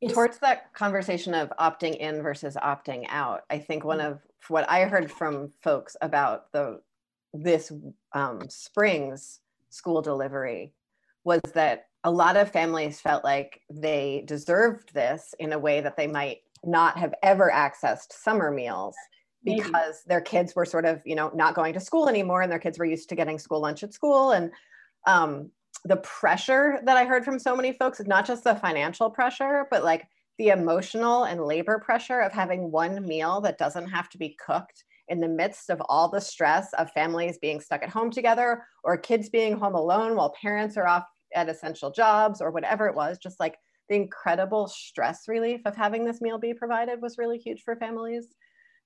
towards 0.10 0.40
that 0.40 0.74
conversation 0.74 1.34
of 1.34 1.52
opting 1.60 1.96
in 1.98 2.24
versus 2.24 2.56
opting 2.56 3.06
out 3.10 3.44
i 3.52 3.60
think 3.60 3.84
one 3.84 4.02
of 4.02 4.20
what 4.48 4.68
i 4.68 4.84
heard 4.86 5.12
from 5.12 5.52
folks 5.62 5.96
about 6.02 6.52
the 6.54 6.82
this 7.34 7.72
um, 8.14 8.42
spring's 8.50 9.42
school 9.70 10.02
delivery 10.02 10.74
was 11.24 11.40
that 11.54 11.86
a 12.04 12.12
lot 12.12 12.38
of 12.38 12.52
families 12.52 13.00
felt 13.00 13.24
like 13.24 13.62
they 13.70 14.24
deserved 14.26 14.94
this 14.94 15.36
in 15.40 15.54
a 15.54 15.60
way 15.60 15.82
that 15.82 15.98
they 15.98 16.08
might 16.08 16.40
not 16.64 16.98
have 16.98 17.14
ever 17.24 17.52
accessed 17.54 18.14
summer 18.14 18.52
meals 18.52 18.96
because 19.44 19.72
Maybe. 19.72 20.08
their 20.08 20.22
kids 20.22 20.56
were 20.56 20.66
sort 20.66 20.86
of 20.86 21.02
you 21.06 21.16
know 21.16 21.32
not 21.34 21.56
going 21.56 21.74
to 21.74 21.80
school 21.80 22.08
anymore 22.08 22.42
and 22.42 22.52
their 22.52 22.60
kids 22.60 22.78
were 22.78 22.86
used 22.86 23.10
to 23.10 23.16
getting 23.16 23.40
school 23.40 23.60
lunch 23.60 23.84
at 23.84 23.94
school 23.94 24.32
and 24.32 24.52
um, 25.08 25.50
the 25.86 25.98
pressure 25.98 26.80
that 26.84 26.98
I 26.98 27.06
heard 27.06 27.26
from 27.26 27.40
so 27.40 27.56
many 27.56 27.74
folks, 27.74 28.02
not 28.06 28.26
just 28.26 28.44
the 28.44 28.56
financial 28.56 29.10
pressure, 29.10 29.68
but 29.72 29.84
like 29.84 30.08
the 30.38 30.50
emotional 30.50 31.24
and 31.24 31.44
labor 31.46 31.80
pressure 31.80 32.20
of 32.20 32.32
having 32.32 32.72
one 32.72 33.06
meal 33.06 33.42
that 33.42 33.58
doesn't 33.58 33.90
have 33.90 34.10
to 34.10 34.18
be 34.18 34.38
cooked 34.44 34.84
in 35.08 35.20
the 35.20 35.28
midst 35.28 35.70
of 35.70 35.82
all 35.90 36.08
the 36.08 36.22
stress 36.22 36.72
of 36.74 36.92
families 36.92 37.38
being 37.40 37.60
stuck 37.60 37.84
at 37.84 37.90
home 37.90 38.12
together 38.12 38.64
or 38.84 38.98
kids 38.98 39.30
being 39.30 39.58
home 39.58 39.76
alone 39.76 40.16
while 40.16 40.34
parents 40.42 40.78
are 40.78 40.88
off 40.88 41.06
at 41.36 41.50
essential 41.50 41.92
jobs 41.92 42.42
or 42.42 42.52
whatever 42.52 42.88
it 42.88 42.96
was, 42.96 43.18
just 43.18 43.40
like 43.40 43.58
the 43.90 43.96
incredible 43.96 44.68
stress 44.68 45.28
relief 45.28 45.62
of 45.66 45.76
having 45.76 46.06
this 46.06 46.22
meal 46.22 46.38
be 46.38 46.54
provided 46.54 47.02
was 47.02 47.18
really 47.18 47.38
huge 47.38 47.62
for 47.64 47.76
families. 47.76 48.28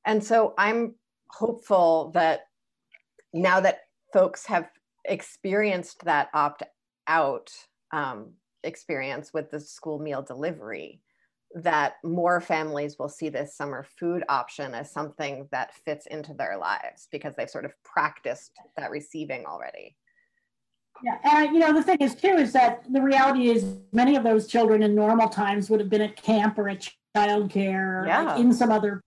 And 0.06 0.24
so 0.24 0.54
I'm 0.58 0.96
hopeful 1.30 2.12
that 2.14 2.41
now 3.34 3.60
that 3.60 3.82
folks 4.14 4.46
have 4.46 4.70
experienced 5.04 6.04
that 6.06 6.30
opt 6.34 6.64
out 7.08 7.52
um, 7.91 8.34
experience 8.64 9.32
with 9.34 9.52
the 9.52 9.60
school 9.60 10.00
meal 10.00 10.22
delivery 10.22 11.02
that 11.56 11.93
more 12.04 12.41
families 12.41 12.98
will 13.00 13.08
see 13.08 13.30
this 13.30 13.56
summer 13.56 13.86
food 13.98 14.24
option 14.28 14.74
as 14.74 14.91
something 14.91 15.48
that 15.52 15.74
fits 15.86 16.06
into 16.08 16.34
their 16.34 16.58
lives 16.58 17.08
because 17.12 17.34
they've 17.36 17.50
sort 17.50 17.64
of 17.64 17.72
practiced 17.84 18.52
that 18.76 18.91
receiving 18.91 19.46
already. 19.46 19.96
Yeah, 21.04 21.18
and 21.24 21.54
you 21.54 21.60
know 21.60 21.74
the 21.74 21.84
thing 21.84 21.98
is 22.00 22.16
too 22.16 22.36
is 22.36 22.54
that 22.54 22.84
the 22.91 23.02
reality 23.02 23.50
is 23.50 23.66
many 23.91 24.16
of 24.16 24.24
those 24.24 24.48
children 24.48 24.82
in 24.82 24.96
normal 24.96 25.30
times 25.30 25.70
would 25.70 25.80
have 25.80 25.89
been 25.89 26.02
at 26.02 26.16
camp 26.16 26.58
or 26.58 26.70
at 26.70 26.89
childcare 27.16 28.08
yeah. 28.08 28.22
like 28.22 28.39
in 28.39 28.54
some 28.54 28.72
other 28.72 29.02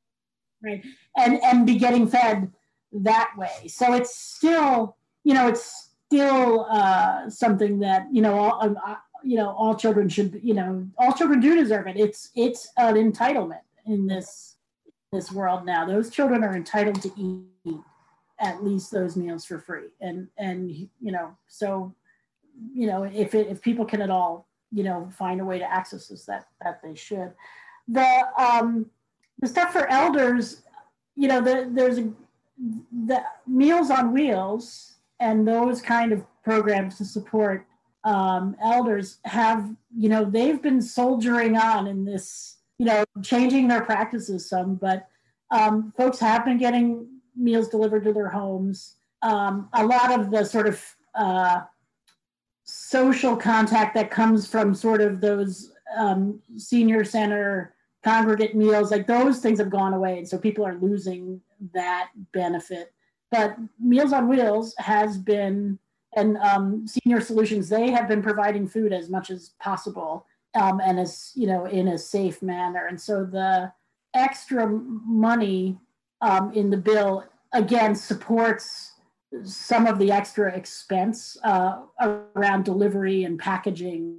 right 0.63 0.85
and 1.17 1.43
and 1.43 1.67
be 1.67 1.79
getting 1.79 2.07
fed 2.07 2.53
that 2.93 3.31
way. 3.37 3.69
So 3.69 3.95
it's 3.95 4.17
still 4.17 4.97
you 5.25 5.35
know 5.35 5.49
it's 5.49 5.91
still 6.07 6.67
uh, 6.71 7.29
something 7.29 7.81
that 7.81 8.07
you 8.13 8.23
know 8.23 8.39
all, 8.39 8.65
um, 8.65 8.79
uh, 8.87 8.97
you 9.25 9.37
know 9.37 9.51
all 9.51 9.75
children 9.75 10.09
should 10.09 10.41
you 10.43 10.55
know 10.55 10.87
all 10.99 11.13
children 11.13 11.41
do 11.41 11.55
deserve 11.57 11.87
it. 11.87 11.97
It's 11.97 12.31
it's 12.35 12.69
an 12.77 12.95
entitlement 12.95 13.61
in 13.87 14.07
this 14.07 14.57
this 15.13 15.33
world 15.33 15.65
now. 15.65 15.85
Those 15.87 16.11
children 16.11 16.45
are 16.45 16.55
entitled 16.55 17.03
to 17.03 17.11
eat 17.17 17.45
at 18.41 18.65
least 18.65 18.91
those 18.91 19.17
meals 19.17 19.45
for 19.45 19.59
free, 19.59 19.89
and 20.01 20.29
and 20.39 20.71
you 20.71 21.13
know 21.13 21.37
so 21.47 21.95
you 22.75 22.87
know 22.87 23.05
if 23.05 23.35
it, 23.35 23.49
if 23.49 23.61
people 23.61 23.85
can 23.85 24.03
at 24.03 24.11
all 24.11 24.49
you 24.73 24.85
know 24.85 25.09
find 25.17 25.41
a 25.41 25.45
way 25.45 25.59
to 25.59 25.71
access 25.71 26.09
this 26.09 26.25
that 26.25 26.47
that 26.63 26.81
they 26.83 26.95
should. 26.95 27.33
The 27.89 28.27
um 28.37 28.91
the 29.41 29.49
stuff 29.49 29.73
for 29.73 29.89
elders, 29.89 30.63
you 31.17 31.29
know, 31.29 31.41
the, 31.41 31.69
there's 31.71 31.99
a 31.99 32.11
the 33.07 33.23
Meals 33.47 33.91
on 33.91 34.13
Wheels 34.13 34.95
and 35.21 35.47
those 35.47 35.81
kind 35.81 36.13
of 36.13 36.25
programs 36.43 36.97
to 36.99 37.05
support 37.05 37.67
um, 38.05 38.57
elders 38.61 39.19
have, 39.25 39.71
you 39.97 40.09
know, 40.09 40.25
they've 40.25 40.61
been 40.61 40.83
soldiering 40.83 41.57
on 41.57 41.87
in 41.87 42.05
this, 42.05 42.57
you 42.79 42.87
know, 42.87 43.05
changing 43.23 43.69
their 43.69 43.83
practices 43.83 44.49
some, 44.49 44.75
but 44.75 45.09
um, 45.51 45.93
folks 45.97 46.19
have 46.19 46.45
been 46.45 46.59
getting 46.59 47.07
meals 47.39 47.69
delivered 47.69 48.05
to 48.05 48.13
their 48.13 48.29
homes. 48.29 48.97
Um, 49.23 49.69
a 49.73 49.85
lot 49.85 50.19
of 50.19 50.31
the 50.31 50.45
sort 50.45 50.67
of 50.67 50.85
uh, 51.15 51.63
social 52.65 53.37
contact 53.37 53.95
that 53.95 54.11
comes 54.11 54.49
from 54.49 54.75
sort 54.75 55.01
of 55.01 55.21
those 55.21 55.73
um, 55.97 56.41
senior 56.57 57.05
center 57.05 57.75
congregate 58.05 58.55
meals, 58.55 58.91
like 58.91 59.07
those 59.07 59.41
things 59.41 59.59
have 59.59 59.71
gone 59.71 59.93
away. 59.93 60.19
And 60.19 60.29
so 60.29 60.39
people 60.39 60.65
are 60.65 60.79
losing 60.79 61.41
that 61.75 62.11
benefit 62.33 62.93
but 63.31 63.57
Meals 63.79 64.13
on 64.13 64.29
Wheels 64.29 64.75
has 64.79 65.19
been, 65.19 65.79
and 66.17 66.37
um, 66.39 66.87
Senior 66.87 67.21
Solutions, 67.21 67.69
they 67.69 67.91
have 67.91 68.09
been 68.09 68.23
providing 68.23 68.67
food 68.67 68.93
as 68.93 69.11
much 69.11 69.31
as 69.31 69.51
possible 69.61 70.27
um, 70.55 70.81
and 70.81 70.99
as, 70.99 71.33
you 71.35 71.47
know, 71.47 71.67
in 71.67 71.89
a 71.89 71.99
safe 71.99 72.43
manner. 72.43 72.87
And 72.87 73.01
so 73.01 73.25
the 73.25 73.73
extra 74.15 74.67
money 74.67 75.79
um, 76.21 76.53
in 76.53 76.71
the 76.71 76.77
bill, 76.77 77.25
again, 77.53 77.95
supports 77.95 78.93
some 79.43 79.87
of 79.87 79.99
the 79.99 80.11
extra 80.11 80.55
expense 80.55 81.37
uh, 81.45 81.83
around 82.35 82.65
delivery 82.65 83.25
and 83.25 83.39
packaging 83.39 84.19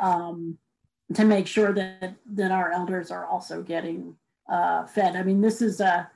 um, 0.00 0.58
to 1.12 1.24
make 1.24 1.46
sure 1.46 1.72
that, 1.72 2.16
that 2.32 2.50
our 2.50 2.72
elders 2.72 3.10
are 3.10 3.26
also 3.26 3.62
getting 3.62 4.16
uh, 4.50 4.86
fed. 4.86 5.16
I 5.16 5.22
mean, 5.22 5.40
this 5.40 5.60
is 5.60 5.80
a, 5.80 6.10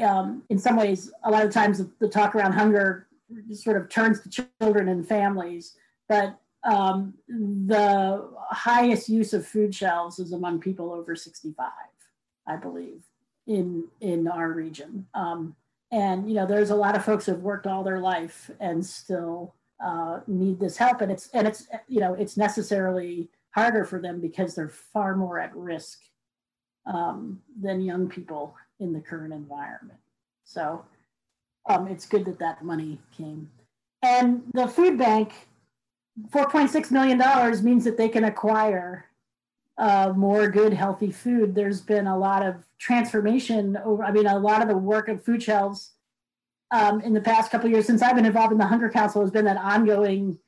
um, 0.00 0.42
in 0.50 0.58
some 0.58 0.76
ways, 0.76 1.10
a 1.24 1.30
lot 1.30 1.44
of 1.44 1.52
times 1.52 1.82
the 1.98 2.08
talk 2.08 2.34
around 2.34 2.52
hunger 2.52 3.08
sort 3.52 3.76
of 3.76 3.88
turns 3.88 4.20
to 4.20 4.44
children 4.60 4.88
and 4.88 5.06
families, 5.06 5.76
but 6.08 6.38
um, 6.64 7.14
the 7.28 8.28
highest 8.50 9.08
use 9.08 9.32
of 9.32 9.46
food 9.46 9.74
shelves 9.74 10.18
is 10.18 10.32
among 10.32 10.60
people 10.60 10.92
over 10.92 11.14
65, 11.14 11.70
I 12.46 12.56
believe, 12.56 13.02
in 13.46 13.84
in 14.00 14.28
our 14.28 14.52
region. 14.52 15.06
Um, 15.14 15.56
and 15.92 16.28
you 16.28 16.34
know, 16.34 16.46
there's 16.46 16.70
a 16.70 16.76
lot 16.76 16.96
of 16.96 17.04
folks 17.04 17.26
who've 17.26 17.42
worked 17.42 17.66
all 17.66 17.82
their 17.82 18.00
life 18.00 18.50
and 18.60 18.84
still 18.84 19.54
uh, 19.84 20.20
need 20.26 20.60
this 20.60 20.76
help, 20.76 21.00
and 21.00 21.10
it's 21.10 21.28
and 21.34 21.46
it's 21.46 21.66
you 21.88 22.00
know 22.00 22.14
it's 22.14 22.36
necessarily 22.36 23.28
harder 23.52 23.84
for 23.84 24.00
them 24.00 24.20
because 24.20 24.54
they're 24.54 24.68
far 24.68 25.16
more 25.16 25.40
at 25.40 25.54
risk 25.56 26.00
um, 26.86 27.40
than 27.60 27.80
young 27.80 28.08
people 28.08 28.54
in 28.78 28.92
the 28.92 29.00
current 29.00 29.32
environment. 29.32 29.98
So 30.44 30.84
um, 31.68 31.88
it's 31.88 32.06
good 32.06 32.24
that 32.26 32.38
that 32.38 32.64
money 32.64 32.98
came. 33.16 33.50
And 34.02 34.42
the 34.54 34.66
food 34.66 34.96
bank, 34.98 35.32
$4.6 36.30 36.90
million 36.90 37.18
means 37.64 37.84
that 37.84 37.96
they 37.96 38.08
can 38.08 38.24
acquire 38.24 39.06
uh, 39.80 40.12
more 40.14 40.46
good, 40.48 40.74
healthy 40.74 41.10
food. 41.10 41.54
There's 41.54 41.80
been 41.80 42.06
a 42.06 42.16
lot 42.16 42.44
of 42.46 42.66
transformation 42.78 43.78
over, 43.82 44.04
I 44.04 44.12
mean, 44.12 44.26
a 44.26 44.38
lot 44.38 44.60
of 44.60 44.68
the 44.68 44.76
work 44.76 45.08
of 45.08 45.24
food 45.24 45.42
shelves 45.42 45.92
um, 46.70 47.00
in 47.00 47.14
the 47.14 47.20
past 47.20 47.50
couple 47.50 47.70
years 47.70 47.86
since 47.86 48.02
I've 48.02 48.14
been 48.14 48.26
involved 48.26 48.52
in 48.52 48.58
the 48.58 48.66
Hunger 48.66 48.90
Council 48.90 49.22
has 49.22 49.30
been 49.30 49.46
an 49.46 49.56
ongoing 49.56 50.38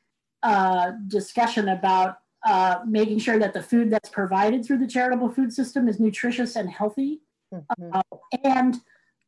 uh, 0.42 0.92
discussion 1.08 1.68
about 1.70 2.18
uh, 2.44 2.80
making 2.86 3.20
sure 3.20 3.38
that 3.38 3.54
the 3.54 3.62
food 3.62 3.88
that's 3.88 4.10
provided 4.10 4.64
through 4.64 4.78
the 4.78 4.86
charitable 4.86 5.30
food 5.30 5.52
system 5.52 5.88
is 5.88 5.98
nutritious 5.98 6.54
and 6.54 6.68
healthy 6.68 7.22
mm-hmm. 7.54 7.90
uh, 7.90 8.02
and 8.44 8.80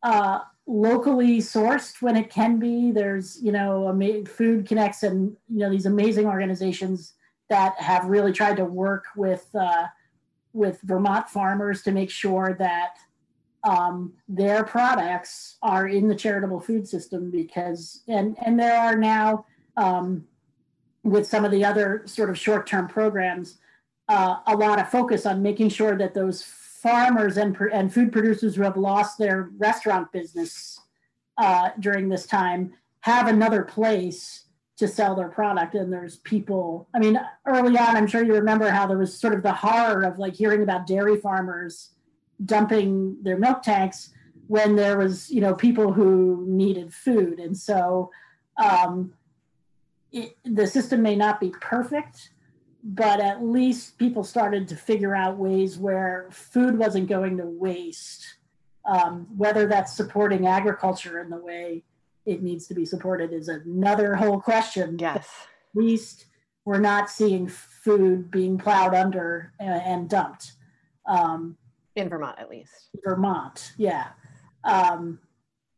uh, 0.03 0.41
locally 0.67 1.39
sourced 1.39 2.03
when 2.03 2.15
it 2.15 2.29
can 2.29 2.59
be. 2.59 2.91
There's, 2.91 3.41
you 3.43 3.53
know, 3.53 3.99
Food 4.27 4.67
Connects 4.67 5.03
and, 5.03 5.35
you 5.49 5.61
know, 5.61 5.71
these 5.71 5.87
amazing 5.87 6.27
organizations 6.27 7.15
that 7.51 7.79
have 7.81 8.07
really 8.07 8.33
tried 8.33 8.57
to 8.57 8.65
work 8.65 9.05
with 9.17 9.49
uh, 9.55 9.87
with 10.53 10.81
Vermont 10.83 11.29
farmers 11.29 11.83
to 11.83 11.93
make 11.93 12.11
sure 12.11 12.57
that 12.59 12.97
um, 13.65 14.13
their 14.29 14.63
products 14.65 15.57
are 15.63 15.89
in 15.89 16.07
the 16.09 16.15
charitable 16.15 16.61
food 16.61 16.87
system 16.87 17.31
because 17.31 18.03
and 18.09 18.37
and 18.45 18.59
there 18.59 18.79
are 18.79 18.97
now 18.97 19.47
um, 19.77 20.25
with 21.03 21.27
some 21.27 21.45
of 21.45 21.51
the 21.51 21.65
other 21.65 22.03
sort 22.07 22.31
of 22.31 22.39
short-term 22.39 22.89
programs 22.89 23.59
uh, 24.09 24.37
a 24.47 24.57
lot 24.57 24.79
of 24.79 24.89
focus 24.89 25.27
on 25.27 25.43
making 25.43 25.69
sure 25.69 25.97
that 25.97 26.15
those 26.15 26.43
farmers 26.43 27.39
and, 27.39 27.57
and 27.73 27.93
food 27.93 28.13
producers 28.13 28.55
who 28.55 28.63
have 28.63 28.77
lost 28.77 29.17
their 29.19 29.51
restaurant 29.57 30.11
business 30.13 30.81
uh, 31.39 31.71
during 31.81 32.09
this 32.09 32.27
time 32.27 32.73
have 33.01 33.27
another 33.27 33.63
place 33.63 34.44
to 34.77 34.89
sell 34.89 35.15
their 35.15 35.29
product 35.29 35.75
and 35.75 35.93
there's 35.93 36.17
people 36.19 36.89
i 36.95 36.99
mean 36.99 37.19
early 37.47 37.79
on 37.79 37.97
i'm 37.97 38.07
sure 38.07 38.25
you 38.25 38.35
remember 38.35 38.71
how 38.71 38.87
there 38.87 38.99
was 38.99 39.17
sort 39.17 39.35
of 39.35 39.43
the 39.43 39.53
horror 39.53 40.03
of 40.03 40.19
like 40.19 40.35
hearing 40.35 40.63
about 40.63 40.87
dairy 40.87 41.21
farmers 41.21 41.91
dumping 42.45 43.17
their 43.23 43.39
milk 43.39 43.63
tanks 43.63 44.11
when 44.47 44.77
there 44.77 44.99
was 44.99 45.31
you 45.31 45.41
know 45.41 45.55
people 45.55 45.93
who 45.93 46.45
needed 46.47 46.93
food. 46.93 47.39
And 47.39 47.57
so 47.57 48.11
um, 48.57 49.15
it, 50.13 50.37
the 50.45 50.67
system 50.67 51.03
may 51.03 51.17
not 51.17 51.41
be 51.41 51.51
perfect 51.61 52.31
but 52.87 53.19
at 53.19 53.43
least 53.43 53.97
people 53.97 54.23
started 54.23 54.69
to 54.69 54.77
figure 54.77 55.15
out 55.15 55.39
ways 55.39 55.79
where 55.79 56.29
food 56.31 56.77
wasn't 56.77 57.09
going 57.09 57.39
to 57.39 57.47
waste 57.47 58.23
um, 58.85 59.27
whether 59.35 59.67
that's 59.67 59.97
supporting 59.97 60.47
agriculture 60.47 61.19
in 61.19 61.31
the 61.31 61.39
way 61.39 61.83
it 62.27 62.43
needs 62.43 62.67
to 62.67 62.75
be 62.75 62.85
supported 62.85 63.33
is 63.33 63.49
another 63.49 64.15
whole 64.15 64.41
question 64.41 64.97
yes 64.99 65.17
at 65.77 65.83
least 65.83 66.27
we're 66.65 66.81
not 66.81 67.11
seeing 67.11 67.47
food 67.47 68.31
being 68.31 68.57
plowed 68.57 68.95
under 68.95 69.53
and, 69.61 69.83
and 69.83 70.09
dumped 70.09 70.53
um, 71.07 71.57
in 71.97 72.09
Vermont, 72.09 72.39
at 72.39 72.51
least. 72.51 72.91
Vermont, 73.05 73.73
yeah. 73.77 74.09
Um, 74.65 75.19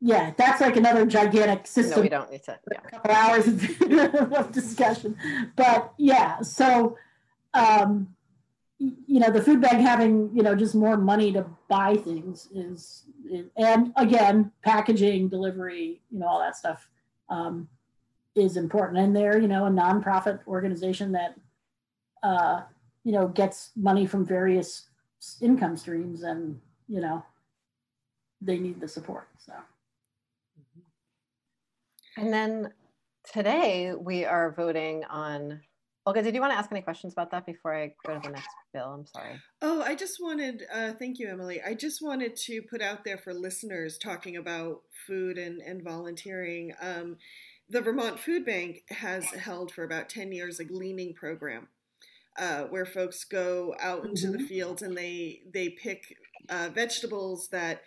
yeah, 0.00 0.32
that's 0.36 0.60
like 0.60 0.76
another 0.76 1.06
gigantic 1.06 1.66
system. 1.66 1.98
No, 1.98 2.02
we 2.02 2.08
don't 2.08 2.30
need 2.30 2.44
to. 2.44 2.58
Yeah. 2.70 2.80
A 2.84 2.90
couple 2.90 3.10
hours 3.10 3.48
of 4.38 4.52
discussion, 4.52 5.16
but 5.56 5.92
yeah. 5.98 6.42
So, 6.42 6.96
um, 7.54 8.14
you 8.78 9.20
know, 9.20 9.30
the 9.30 9.42
food 9.42 9.60
bank 9.60 9.80
having 9.80 10.30
you 10.34 10.42
know 10.42 10.54
just 10.54 10.74
more 10.74 10.96
money 10.96 11.32
to 11.32 11.46
buy 11.68 11.96
things 11.96 12.48
is, 12.54 13.04
is 13.30 13.46
and 13.56 13.92
again, 13.96 14.52
packaging, 14.62 15.28
delivery, 15.28 16.00
you 16.10 16.18
know, 16.18 16.26
all 16.26 16.40
that 16.40 16.56
stuff 16.56 16.88
um, 17.30 17.68
is 18.34 18.56
important. 18.56 18.98
And 18.98 19.16
they're 19.16 19.40
you 19.40 19.48
know 19.48 19.66
a 19.66 19.70
nonprofit 19.70 20.40
organization 20.46 21.12
that 21.12 21.36
uh, 22.22 22.62
you 23.04 23.12
know 23.12 23.28
gets 23.28 23.70
money 23.76 24.04
from 24.04 24.26
various 24.26 24.88
income 25.40 25.76
streams 25.76 26.22
and 26.22 26.60
you 26.88 27.00
know 27.00 27.24
they 28.40 28.58
need 28.58 28.80
the 28.80 28.88
support 28.88 29.28
so 29.38 29.52
and 32.16 32.32
then 32.32 32.72
today 33.32 33.92
we 33.98 34.24
are 34.24 34.52
voting 34.52 35.04
on 35.04 35.60
Olga, 36.06 36.22
did 36.22 36.34
you 36.36 36.40
want 36.40 36.52
to 36.52 36.58
ask 36.58 36.70
any 36.70 36.82
questions 36.82 37.12
about 37.12 37.32
that 37.32 37.44
before 37.44 37.76
I 37.76 37.92
go 38.06 38.14
to 38.14 38.20
the 38.20 38.30
next 38.30 38.48
bill? 38.72 38.94
I'm 38.94 39.06
sorry. 39.06 39.40
Oh, 39.60 39.82
I 39.82 39.96
just 39.96 40.18
wanted, 40.22 40.62
uh, 40.72 40.92
thank 40.92 41.18
you, 41.18 41.28
Emily. 41.28 41.60
I 41.60 41.74
just 41.74 42.00
wanted 42.00 42.36
to 42.36 42.62
put 42.62 42.80
out 42.80 43.04
there 43.04 43.18
for 43.18 43.34
listeners 43.34 43.98
talking 43.98 44.36
about 44.36 44.82
food 45.06 45.36
and, 45.36 45.60
and 45.60 45.82
volunteering. 45.82 46.72
Um, 46.80 47.16
the 47.68 47.80
Vermont 47.80 48.20
Food 48.20 48.46
Bank 48.46 48.84
has 48.90 49.24
held 49.30 49.72
for 49.72 49.82
about 49.82 50.08
10 50.08 50.30
years 50.30 50.60
a 50.60 50.64
gleaning 50.64 51.12
program 51.12 51.66
uh, 52.38 52.62
where 52.64 52.86
folks 52.86 53.24
go 53.24 53.74
out 53.80 54.04
into 54.04 54.28
mm-hmm. 54.28 54.38
the 54.38 54.46
fields 54.46 54.82
and 54.82 54.96
they 54.96 55.40
they 55.52 55.70
pick 55.70 56.16
uh, 56.48 56.68
vegetables 56.72 57.48
that 57.50 57.82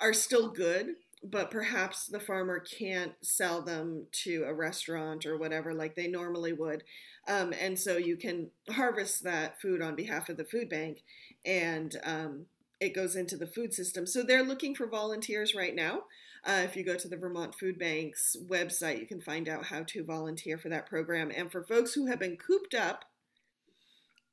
are 0.00 0.12
still 0.12 0.48
good, 0.48 0.94
but 1.24 1.50
perhaps 1.50 2.06
the 2.06 2.20
farmer 2.20 2.58
can't 2.58 3.12
sell 3.22 3.62
them 3.62 4.06
to 4.12 4.44
a 4.46 4.52
restaurant 4.52 5.24
or 5.24 5.38
whatever 5.38 5.72
like 5.72 5.94
they 5.94 6.06
normally 6.06 6.52
would. 6.52 6.84
Um, 7.26 7.54
and 7.58 7.78
so 7.78 7.96
you 7.96 8.16
can 8.16 8.50
harvest 8.70 9.24
that 9.24 9.60
food 9.60 9.80
on 9.80 9.96
behalf 9.96 10.28
of 10.28 10.36
the 10.36 10.44
food 10.44 10.68
bank 10.68 11.02
and 11.44 11.96
um, 12.04 12.46
it 12.78 12.94
goes 12.94 13.16
into 13.16 13.36
the 13.36 13.46
food 13.46 13.72
system. 13.72 14.06
So 14.06 14.22
they're 14.22 14.44
looking 14.44 14.74
for 14.74 14.86
volunteers 14.86 15.54
right 15.54 15.74
now. 15.74 16.02
Uh, 16.44 16.60
if 16.64 16.76
you 16.76 16.84
go 16.84 16.96
to 16.96 17.08
the 17.08 17.16
Vermont 17.16 17.54
Food 17.54 17.78
Bank's 17.78 18.36
website, 18.48 19.00
you 19.00 19.06
can 19.06 19.22
find 19.22 19.48
out 19.48 19.64
how 19.64 19.82
to 19.84 20.04
volunteer 20.04 20.58
for 20.58 20.68
that 20.68 20.86
program. 20.86 21.32
And 21.34 21.50
for 21.50 21.64
folks 21.64 21.94
who 21.94 22.06
have 22.06 22.18
been 22.18 22.36
cooped 22.36 22.74
up 22.74 23.06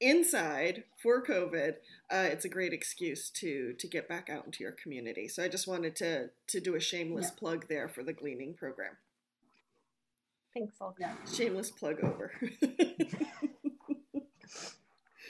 inside 0.02 0.84
for 0.98 1.24
COVID, 1.24 1.76
uh, 2.12 2.28
it's 2.30 2.44
a 2.44 2.50
great 2.50 2.74
excuse 2.74 3.30
to 3.30 3.74
to 3.74 3.88
get 3.88 4.10
back 4.10 4.30
out 4.30 4.46
into 4.46 4.64
your 4.64 4.74
community. 4.74 5.28
So 5.28 5.44
I 5.44 5.48
just 5.48 5.68
wanted 5.68 5.96
to 5.98 6.32
to 6.48 6.60
do 6.60 6.76
a 6.76 6.80
shameless 6.80 7.32
yeah. 7.34 7.40
plug 7.40 7.68
there 7.70 7.88
for 7.88 8.04
the 8.04 8.14
gleaning 8.14 8.54
program. 8.54 8.98
Thanks, 10.54 10.76
Olga. 10.82 11.18
Shameless 11.34 11.72
plug 11.72 12.04
over. 12.04 12.34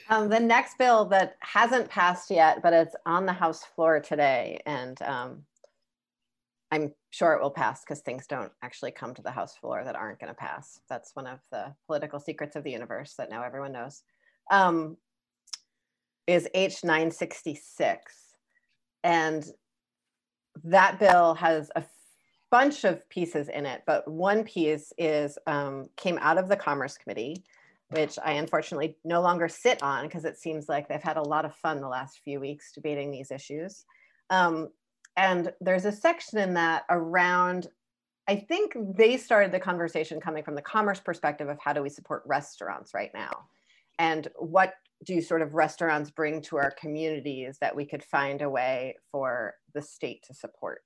um, 0.08 0.28
the 0.28 0.40
next 0.40 0.78
bill 0.78 1.04
that 1.06 1.36
hasn't 1.38 1.88
passed 1.88 2.28
yet, 2.28 2.60
but 2.60 2.72
it's 2.72 2.96
on 3.06 3.24
the 3.24 3.32
House 3.32 3.62
floor 3.62 4.00
today, 4.00 4.60
and 4.66 5.00
um, 5.02 5.44
I'm 6.72 6.92
sure 7.10 7.34
it 7.34 7.42
will 7.42 7.52
pass 7.52 7.84
because 7.84 8.00
things 8.00 8.26
don't 8.26 8.50
actually 8.62 8.90
come 8.90 9.14
to 9.14 9.22
the 9.22 9.30
House 9.30 9.54
floor 9.56 9.84
that 9.84 9.94
aren't 9.94 10.18
going 10.18 10.32
to 10.32 10.34
pass. 10.34 10.80
That's 10.88 11.14
one 11.14 11.28
of 11.28 11.38
the 11.52 11.72
political 11.86 12.18
secrets 12.18 12.56
of 12.56 12.64
the 12.64 12.72
universe 12.72 13.14
that 13.14 13.30
now 13.30 13.44
everyone 13.44 13.72
knows 13.72 14.02
um, 14.50 14.96
is 16.26 16.48
H966. 16.54 17.96
And 19.04 19.44
that 20.64 20.98
bill 20.98 21.34
has 21.34 21.70
a 21.74 21.84
bunch 22.50 22.84
of 22.84 23.08
pieces 23.08 23.48
in 23.48 23.66
it, 23.66 23.82
but 23.86 24.06
one 24.08 24.44
piece 24.44 24.92
is 24.98 25.38
um, 25.46 25.88
came 25.96 26.18
out 26.20 26.38
of 26.38 26.48
the 26.48 26.56
Commerce 26.56 26.98
Committee, 26.98 27.44
which 27.90 28.18
I 28.24 28.32
unfortunately 28.32 28.96
no 29.04 29.22
longer 29.22 29.48
sit 29.48 29.82
on 29.82 30.04
because 30.04 30.24
it 30.24 30.36
seems 30.36 30.68
like 30.68 30.88
they've 30.88 31.02
had 31.02 31.16
a 31.16 31.22
lot 31.22 31.44
of 31.44 31.54
fun 31.56 31.80
the 31.80 31.88
last 31.88 32.20
few 32.22 32.40
weeks 32.40 32.72
debating 32.72 33.10
these 33.10 33.30
issues. 33.30 33.84
Um, 34.30 34.68
and 35.16 35.52
there's 35.60 35.84
a 35.84 35.92
section 35.92 36.38
in 36.38 36.54
that 36.54 36.84
around, 36.90 37.68
I 38.28 38.36
think 38.36 38.76
they 38.96 39.16
started 39.16 39.52
the 39.52 39.60
conversation 39.60 40.20
coming 40.20 40.44
from 40.44 40.54
the 40.54 40.62
commerce 40.62 41.00
perspective 41.00 41.48
of 41.48 41.58
how 41.58 41.72
do 41.72 41.82
we 41.82 41.88
support 41.88 42.22
restaurants 42.26 42.94
right 42.94 43.10
now 43.12 43.46
and 43.98 44.28
what 44.36 44.74
do 45.04 45.20
sort 45.20 45.42
of 45.42 45.54
restaurants 45.54 46.10
bring 46.10 46.40
to 46.40 46.56
our 46.56 46.70
communities 46.72 47.58
that 47.60 47.74
we 47.74 47.84
could 47.84 48.04
find 48.04 48.40
a 48.42 48.50
way 48.50 48.94
for 49.10 49.54
the 49.74 49.82
state 49.82 50.22
to 50.26 50.34
support. 50.34 50.82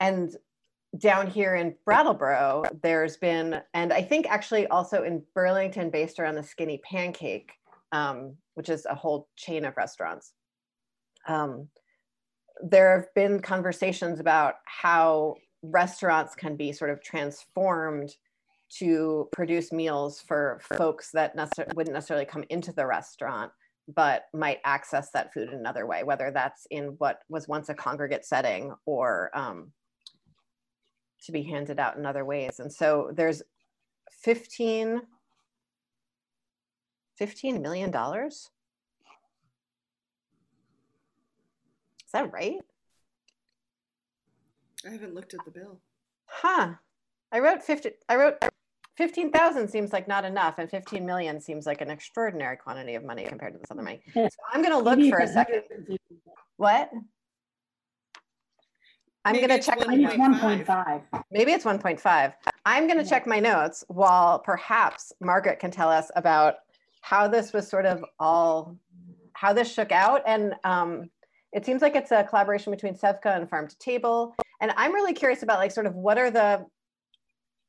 And 0.00 0.34
down 0.98 1.26
here 1.28 1.56
in 1.56 1.74
brattleboro 1.84 2.62
there's 2.84 3.16
been 3.16 3.60
and 3.74 3.92
i 3.92 4.00
think 4.00 4.26
actually 4.30 4.64
also 4.68 5.02
in 5.02 5.20
burlington 5.34 5.90
based 5.90 6.20
around 6.20 6.36
the 6.36 6.42
skinny 6.42 6.80
pancake 6.88 7.50
um, 7.94 8.36
which 8.54 8.68
is 8.68 8.86
a 8.86 8.94
whole 8.94 9.28
chain 9.36 9.64
of 9.64 9.76
restaurants. 9.76 10.32
Um, 11.28 11.68
there 12.60 12.98
have 12.98 13.14
been 13.14 13.40
conversations 13.40 14.20
about 14.20 14.54
how 14.66 15.36
restaurants 15.62 16.34
can 16.34 16.56
be 16.56 16.72
sort 16.72 16.90
of 16.90 17.02
transformed 17.02 18.14
to 18.78 19.28
produce 19.32 19.72
meals 19.72 20.20
for 20.26 20.60
folks 20.76 21.10
that 21.12 21.36
necessar- 21.36 21.74
wouldn't 21.74 21.94
necessarily 21.94 22.26
come 22.26 22.44
into 22.50 22.72
the 22.72 22.86
restaurant 22.86 23.50
but 23.94 24.24
might 24.32 24.60
access 24.64 25.10
that 25.10 25.32
food 25.34 25.48
in 25.50 25.58
another 25.58 25.86
way 25.86 26.02
whether 26.04 26.30
that's 26.30 26.66
in 26.70 26.94
what 26.98 27.20
was 27.28 27.46
once 27.46 27.68
a 27.68 27.74
congregate 27.74 28.24
setting 28.24 28.72
or 28.86 29.30
um, 29.34 29.72
to 31.24 31.32
be 31.32 31.42
handed 31.42 31.78
out 31.78 31.96
in 31.96 32.06
other 32.06 32.24
ways. 32.24 32.60
And 32.60 32.72
so 32.72 33.10
there's 33.12 33.42
15 34.22 35.02
15 37.16 37.62
million 37.62 37.90
dollars? 37.92 38.50
Is 42.04 42.12
that 42.12 42.32
right? 42.32 42.56
I 44.84 44.90
haven't 44.90 45.14
looked 45.14 45.32
at 45.32 45.44
the 45.44 45.50
bill. 45.50 45.78
Huh. 46.26 46.74
I 47.32 47.38
wrote 47.38 47.62
50, 47.62 47.90
I 48.08 48.16
wrote 48.16 48.34
15,000 48.96 49.68
seems 49.68 49.92
like 49.92 50.06
not 50.06 50.24
enough, 50.24 50.58
and 50.58 50.70
15 50.70 51.04
million 51.04 51.40
seems 51.40 51.66
like 51.66 51.80
an 51.80 51.90
extraordinary 51.90 52.56
quantity 52.56 52.94
of 52.94 53.04
money 53.04 53.24
compared 53.24 53.52
to 53.54 53.58
this 53.58 53.70
other 53.70 53.82
money. 53.82 54.00
So 54.14 54.28
I'm 54.52 54.62
going 54.62 54.72
to 54.72 54.78
look 54.78 55.00
for 55.10 55.18
a 55.18 55.28
second. 55.28 55.62
What? 56.56 56.90
I'm 59.24 59.36
going 59.36 59.48
to 59.48 59.58
check 59.58 59.78
Maybe 59.86 60.04
it's 60.04 60.14
1.5. 60.14 61.02
Maybe 61.30 61.52
it's 61.52 61.64
1.5. 61.64 62.34
I'm 62.66 62.86
going 62.86 63.02
to 63.02 63.08
check 63.08 63.26
my 63.26 63.40
notes 63.40 63.84
while 63.88 64.38
perhaps 64.38 65.12
Margaret 65.20 65.58
can 65.58 65.70
tell 65.70 65.88
us 65.88 66.10
about 66.14 66.56
how 67.00 67.26
this 67.26 67.52
was 67.52 67.68
sort 67.68 67.86
of 67.86 68.04
all, 68.20 68.76
how 69.32 69.52
this 69.52 69.72
shook 69.72 69.92
out. 69.92 70.22
And 70.26 70.54
um, 70.64 71.10
it 71.52 71.64
seems 71.64 71.82
like 71.82 71.96
it's 71.96 72.12
a 72.12 72.24
collaboration 72.24 72.70
between 72.70 72.94
SEVCA 72.94 73.36
and 73.36 73.48
Farm 73.48 73.66
to 73.66 73.78
Table. 73.78 74.34
And 74.60 74.72
I'm 74.76 74.92
really 74.92 75.14
curious 75.14 75.42
about 75.42 75.58
like 75.58 75.70
sort 75.70 75.86
of 75.86 75.94
what 75.94 76.18
are 76.18 76.30
the, 76.30 76.66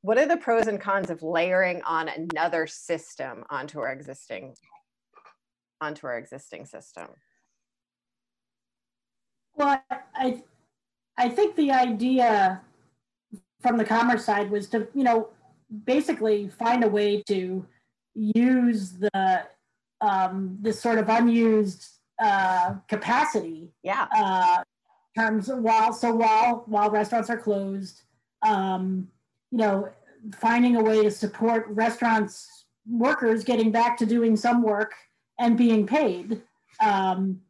what 0.06 0.20
are 0.20 0.28
the 0.28 0.38
pros 0.38 0.68
and 0.68 0.80
cons 0.80 1.10
of 1.10 1.24
layering 1.24 1.82
on 1.84 2.08
another 2.10 2.68
system 2.68 3.44
onto 3.50 3.80
our 3.80 3.92
existing, 3.92 4.54
onto 5.82 6.06
our 6.06 6.20
existing 6.20 6.66
system? 6.68 7.08
Well, 9.56 9.82
I 10.16 10.44
I 11.18 11.30
think 11.30 11.56
the 11.56 11.72
idea 11.72 12.62
from 13.62 13.78
the 13.78 13.86
commerce 13.86 14.26
side 14.26 14.52
was 14.52 14.70
to, 14.70 14.88
you 14.94 15.04
know, 15.04 15.30
basically 15.86 16.50
find 16.50 16.84
a 16.84 16.88
way 16.88 17.24
to 17.24 17.66
use 18.14 18.92
the 18.92 19.48
um, 20.02 20.58
this 20.62 20.80
sort 20.80 21.00
of 21.00 21.10
unused 21.10 21.88
uh, 22.22 22.76
capacity. 22.88 23.72
Yeah. 23.82 24.06
Uh, 24.16 24.64
terms 25.18 25.48
while 25.48 25.94
so 25.94 26.14
while 26.14 26.64
while 26.68 26.92
restaurants 26.92 27.32
are 27.32 27.38
closed, 27.38 28.04
um, 28.46 29.08
you 29.52 29.58
know, 29.58 29.90
finding 30.40 30.76
a 30.76 30.84
way 30.84 31.04
to 31.04 31.12
support 31.12 31.68
restaurants 31.70 32.66
workers 32.88 33.44
getting 33.44 33.72
back 33.72 33.98
to 33.98 34.06
doing 34.06 34.36
some 34.36 34.62
work 34.62 34.94
and 35.40 35.58
being 35.58 35.88
paid. 35.88 36.42
Um, 36.80 37.42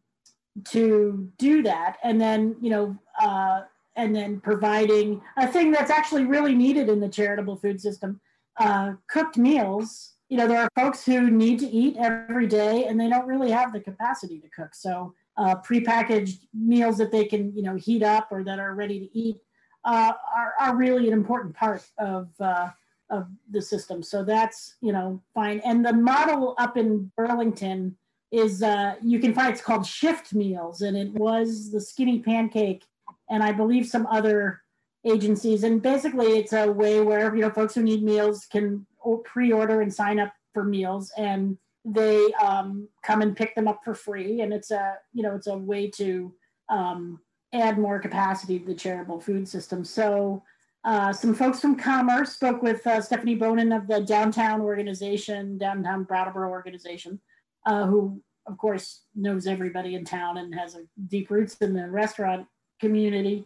to 0.64 1.30
do 1.38 1.62
that 1.62 1.98
and 2.04 2.20
then 2.20 2.56
you 2.62 2.70
know 2.70 2.98
uh, 3.20 3.62
and 3.96 4.16
then 4.16 4.40
providing 4.40 5.22
a 5.38 5.48
thing 5.48 5.72
that's 5.72 5.92
actually 5.92 6.26
really 6.26 6.56
needed 6.56 6.90
in 6.90 7.00
the 7.00 7.10
charitable 7.10 7.58
food 7.58 7.80
system 7.82 8.20
uh, 8.60 8.94
cooked 9.10 9.38
meals 9.38 10.14
you 10.30 10.38
know 10.38 10.48
there 10.48 10.62
are 10.62 10.70
folks 10.76 11.06
who 11.06 11.30
need 11.30 11.60
to 11.60 11.68
eat 11.68 11.98
every 11.98 12.48
day 12.48 12.86
and 12.86 13.00
they 13.00 13.10
don't 13.10 13.28
really 13.28 13.52
have 13.52 13.74
the 13.74 13.80
capacity 13.80 14.40
to 14.40 14.48
cook 14.50 14.74
so 14.74 15.14
uh, 15.38 15.56
prepackaged 15.56 16.40
meals 16.54 16.98
that 16.98 17.12
they 17.12 17.26
can 17.26 17.56
you 17.56 17.64
know 17.64 17.76
heat 17.76 18.02
up 18.02 18.30
or 18.32 18.44
that 18.44 18.60
are 18.60 18.76
ready 18.76 19.00
to 19.00 19.18
eat 19.18 19.38
uh, 19.86 20.14
are, 20.36 20.54
are 20.60 20.76
really 20.76 21.08
an 21.08 21.14
important 21.14 21.56
part 21.56 21.84
of 21.98 22.30
uh, 22.40 22.70
of 23.10 23.28
the 23.52 23.62
system 23.62 24.02
so 24.02 24.24
that's 24.24 24.76
you 24.82 24.92
know 24.92 25.22
fine 25.34 25.62
and 25.64 25.86
the 25.86 25.94
model 25.94 26.56
up 26.58 26.76
in 26.76 27.12
burlington 27.16 27.96
is 28.36 28.64
uh, 28.64 28.96
you 29.02 29.20
can 29.20 29.34
find 29.34 29.54
it's 29.54 29.62
called 29.62 29.86
Shift 29.86 30.34
Meals, 30.34 30.82
and 30.82 30.98
it 30.98 31.12
was 31.14 31.72
the 31.72 31.80
Skinny 31.80 32.20
Pancake, 32.20 32.86
and 33.30 33.44
I 33.44 33.52
believe 33.52 33.88
some 33.88 34.06
other 34.08 34.62
agencies. 35.06 35.64
And 35.64 35.82
basically, 35.82 36.38
it's 36.40 36.54
a 36.54 36.70
way 36.72 37.02
where 37.02 37.34
you 37.36 37.42
know 37.42 37.50
folks 37.50 37.76
who 37.76 37.84
need 37.84 38.04
meals 38.04 38.46
can 38.46 38.86
pre-order 39.24 39.82
and 39.82 39.94
sign 39.94 40.20
up 40.20 40.34
for 40.54 40.64
meals, 40.64 41.12
and 41.18 41.58
they 41.86 42.32
um, 42.34 42.90
come 43.04 43.22
and 43.22 43.38
pick 43.38 43.56
them 43.56 43.68
up 43.68 43.82
for 43.84 43.94
free. 43.94 44.42
And 44.42 44.54
it's 44.54 44.72
a 44.72 44.98
you 45.14 45.24
know 45.24 45.36
it's 45.36 45.48
a 45.48 45.58
way 45.58 45.90
to 45.92 46.34
um, 46.70 47.20
add 47.56 47.78
more 47.78 48.00
capacity 48.00 48.60
to 48.60 48.66
the 48.66 48.76
charitable 48.76 49.20
food 49.20 49.48
system. 49.48 49.84
So. 49.84 50.44
Uh, 50.84 51.12
some 51.12 51.34
folks 51.34 51.60
from 51.60 51.76
Commerce 51.76 52.34
spoke 52.34 52.62
with 52.62 52.86
uh, 52.86 53.02
Stephanie 53.02 53.34
Bonin 53.34 53.72
of 53.72 53.88
the 53.88 54.02
Downtown 54.02 54.62
Organization, 54.62 55.58
Downtown 55.58 56.04
Brattleboro 56.04 56.48
Organization, 56.48 57.20
uh, 57.66 57.88
who 57.88 58.22
of 58.48 58.58
course 58.58 59.02
knows 59.16 59.48
everybody 59.48 59.96
in 59.96 60.06
town 60.06 60.38
and 60.38 60.54
has 60.54 60.78
deep 61.08 61.30
roots 61.30 61.56
in 61.56 61.74
the 61.74 61.90
restaurant 61.90 62.48
community. 62.80 63.46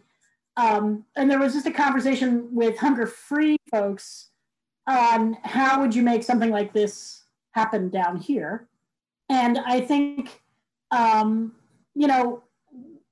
Um, 0.56 1.04
and 1.16 1.30
there 1.30 1.38
was 1.38 1.54
just 1.54 1.66
a 1.66 1.70
conversation 1.70 2.54
with 2.54 2.76
Hunger 2.76 3.06
Free 3.06 3.56
folks 3.70 4.30
on 4.86 5.34
how 5.42 5.80
would 5.80 5.94
you 5.94 6.02
make 6.02 6.22
something 6.22 6.50
like 6.50 6.72
this 6.72 7.22
happen 7.52 7.88
down 7.88 8.16
here. 8.16 8.68
And 9.28 9.58
I 9.58 9.80
think, 9.80 10.40
um, 10.90 11.52
you 11.94 12.06
know, 12.06 12.42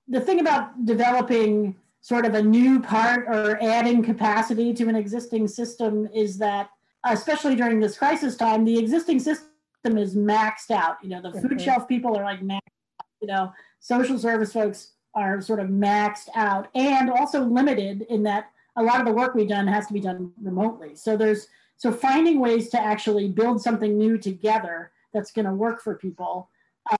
the 0.08 0.20
thing 0.20 0.40
about 0.40 0.84
developing 0.84 1.76
sort 2.00 2.24
of 2.24 2.34
a 2.34 2.42
new 2.42 2.80
part 2.80 3.26
or 3.28 3.62
adding 3.62 4.02
capacity 4.02 4.72
to 4.72 4.88
an 4.88 4.96
existing 4.96 5.48
system 5.48 6.08
is 6.14 6.38
that, 6.38 6.70
especially 7.04 7.54
during 7.54 7.80
this 7.80 7.98
crisis 7.98 8.36
time, 8.36 8.64
the 8.64 8.78
existing 8.78 9.18
system 9.18 9.48
is 9.84 10.16
maxed 10.16 10.70
out. 10.70 10.96
You 11.02 11.10
know, 11.10 11.22
the 11.22 11.32
food 11.32 11.52
mm-hmm. 11.52 11.58
shelf 11.58 11.88
people 11.88 12.16
are 12.16 12.24
like 12.24 12.40
maxed 12.40 12.60
out, 13.00 13.06
you 13.20 13.28
know, 13.28 13.52
social 13.80 14.18
service 14.18 14.52
folks 14.52 14.92
are 15.14 15.40
sort 15.40 15.60
of 15.60 15.68
maxed 15.68 16.28
out 16.34 16.68
and 16.74 17.10
also 17.10 17.42
limited 17.44 18.02
in 18.08 18.22
that 18.22 18.50
a 18.76 18.82
lot 18.82 19.00
of 19.00 19.06
the 19.06 19.12
work 19.12 19.34
we've 19.34 19.48
done 19.48 19.66
has 19.66 19.86
to 19.88 19.92
be 19.92 20.00
done 20.00 20.32
remotely. 20.40 20.94
So 20.94 21.16
there's 21.16 21.48
so 21.76 21.92
finding 21.92 22.40
ways 22.40 22.68
to 22.70 22.80
actually 22.80 23.28
build 23.28 23.60
something 23.60 23.98
new 23.98 24.18
together 24.18 24.92
that's 25.12 25.32
going 25.32 25.46
to 25.46 25.52
work 25.52 25.82
for 25.82 25.94
people 25.94 26.48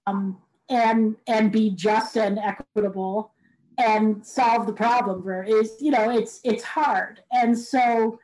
um, 0.07 0.37
and 0.69 1.15
and 1.27 1.51
be 1.51 1.69
just 1.71 2.17
and 2.17 2.39
equitable 2.39 3.33
and 3.77 4.25
solve 4.25 4.67
the 4.67 4.73
problem 4.73 5.23
for 5.23 5.43
is 5.43 5.75
you 5.79 5.91
know 5.91 6.09
it's 6.11 6.41
it's 6.43 6.63
hard 6.63 7.21
and 7.31 7.57
so 7.57 8.19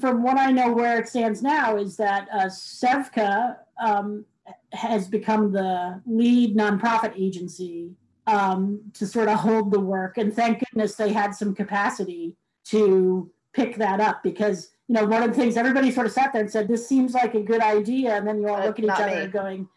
from 0.00 0.22
what 0.22 0.38
I 0.38 0.50
know, 0.50 0.72
where 0.72 0.98
it 0.98 1.08
stands 1.08 1.42
now 1.42 1.76
is 1.76 1.96
that 1.96 2.28
uh, 2.32 2.46
SEVCA 2.46 3.56
um, 3.82 4.24
has 4.72 5.08
become 5.08 5.52
the 5.52 6.00
lead 6.06 6.56
nonprofit 6.56 7.12
agency 7.16 7.92
um, 8.26 8.80
to 8.94 9.06
sort 9.06 9.28
of 9.28 9.38
hold 9.38 9.70
the 9.70 9.80
work. 9.80 10.18
And 10.18 10.34
thank 10.34 10.60
goodness 10.60 10.96
they 10.96 11.12
had 11.12 11.34
some 11.34 11.54
capacity 11.54 12.34
to 12.66 13.30
pick 13.52 13.76
that 13.76 14.00
up 14.00 14.22
because, 14.22 14.70
you 14.88 14.94
know, 14.94 15.04
one 15.04 15.22
of 15.22 15.30
the 15.30 15.36
things 15.36 15.56
everybody 15.56 15.90
sort 15.90 16.06
of 16.06 16.12
sat 16.12 16.32
there 16.32 16.42
and 16.42 16.50
said, 16.50 16.68
this 16.68 16.86
seems 16.86 17.14
like 17.14 17.34
a 17.34 17.40
good 17.40 17.60
idea. 17.60 18.16
And 18.16 18.26
then 18.26 18.40
you 18.40 18.48
all 18.48 18.64
look 18.64 18.78
at 18.78 18.84
each 18.84 18.90
other 18.90 19.08
and 19.08 19.32
going, 19.32 19.68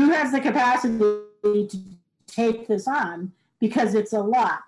who 0.00 0.10
has 0.10 0.32
the 0.32 0.40
capacity 0.40 0.98
to 0.98 1.78
take 2.26 2.66
this 2.66 2.88
on? 2.88 3.32
Because 3.58 3.94
it's 3.94 4.12
a 4.12 4.20
lot. 4.20 4.60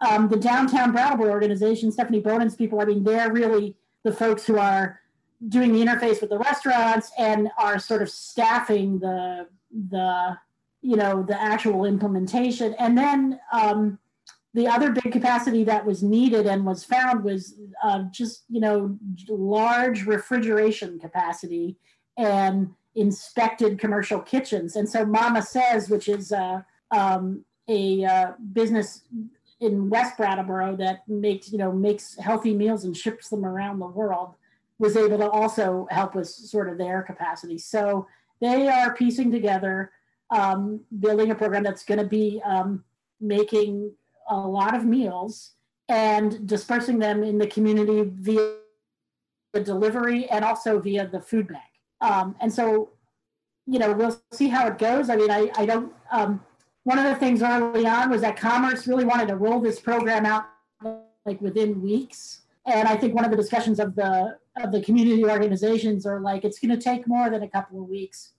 Um, 0.00 0.28
the 0.28 0.36
downtown 0.36 0.92
Brattleboro 0.92 1.30
organization, 1.30 1.90
Stephanie 1.90 2.20
Bonin's 2.20 2.54
people, 2.54 2.80
I 2.80 2.84
mean, 2.84 3.04
they're 3.04 3.32
really 3.32 3.76
the 4.04 4.12
folks 4.12 4.46
who 4.46 4.58
are 4.58 5.00
doing 5.48 5.72
the 5.72 5.84
interface 5.84 6.20
with 6.20 6.30
the 6.30 6.38
restaurants 6.38 7.12
and 7.18 7.50
are 7.58 7.78
sort 7.78 8.02
of 8.02 8.10
staffing 8.10 8.98
the 8.98 9.46
the 9.90 10.36
you 10.80 10.96
know 10.96 11.22
the 11.22 11.40
actual 11.40 11.84
implementation 11.84 12.74
and 12.78 12.96
then 12.96 13.38
um, 13.52 13.98
the 14.54 14.66
other 14.66 14.90
big 14.90 15.12
capacity 15.12 15.62
that 15.62 15.84
was 15.84 16.02
needed 16.02 16.46
and 16.46 16.64
was 16.64 16.82
found 16.82 17.22
was 17.22 17.54
uh, 17.84 18.02
just 18.10 18.44
you 18.48 18.60
know 18.60 18.98
large 19.28 20.06
refrigeration 20.06 20.98
capacity 20.98 21.76
and 22.16 22.70
inspected 22.94 23.78
commercial 23.78 24.20
kitchens 24.20 24.76
and 24.76 24.88
so 24.88 25.04
Mama 25.04 25.40
Sezz 25.40 25.90
which 25.90 26.08
is 26.08 26.32
uh, 26.32 26.62
um, 26.90 27.44
a 27.68 28.04
uh, 28.04 28.32
business 28.52 29.02
in 29.60 29.90
west 29.90 30.16
brattleboro 30.16 30.76
that 30.76 31.06
makes 31.08 31.52
you 31.52 31.58
know 31.58 31.72
makes 31.72 32.16
healthy 32.16 32.54
meals 32.54 32.84
and 32.84 32.96
ships 32.96 33.28
them 33.28 33.44
around 33.44 33.78
the 33.78 33.86
world 33.86 34.34
was 34.78 34.96
able 34.96 35.18
to 35.18 35.28
also 35.28 35.86
help 35.90 36.14
with 36.14 36.28
sort 36.28 36.68
of 36.68 36.78
their 36.78 37.02
capacity. 37.02 37.58
So 37.58 38.06
they 38.40 38.68
are 38.68 38.94
piecing 38.94 39.32
together, 39.32 39.90
um, 40.30 40.80
building 41.00 41.30
a 41.30 41.34
program 41.34 41.64
that's 41.64 41.84
going 41.84 41.98
to 41.98 42.06
be 42.06 42.40
um, 42.44 42.84
making 43.20 43.92
a 44.28 44.36
lot 44.36 44.74
of 44.74 44.84
meals 44.84 45.52
and 45.88 46.46
dispersing 46.46 46.98
them 46.98 47.24
in 47.24 47.38
the 47.38 47.46
community 47.46 48.08
via 48.14 48.56
the 49.52 49.60
delivery 49.60 50.28
and 50.28 50.44
also 50.44 50.78
via 50.78 51.08
the 51.08 51.20
food 51.20 51.48
bank. 51.48 51.62
Um, 52.00 52.36
and 52.40 52.52
so, 52.52 52.90
you 53.66 53.78
know, 53.78 53.92
we'll 53.92 54.20
see 54.32 54.48
how 54.48 54.66
it 54.68 54.78
goes. 54.78 55.10
I 55.10 55.16
mean, 55.16 55.30
I, 55.30 55.50
I 55.56 55.66
don't, 55.66 55.92
um, 56.10 56.40
one 56.84 56.98
of 56.98 57.04
the 57.04 57.16
things 57.16 57.42
early 57.42 57.86
on 57.86 58.10
was 58.10 58.22
that 58.22 58.36
Commerce 58.36 58.86
really 58.86 59.04
wanted 59.04 59.28
to 59.28 59.36
roll 59.36 59.60
this 59.60 59.78
program 59.78 60.24
out 60.24 60.46
like 61.26 61.40
within 61.40 61.82
weeks. 61.82 62.42
And 62.66 62.88
I 62.88 62.96
think 62.96 63.14
one 63.14 63.24
of 63.24 63.30
the 63.30 63.36
discussions 63.36 63.80
of 63.80 63.94
the 63.94 64.38
of 64.62 64.72
the 64.72 64.82
community 64.82 65.24
organizations 65.24 66.04
are 66.04 66.20
like, 66.20 66.44
it's 66.44 66.58
going 66.58 66.76
to 66.76 66.82
take 66.82 67.06
more 67.06 67.30
than 67.30 67.42
a 67.42 67.48
couple 67.48 67.80
of 67.80 67.88
weeks 67.88 68.32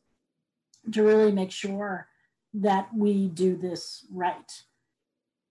to 0.91 1.03
really 1.03 1.31
make 1.31 1.51
sure 1.51 2.07
that 2.53 2.89
we 2.93 3.27
do 3.27 3.55
this 3.55 4.05
right. 4.11 4.63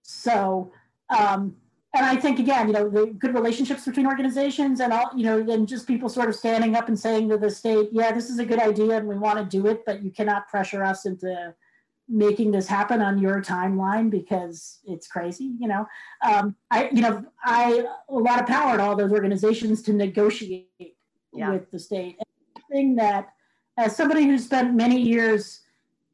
So, 0.03 0.73
um, 1.17 1.57
and 1.95 2.05
I 2.05 2.17
think 2.17 2.39
again, 2.39 2.69
you 2.69 2.75
know, 2.75 2.89
the 2.89 3.07
good 3.07 3.35
relationships 3.35 3.85
between 3.85 4.07
organizations 4.07 4.81
and 4.81 4.93
all, 4.93 5.11
you 5.17 5.25
know, 5.25 5.39
and 5.39 5.67
just 5.67 5.87
people 5.87 6.09
sort 6.09 6.29
of 6.29 6.35
standing 6.35 6.77
up 6.77 6.89
and 6.89 6.99
saying 6.99 7.29
to 7.31 7.39
the 7.39 7.51
state, 7.51 7.89
yeah, 7.93 8.13
this 8.13 8.29
is 8.29 8.39
a 8.39 8.45
good 8.45 8.59
idea 8.59 8.97
and 8.99 9.09
we 9.09 9.17
want 9.17 9.39
to 9.39 9.45
do 9.45 9.67
it, 9.67 9.85
but 9.87 10.03
you 10.03 10.11
cannot 10.11 10.49
pressure 10.49 10.85
us 10.85 11.07
into 11.07 11.55
making 12.09 12.51
this 12.51 12.67
happen 12.67 13.03
on 13.03 13.19
your 13.19 13.43
timeline 13.43 14.11
because 14.11 14.79
it's 14.87 15.07
crazy 15.07 15.53
you 15.61 15.69
know 15.69 15.87
um, 16.27 16.57
i 16.71 16.89
you 16.91 17.03
know 17.03 17.23
i 17.45 17.85
a 18.09 18.15
lot 18.15 18.41
of 18.41 18.47
power 18.47 18.79
to 18.79 18.83
all 18.83 18.97
those 18.97 19.13
organizations 19.13 19.83
to 19.83 19.93
negotiate 19.93 20.97
yeah. 21.35 21.51
with 21.51 21.71
the 21.71 21.79
state 21.79 22.17
and 22.19 22.27
the 22.57 22.75
thing 22.75 22.97
that 22.97 23.35
as 23.77 23.95
somebody 23.95 24.25
who 24.25 24.39
spent 24.39 24.75
many 24.75 24.99
years 24.99 25.61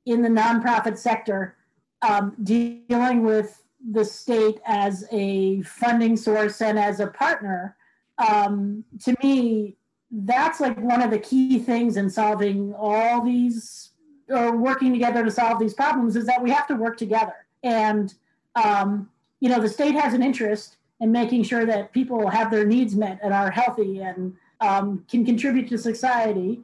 in 0.06 0.20
the 0.20 0.28
nonprofit 0.28 0.98
sector 0.98 1.56
um, 2.02 2.34
dealing 2.42 3.22
with 3.22 3.63
the 3.90 4.04
state 4.04 4.60
as 4.66 5.04
a 5.12 5.62
funding 5.62 6.16
source 6.16 6.60
and 6.60 6.78
as 6.78 7.00
a 7.00 7.06
partner, 7.06 7.76
um, 8.18 8.84
to 9.02 9.14
me, 9.22 9.76
that's 10.10 10.60
like 10.60 10.78
one 10.80 11.02
of 11.02 11.10
the 11.10 11.18
key 11.18 11.58
things 11.58 11.96
in 11.96 12.08
solving 12.08 12.72
all 12.74 13.22
these 13.22 13.90
or 14.28 14.56
working 14.56 14.92
together 14.92 15.24
to 15.24 15.30
solve 15.30 15.58
these 15.58 15.74
problems 15.74 16.16
is 16.16 16.26
that 16.26 16.42
we 16.42 16.50
have 16.50 16.66
to 16.66 16.74
work 16.74 16.96
together. 16.96 17.34
And, 17.62 18.14
um, 18.54 19.10
you 19.40 19.48
know, 19.48 19.60
the 19.60 19.68
state 19.68 19.94
has 19.94 20.14
an 20.14 20.22
interest 20.22 20.76
in 21.00 21.12
making 21.12 21.42
sure 21.42 21.66
that 21.66 21.92
people 21.92 22.28
have 22.28 22.50
their 22.50 22.64
needs 22.64 22.94
met 22.94 23.18
and 23.22 23.34
are 23.34 23.50
healthy 23.50 24.00
and 24.00 24.34
um, 24.60 25.04
can 25.10 25.26
contribute 25.26 25.68
to 25.68 25.78
society. 25.78 26.60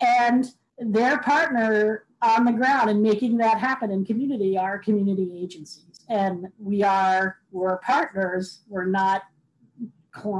And 0.00 0.52
their 0.78 1.18
partner 1.18 2.04
on 2.20 2.44
the 2.44 2.52
ground 2.52 2.90
and 2.90 3.02
making 3.02 3.36
that 3.36 3.58
happen 3.58 3.90
in 3.90 4.04
community 4.04 4.56
are 4.56 4.78
community 4.78 5.38
agencies. 5.40 5.93
And 6.08 6.48
we 6.58 6.82
are, 6.82 7.38
we're 7.50 7.78
partners, 7.78 8.60
we're 8.68 8.86
not, 8.86 9.22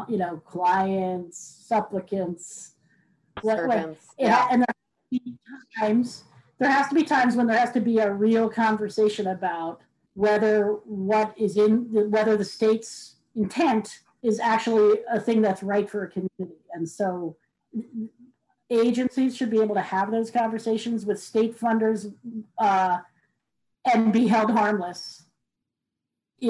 you 0.08 0.18
know, 0.18 0.40
clients, 0.44 1.38
supplicants, 1.66 2.74
servants. 3.42 4.06
yeah. 4.18 4.48
And 4.50 4.62
there 4.62 5.20
times, 5.78 6.24
there 6.58 6.70
has 6.70 6.88
to 6.88 6.94
be 6.94 7.02
times 7.02 7.36
when 7.36 7.46
there 7.46 7.58
has 7.58 7.72
to 7.72 7.80
be 7.80 7.98
a 7.98 8.12
real 8.12 8.48
conversation 8.48 9.28
about 9.28 9.80
whether 10.14 10.78
what 10.84 11.34
is 11.36 11.56
in, 11.56 11.92
the, 11.92 12.08
whether 12.08 12.36
the 12.36 12.44
state's 12.44 13.16
intent 13.34 14.00
is 14.22 14.40
actually 14.40 15.00
a 15.12 15.20
thing 15.20 15.42
that's 15.42 15.62
right 15.62 15.88
for 15.90 16.04
a 16.04 16.08
community. 16.08 16.60
And 16.72 16.88
so 16.88 17.36
agencies 18.70 19.36
should 19.36 19.50
be 19.50 19.60
able 19.60 19.74
to 19.74 19.82
have 19.82 20.10
those 20.10 20.30
conversations 20.30 21.04
with 21.04 21.20
state 21.20 21.58
funders 21.58 22.12
uh, 22.58 22.98
and 23.92 24.12
be 24.12 24.26
held 24.26 24.50
harmless 24.50 25.23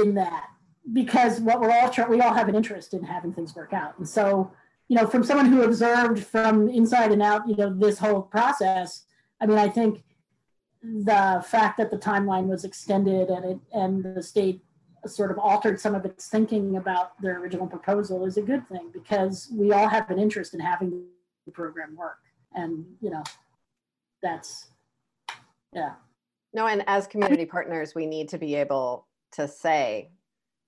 in 0.00 0.14
that 0.14 0.48
because 0.92 1.40
what 1.40 1.60
we're 1.60 1.70
all 1.70 1.88
trying, 1.88 2.10
we 2.10 2.20
all 2.20 2.34
have 2.34 2.48
an 2.48 2.54
interest 2.54 2.94
in 2.94 3.02
having 3.02 3.32
things 3.32 3.54
work 3.54 3.72
out 3.72 3.96
and 3.98 4.08
so 4.08 4.50
you 4.88 4.96
know 4.96 5.06
from 5.06 5.24
someone 5.24 5.46
who 5.46 5.62
observed 5.62 6.22
from 6.24 6.68
inside 6.68 7.10
and 7.12 7.22
out 7.22 7.48
you 7.48 7.56
know 7.56 7.72
this 7.72 7.98
whole 7.98 8.22
process 8.22 9.04
i 9.40 9.46
mean 9.46 9.58
i 9.58 9.68
think 9.68 10.02
the 10.82 11.42
fact 11.46 11.78
that 11.78 11.90
the 11.90 11.96
timeline 11.96 12.46
was 12.46 12.64
extended 12.64 13.28
and 13.28 13.44
it 13.44 13.58
and 13.72 14.04
the 14.04 14.22
state 14.22 14.60
sort 15.06 15.30
of 15.30 15.38
altered 15.38 15.80
some 15.80 15.94
of 15.94 16.04
its 16.04 16.28
thinking 16.28 16.76
about 16.76 17.20
their 17.20 17.38
original 17.38 17.66
proposal 17.66 18.24
is 18.24 18.36
a 18.36 18.42
good 18.42 18.66
thing 18.68 18.90
because 18.92 19.52
we 19.52 19.72
all 19.72 19.88
have 19.88 20.10
an 20.10 20.18
interest 20.18 20.54
in 20.54 20.60
having 20.60 21.04
the 21.46 21.52
program 21.52 21.96
work. 21.96 22.18
And, 22.54 22.84
you 23.00 23.10
know, 23.10 23.22
that's, 24.22 24.68
yeah. 25.72 25.94
No, 26.52 26.66
and 26.66 26.84
as 26.86 27.06
community 27.06 27.46
partners, 27.46 27.94
we 27.94 28.06
need 28.06 28.28
to 28.30 28.38
be 28.38 28.54
able 28.54 29.06
to 29.34 29.48
say, 29.48 30.10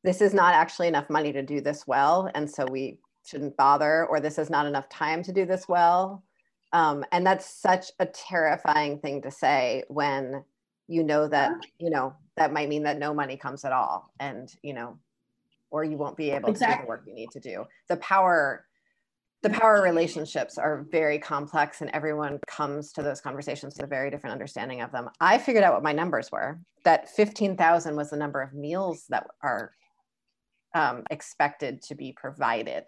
this 0.04 0.20
is 0.20 0.32
not 0.32 0.54
actually 0.54 0.88
enough 0.88 1.10
money 1.10 1.32
to 1.32 1.42
do 1.42 1.60
this 1.60 1.86
well. 1.86 2.30
And 2.34 2.48
so 2.50 2.66
we 2.66 2.98
shouldn't 3.24 3.56
bother, 3.56 4.06
or 4.06 4.20
this 4.20 4.38
is 4.38 4.50
not 4.50 4.66
enough 4.66 4.88
time 4.88 5.22
to 5.24 5.32
do 5.32 5.44
this 5.44 5.68
well. 5.68 6.22
Um, 6.72 7.04
and 7.12 7.26
that's 7.26 7.48
such 7.48 7.90
a 7.98 8.06
terrifying 8.06 8.98
thing 8.98 9.22
to 9.22 9.30
say 9.30 9.84
when 9.88 10.44
you 10.88 11.02
know 11.02 11.26
that, 11.28 11.52
you 11.78 11.90
know, 11.90 12.14
that 12.36 12.52
might 12.52 12.68
mean 12.68 12.84
that 12.84 12.98
no 12.98 13.14
money 13.14 13.36
comes 13.36 13.64
at 13.64 13.72
all. 13.72 14.12
And, 14.20 14.54
you 14.62 14.74
know, 14.74 14.98
or 15.70 15.82
you 15.82 15.96
won't 15.96 16.16
be 16.16 16.30
able 16.30 16.50
exactly. 16.50 16.76
to 16.76 16.78
do 16.78 16.84
the 16.84 16.88
work 16.88 17.02
you 17.06 17.14
need 17.14 17.30
to 17.32 17.40
do. 17.40 17.64
The 17.88 17.96
power 17.96 18.66
the 19.42 19.50
power 19.50 19.82
relationships 19.82 20.58
are 20.58 20.86
very 20.90 21.18
complex 21.18 21.80
and 21.80 21.90
everyone 21.90 22.38
comes 22.46 22.92
to 22.92 23.02
those 23.02 23.20
conversations 23.20 23.74
with 23.76 23.84
a 23.84 23.88
very 23.88 24.10
different 24.10 24.32
understanding 24.32 24.80
of 24.80 24.90
them 24.92 25.08
i 25.20 25.38
figured 25.38 25.64
out 25.64 25.74
what 25.74 25.82
my 25.82 25.92
numbers 25.92 26.30
were 26.32 26.58
that 26.84 27.08
15000 27.14 27.96
was 27.96 28.10
the 28.10 28.16
number 28.16 28.40
of 28.40 28.52
meals 28.54 29.04
that 29.08 29.26
are 29.42 29.72
um, 30.74 31.02
expected 31.10 31.80
to 31.82 31.94
be 31.94 32.12
provided 32.12 32.84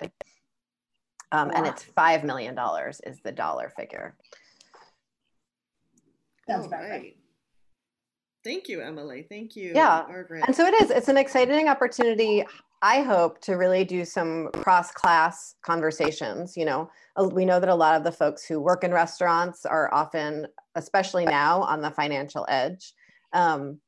um, 1.31 1.49
wow. 1.49 1.55
and 1.57 1.67
it's 1.67 1.85
$5 1.97 2.25
million 2.25 2.59
is 3.05 3.19
the 3.25 3.33
dollar 3.33 3.73
figure 3.77 4.17
that's 6.49 6.67
about 6.67 6.89
right. 6.89 7.15
Thank 8.43 8.69
you, 8.69 8.81
Emily. 8.81 9.27
Thank 9.29 9.55
you, 9.55 9.73
yeah. 9.75 10.05
Margaret. 10.09 10.45
And 10.47 10.57
so 10.57 10.65
it 10.65 10.75
is. 10.83 10.91
It's 10.91 11.09
an 11.09 11.19
exciting 11.19 11.69
opportunity. 11.69 12.45
I 12.81 13.03
hope 13.03 13.41
to 13.43 13.55
really 13.55 13.85
do 13.85 14.05
some 14.05 14.51
cross 14.53 14.93
class 14.93 15.57
conversations. 15.63 16.57
You 16.57 16.65
know, 16.65 16.91
we 17.33 17.45
know 17.45 17.59
that 17.59 17.69
a 17.69 17.75
lot 17.75 17.97
of 17.97 18.05
the 18.05 18.13
folks 18.13 18.45
who 18.45 18.61
work 18.61 18.85
in 18.85 18.93
restaurants 18.93 19.67
are 19.67 19.93
often, 19.93 20.47
especially 20.77 21.25
now, 21.25 21.63
on 21.63 21.81
the 21.81 21.91
financial 21.91 22.47
edge. 22.49 22.93
Um, 23.33 23.81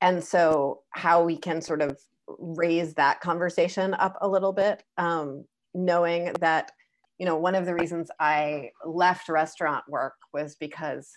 and 0.00 0.24
so, 0.24 0.80
how 0.90 1.22
we 1.22 1.36
can 1.36 1.60
sort 1.60 1.82
of 1.82 1.98
raise 2.38 2.94
that 2.94 3.20
conversation 3.20 3.94
up 3.94 4.16
a 4.20 4.28
little 4.28 4.52
bit, 4.52 4.82
um, 4.96 5.44
knowing 5.74 6.32
that, 6.40 6.72
you 7.18 7.26
know, 7.26 7.36
one 7.36 7.54
of 7.54 7.66
the 7.66 7.74
reasons 7.74 8.10
I 8.18 8.70
left 8.86 9.28
restaurant 9.28 9.84
work 9.88 10.14
was 10.32 10.56
because 10.56 11.12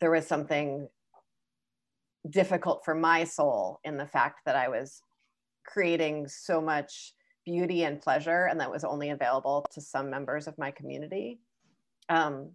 there 0.00 0.10
was 0.10 0.26
something 0.26 0.88
difficult 2.28 2.84
for 2.84 2.94
my 2.94 3.22
soul 3.22 3.78
in 3.84 3.96
the 3.96 4.06
fact 4.06 4.40
that 4.46 4.56
I 4.56 4.68
was 4.68 5.02
creating 5.64 6.28
so 6.28 6.60
much 6.60 7.14
beauty 7.44 7.84
and 7.84 8.00
pleasure 8.00 8.46
and 8.46 8.60
that 8.60 8.70
was 8.70 8.84
only 8.84 9.10
available 9.10 9.66
to 9.72 9.80
some 9.80 10.08
members 10.08 10.46
of 10.46 10.56
my 10.58 10.70
community 10.70 11.40
um, 12.08 12.50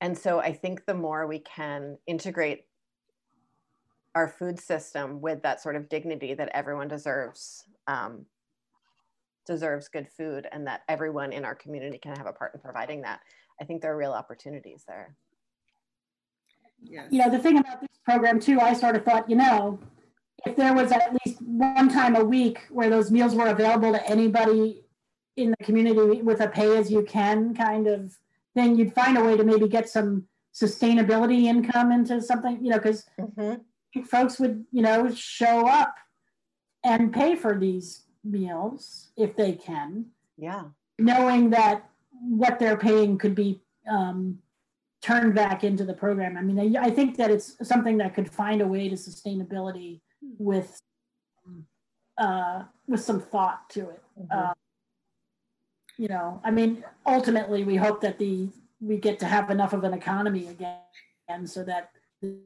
and 0.00 0.16
so 0.16 0.38
i 0.40 0.52
think 0.52 0.84
the 0.86 0.94
more 0.94 1.26
we 1.26 1.40
can 1.40 1.96
integrate 2.06 2.64
our 4.14 4.28
food 4.28 4.58
system 4.58 5.20
with 5.20 5.42
that 5.42 5.60
sort 5.60 5.76
of 5.76 5.88
dignity 5.88 6.34
that 6.34 6.48
everyone 6.54 6.88
deserves 6.88 7.64
um, 7.86 8.24
deserves 9.46 9.88
good 9.88 10.08
food 10.08 10.46
and 10.52 10.66
that 10.66 10.82
everyone 10.88 11.32
in 11.32 11.44
our 11.44 11.54
community 11.54 11.98
can 11.98 12.14
have 12.14 12.26
a 12.26 12.32
part 12.32 12.54
in 12.54 12.60
providing 12.60 13.00
that 13.00 13.20
i 13.60 13.64
think 13.64 13.82
there 13.82 13.92
are 13.92 13.96
real 13.96 14.12
opportunities 14.12 14.84
there 14.86 15.16
yes. 16.82 17.06
you 17.10 17.18
know 17.18 17.30
the 17.30 17.38
thing 17.38 17.58
about 17.58 17.80
this 17.80 17.98
program 18.04 18.38
too 18.38 18.60
i 18.60 18.72
sort 18.72 18.94
of 18.94 19.04
thought 19.04 19.28
you 19.28 19.36
know 19.36 19.78
if 20.46 20.56
there 20.56 20.74
was 20.74 20.92
at 20.92 21.16
least 21.24 21.40
one 21.42 21.88
time 21.88 22.16
a 22.16 22.24
week 22.24 22.60
where 22.70 22.90
those 22.90 23.10
meals 23.10 23.34
were 23.34 23.48
available 23.48 23.92
to 23.92 24.06
anybody 24.08 24.82
in 25.36 25.50
the 25.50 25.64
community 25.64 26.22
with 26.22 26.40
a 26.40 26.48
pay 26.48 26.76
as 26.76 26.90
you 26.90 27.02
can 27.02 27.54
kind 27.54 27.86
of 27.86 28.16
thing, 28.54 28.76
you'd 28.76 28.94
find 28.94 29.16
a 29.16 29.24
way 29.24 29.36
to 29.36 29.44
maybe 29.44 29.68
get 29.68 29.88
some 29.88 30.26
sustainability 30.54 31.44
income 31.44 31.92
into 31.92 32.20
something, 32.20 32.58
you 32.62 32.70
know, 32.70 32.78
because 32.78 33.04
mm-hmm. 33.20 34.02
folks 34.02 34.38
would, 34.38 34.64
you 34.72 34.82
know, 34.82 35.12
show 35.12 35.66
up 35.66 35.94
and 36.84 37.12
pay 37.12 37.36
for 37.36 37.58
these 37.58 38.04
meals 38.24 39.08
if 39.16 39.36
they 39.36 39.52
can. 39.52 40.06
Yeah. 40.36 40.64
Knowing 40.98 41.50
that 41.50 41.88
what 42.20 42.58
they're 42.58 42.76
paying 42.76 43.18
could 43.18 43.34
be 43.34 43.60
um, 43.88 44.38
turned 45.02 45.34
back 45.34 45.62
into 45.62 45.84
the 45.84 45.94
program. 45.94 46.36
I 46.36 46.42
mean, 46.42 46.76
I, 46.76 46.86
I 46.86 46.90
think 46.90 47.16
that 47.16 47.30
it's 47.30 47.56
something 47.66 47.98
that 47.98 48.14
could 48.14 48.30
find 48.30 48.60
a 48.60 48.66
way 48.66 48.88
to 48.88 48.96
sustainability 48.96 50.00
with 50.38 50.80
uh, 52.18 52.64
with 52.86 53.00
some 53.00 53.20
thought 53.20 53.68
to 53.70 53.80
it. 53.90 54.02
Mm-hmm. 54.20 54.38
Uh, 54.38 54.52
you 55.96 56.08
know, 56.08 56.40
I 56.44 56.50
mean, 56.50 56.84
ultimately, 57.06 57.64
we 57.64 57.76
hope 57.76 58.00
that 58.02 58.18
the 58.18 58.48
we 58.80 58.96
get 58.98 59.18
to 59.20 59.26
have 59.26 59.50
enough 59.50 59.72
of 59.72 59.84
an 59.84 59.94
economy 59.94 60.48
again, 60.48 60.78
and 61.28 61.48
so 61.48 61.64
that 61.64 61.90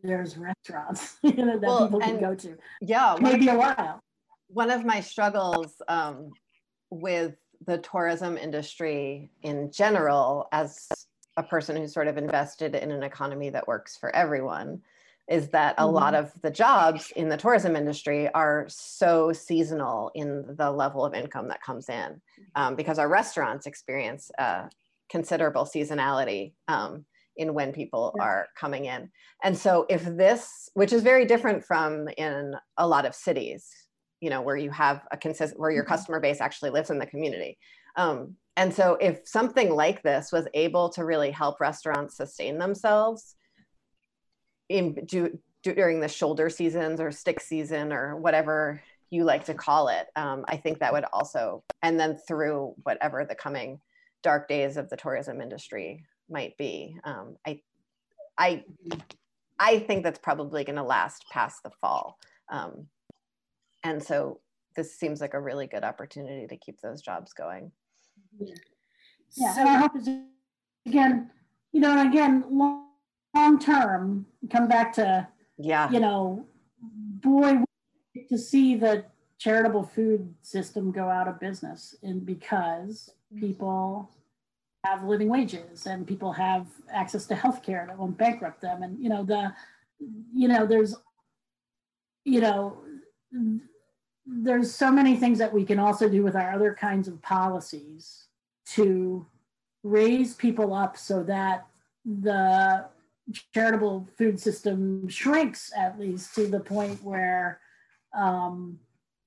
there's 0.03 0.37
restaurants 0.37 1.16
you 1.22 1.33
know, 1.33 1.59
that 1.59 1.66
well, 1.66 1.85
people 1.87 2.01
can 2.01 2.20
go 2.20 2.35
to. 2.35 2.57
Yeah, 2.80 3.16
maybe 3.20 3.49
a 3.49 3.57
while. 3.57 4.01
One 4.49 4.70
of 4.70 4.85
my 4.85 5.01
struggles 5.01 5.80
um, 5.89 6.30
with 6.91 7.35
the 7.66 7.78
tourism 7.78 8.37
industry 8.37 9.30
in 9.43 9.70
general, 9.70 10.49
as 10.53 10.89
a 11.37 11.43
person 11.43 11.76
who's 11.76 11.95
sort 11.95 12.09
of 12.09 12.18
invested 12.18 12.74
in 12.74 12.91
an 12.91 13.03
economy 13.03 13.51
that 13.51 13.66
works 13.66 13.97
for 13.97 14.14
everyone, 14.14 14.83
is 15.33 15.49
that 15.49 15.74
a 15.78 15.83
mm-hmm. 15.83 15.95
lot 15.95 16.14
of 16.14 16.30
the 16.43 16.51
jobs 16.51 17.11
in 17.16 17.28
the 17.30 17.37
tourism 17.37 17.74
industry 17.74 18.28
are 18.35 18.66
so 18.68 19.33
seasonal 19.33 20.11
in 20.14 20.45
the 20.59 20.70
level 20.70 21.05
of 21.05 21.14
income 21.14 21.49
that 21.49 21.62
comes 21.62 21.89
in 21.89 22.20
um, 22.55 22.76
because 22.76 22.99
our 22.99 23.09
restaurants 23.09 23.66
experience 23.66 24.30
uh, 24.39 24.66
considerable 25.09 25.64
seasonality 25.64 26.53
um, 26.68 27.07
in 27.37 27.55
when 27.55 27.72
people 27.72 28.14
yeah. 28.16 28.22
are 28.22 28.47
coming 28.61 28.85
in 28.85 29.11
and 29.43 29.57
so 29.57 29.87
if 29.89 30.05
this 30.05 30.68
which 30.74 30.93
is 30.93 31.03
very 31.03 31.24
different 31.24 31.64
from 31.64 32.09
in 32.18 32.55
a 32.76 32.87
lot 32.87 33.07
of 33.07 33.14
cities 33.14 33.70
you 34.20 34.28
know 34.28 34.43
where 34.43 34.57
you 34.57 34.70
have 34.70 35.01
a 35.12 35.16
consistent 35.16 35.59
where 35.59 35.70
your 35.70 35.83
mm-hmm. 35.83 35.95
customer 35.95 36.20
base 36.20 36.43
actually 36.43 36.70
lives 36.70 36.91
in 36.91 36.99
the 36.99 37.07
community 37.07 37.57
um, 37.97 38.37
and 38.59 38.72
so 38.72 38.99
if 39.01 39.20
something 39.24 39.70
like 39.70 40.03
this 40.03 40.30
was 40.30 40.47
able 40.53 40.91
to 40.91 41.07
really 41.07 41.30
help 41.30 41.59
restaurants 41.59 42.18
sustain 42.18 42.59
themselves 42.59 43.37
in 44.72 44.94
do, 45.06 45.38
during 45.62 46.00
the 46.00 46.08
shoulder 46.08 46.50
seasons 46.50 47.00
or 47.00 47.10
stick 47.10 47.40
season 47.40 47.92
or 47.92 48.16
whatever 48.16 48.82
you 49.10 49.24
like 49.24 49.44
to 49.44 49.54
call 49.54 49.88
it. 49.88 50.06
Um, 50.16 50.44
I 50.48 50.56
think 50.56 50.78
that 50.78 50.92
would 50.92 51.04
also, 51.12 51.62
and 51.82 52.00
then 52.00 52.16
through 52.26 52.74
whatever 52.82 53.24
the 53.24 53.34
coming 53.34 53.80
dark 54.22 54.48
days 54.48 54.76
of 54.76 54.88
the 54.88 54.96
tourism 54.96 55.40
industry 55.40 56.04
might 56.30 56.56
be. 56.56 56.96
Um, 57.04 57.36
I, 57.46 57.60
I, 58.38 58.64
I 59.58 59.78
think 59.80 60.02
that's 60.02 60.18
probably 60.18 60.64
going 60.64 60.76
to 60.76 60.82
last 60.82 61.24
past 61.30 61.62
the 61.62 61.70
fall. 61.80 62.18
Um, 62.50 62.86
and 63.84 64.02
so 64.02 64.40
this 64.76 64.96
seems 64.98 65.20
like 65.20 65.34
a 65.34 65.40
really 65.40 65.66
good 65.66 65.84
opportunity 65.84 66.46
to 66.46 66.56
keep 66.56 66.80
those 66.80 67.02
jobs 67.02 67.32
going 67.32 67.70
yeah, 68.38 68.54
yeah 69.36 69.54
so, 69.54 69.62
i 69.62 69.76
hope 69.76 69.92
it's 69.94 70.08
again 70.86 71.30
you 71.72 71.80
know 71.80 71.96
and 71.96 72.08
again 72.08 72.44
long, 72.50 72.82
long 73.35 73.59
term 73.59 74.26
come 74.51 74.68
back 74.68 74.93
to 74.93 75.26
yeah. 75.59 75.91
you 75.91 76.01
know 76.01 76.45
boy 77.20 77.59
to 78.28 78.39
see 78.39 78.74
the 78.74 79.05
charitable 79.43 79.83
food 79.83 80.33
system 80.43 80.93
go 80.93 81.09
out 81.09 81.26
of 81.26 81.41
business. 81.41 81.97
And 82.03 82.24
because 82.24 83.11
people 83.39 84.09
have 84.85 85.03
living 85.03 85.28
wages 85.28 85.87
and 85.87 86.07
people 86.07 86.33
have 86.33 86.68
access 86.93 87.26
to 87.26 87.35
health 87.35 87.62
care 87.62 87.85
that 87.89 87.99
won't 87.99 88.16
bankrupt 88.16 88.61
them. 88.61 88.83
And 88.83 89.03
you 89.03 89.09
know 89.09 89.24
the 89.24 89.53
you 90.33 90.49
know 90.49 90.66
there's 90.66 90.95
you 92.24 92.41
know 92.41 92.78
there's 94.26 94.72
so 94.72 94.93
many 94.93 95.16
things 95.16 95.39
that 95.39 95.53
we 95.53 95.64
can 95.64 95.78
also 95.78 96.09
do 96.09 96.22
with 96.22 96.37
our 96.37 96.53
other 96.53 96.74
kinds 96.74 97.09
of 97.09 97.20
policies 97.22 98.26
to 98.64 99.26
raise 99.83 100.35
people 100.35 100.72
up 100.72 100.97
so 100.97 101.24
that 101.24 101.66
the 102.05 102.85
charitable 103.53 104.09
food 104.16 104.39
system 104.41 105.09
shrinks 105.09 105.72
at 105.76 105.99
least 105.99 106.35
to 106.35 106.47
the 106.47 106.61
point 106.61 107.03
where 107.03 107.61
um, 108.16 108.78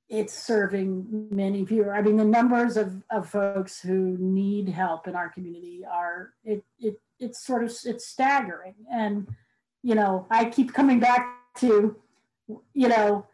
it's 0.10 0.34
serving 0.34 1.28
many 1.32 1.66
fewer. 1.66 1.96
I 1.96 2.02
mean, 2.02 2.18
the 2.18 2.26
numbers 2.26 2.78
of, 2.78 3.04
of 3.10 3.30
folks 3.30 3.82
who 3.82 4.18
need 4.20 4.70
help 4.70 5.08
in 5.08 5.16
our 5.16 5.30
community 5.30 5.84
are 5.90 6.34
it 6.44 6.64
it 6.80 7.02
it's 7.20 7.46
sort 7.46 7.64
of 7.64 7.76
it's 7.86 8.08
staggering. 8.08 8.76
And 8.92 9.28
you 9.82 9.96
know, 9.96 10.28
I 10.30 10.46
keep 10.46 10.74
coming 10.74 11.00
back 11.00 11.28
to, 11.58 11.96
you 12.74 12.88
know, 12.88 13.28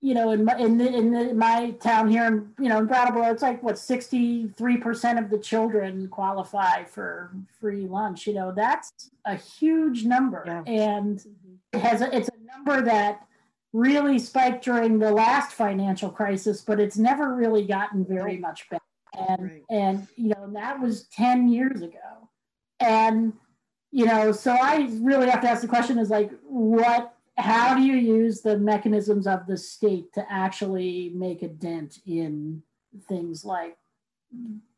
you 0.00 0.14
know, 0.14 0.30
in 0.30 0.44
my, 0.44 0.56
in, 0.56 0.78
the, 0.78 0.86
in 0.86 1.10
the, 1.10 1.34
my 1.34 1.72
town 1.82 2.08
here, 2.08 2.24
in, 2.26 2.52
you 2.60 2.68
know, 2.68 2.78
in 2.78 2.86
Brattleboro, 2.86 3.30
it's 3.32 3.42
like 3.42 3.62
what 3.62 3.74
63% 3.74 5.18
of 5.18 5.30
the 5.30 5.38
children 5.38 6.08
qualify 6.08 6.84
for 6.84 7.32
free 7.60 7.86
lunch. 7.86 8.26
You 8.26 8.34
know, 8.34 8.52
that's 8.54 9.10
a 9.24 9.34
huge 9.34 10.04
number, 10.04 10.44
yeah. 10.46 10.62
and 10.66 11.18
mm-hmm. 11.18 11.54
it 11.72 11.80
has 11.80 12.00
a, 12.00 12.14
it's 12.16 12.28
a 12.28 12.56
number 12.56 12.84
that 12.84 13.26
really 13.72 14.18
spiked 14.18 14.64
during 14.64 14.98
the 14.98 15.10
last 15.10 15.52
financial 15.52 16.10
crisis, 16.10 16.62
but 16.62 16.80
it's 16.80 16.96
never 16.96 17.34
really 17.34 17.66
gotten 17.66 18.04
very 18.04 18.36
much 18.36 18.68
better. 18.70 18.82
And 19.14 19.42
right. 19.42 19.62
and 19.68 20.06
you 20.16 20.28
know, 20.28 20.48
that 20.52 20.80
was 20.80 21.04
10 21.08 21.48
years 21.48 21.82
ago. 21.82 22.28
And 22.78 23.32
you 23.90 24.04
know, 24.04 24.32
so 24.32 24.52
I 24.52 24.88
really 25.00 25.28
have 25.28 25.40
to 25.40 25.48
ask 25.48 25.62
the 25.62 25.68
question 25.68 25.98
is 25.98 26.10
like 26.10 26.30
what 26.44 27.14
how 27.38 27.74
do 27.74 27.82
you 27.82 27.94
use 27.94 28.40
the 28.40 28.58
mechanisms 28.58 29.26
of 29.26 29.46
the 29.46 29.56
state 29.56 30.12
to 30.14 30.26
actually 30.30 31.12
make 31.14 31.42
a 31.42 31.48
dent 31.48 31.98
in 32.04 32.62
things 33.08 33.44
like 33.44 33.76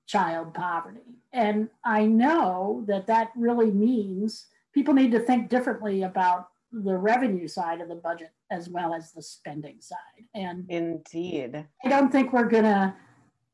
child 0.06 0.52
poverty? 0.52 1.00
And 1.32 1.70
I 1.84 2.04
know 2.04 2.84
that 2.86 3.06
that 3.06 3.30
really 3.34 3.70
means 3.70 4.46
people 4.74 4.94
need 4.94 5.10
to 5.12 5.20
think 5.20 5.48
differently 5.48 6.02
about 6.02 6.48
the 6.72 6.96
revenue 6.96 7.48
side 7.48 7.80
of 7.80 7.88
the 7.88 7.96
budget 7.96 8.30
as 8.50 8.68
well 8.68 8.94
as 8.94 9.12
the 9.12 9.22
spending 9.22 9.80
side. 9.80 9.98
And 10.34 10.66
indeed, 10.68 11.66
I 11.84 11.88
don't 11.88 12.12
think 12.12 12.32
we're 12.32 12.48
going 12.48 12.64
to 12.64 12.94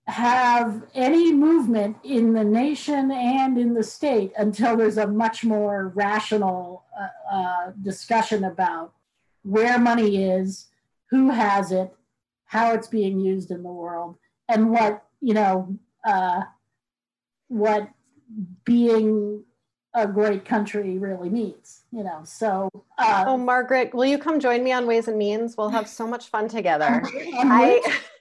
have 0.07 0.85
any 0.95 1.33
movement 1.33 1.97
in 2.05 2.33
the 2.33 2.45
nation 2.45 3.11
and 3.11 3.59
in 3.59 3.75
the 3.75 3.83
state 3.83 4.33
until 4.37 4.77
there's 4.77 4.99
a 4.99 5.07
much 5.07 5.45
more 5.45 5.89
rational 5.95 6.85
uh, 6.99 7.35
uh, 7.35 7.73
discussion 7.83 8.45
about 8.45 8.93
where 9.43 9.79
money 9.79 10.31
is, 10.31 10.69
who 11.11 11.31
has 11.31 11.73
it, 11.73 11.93
how 12.45 12.73
it's 12.73 12.87
being 12.87 13.19
used 13.19 13.51
in 13.51 13.63
the 13.63 13.73
world, 13.73 14.17
and 14.49 14.71
what 14.71 15.03
you 15.21 15.35
know, 15.35 15.77
uh, 16.05 16.43
what 17.49 17.89
being 18.65 19.43
a 19.95 20.07
great 20.07 20.45
country 20.45 20.99
really 20.99 21.31
means. 21.31 21.83
You 21.91 22.05
know, 22.05 22.21
so. 22.25 22.69
Uh, 22.99 23.25
oh, 23.27 23.37
Margaret, 23.37 23.93
will 23.95 24.05
you 24.05 24.19
come 24.19 24.39
join 24.39 24.63
me 24.63 24.71
on 24.71 24.87
Ways 24.87 25.09
and 25.09 25.19
Means? 25.19 25.57
We'll 25.57 25.71
have 25.71 25.89
so 25.89 26.07
much 26.07 26.29
fun 26.29 26.49
together. 26.49 27.03
I, 27.15 27.81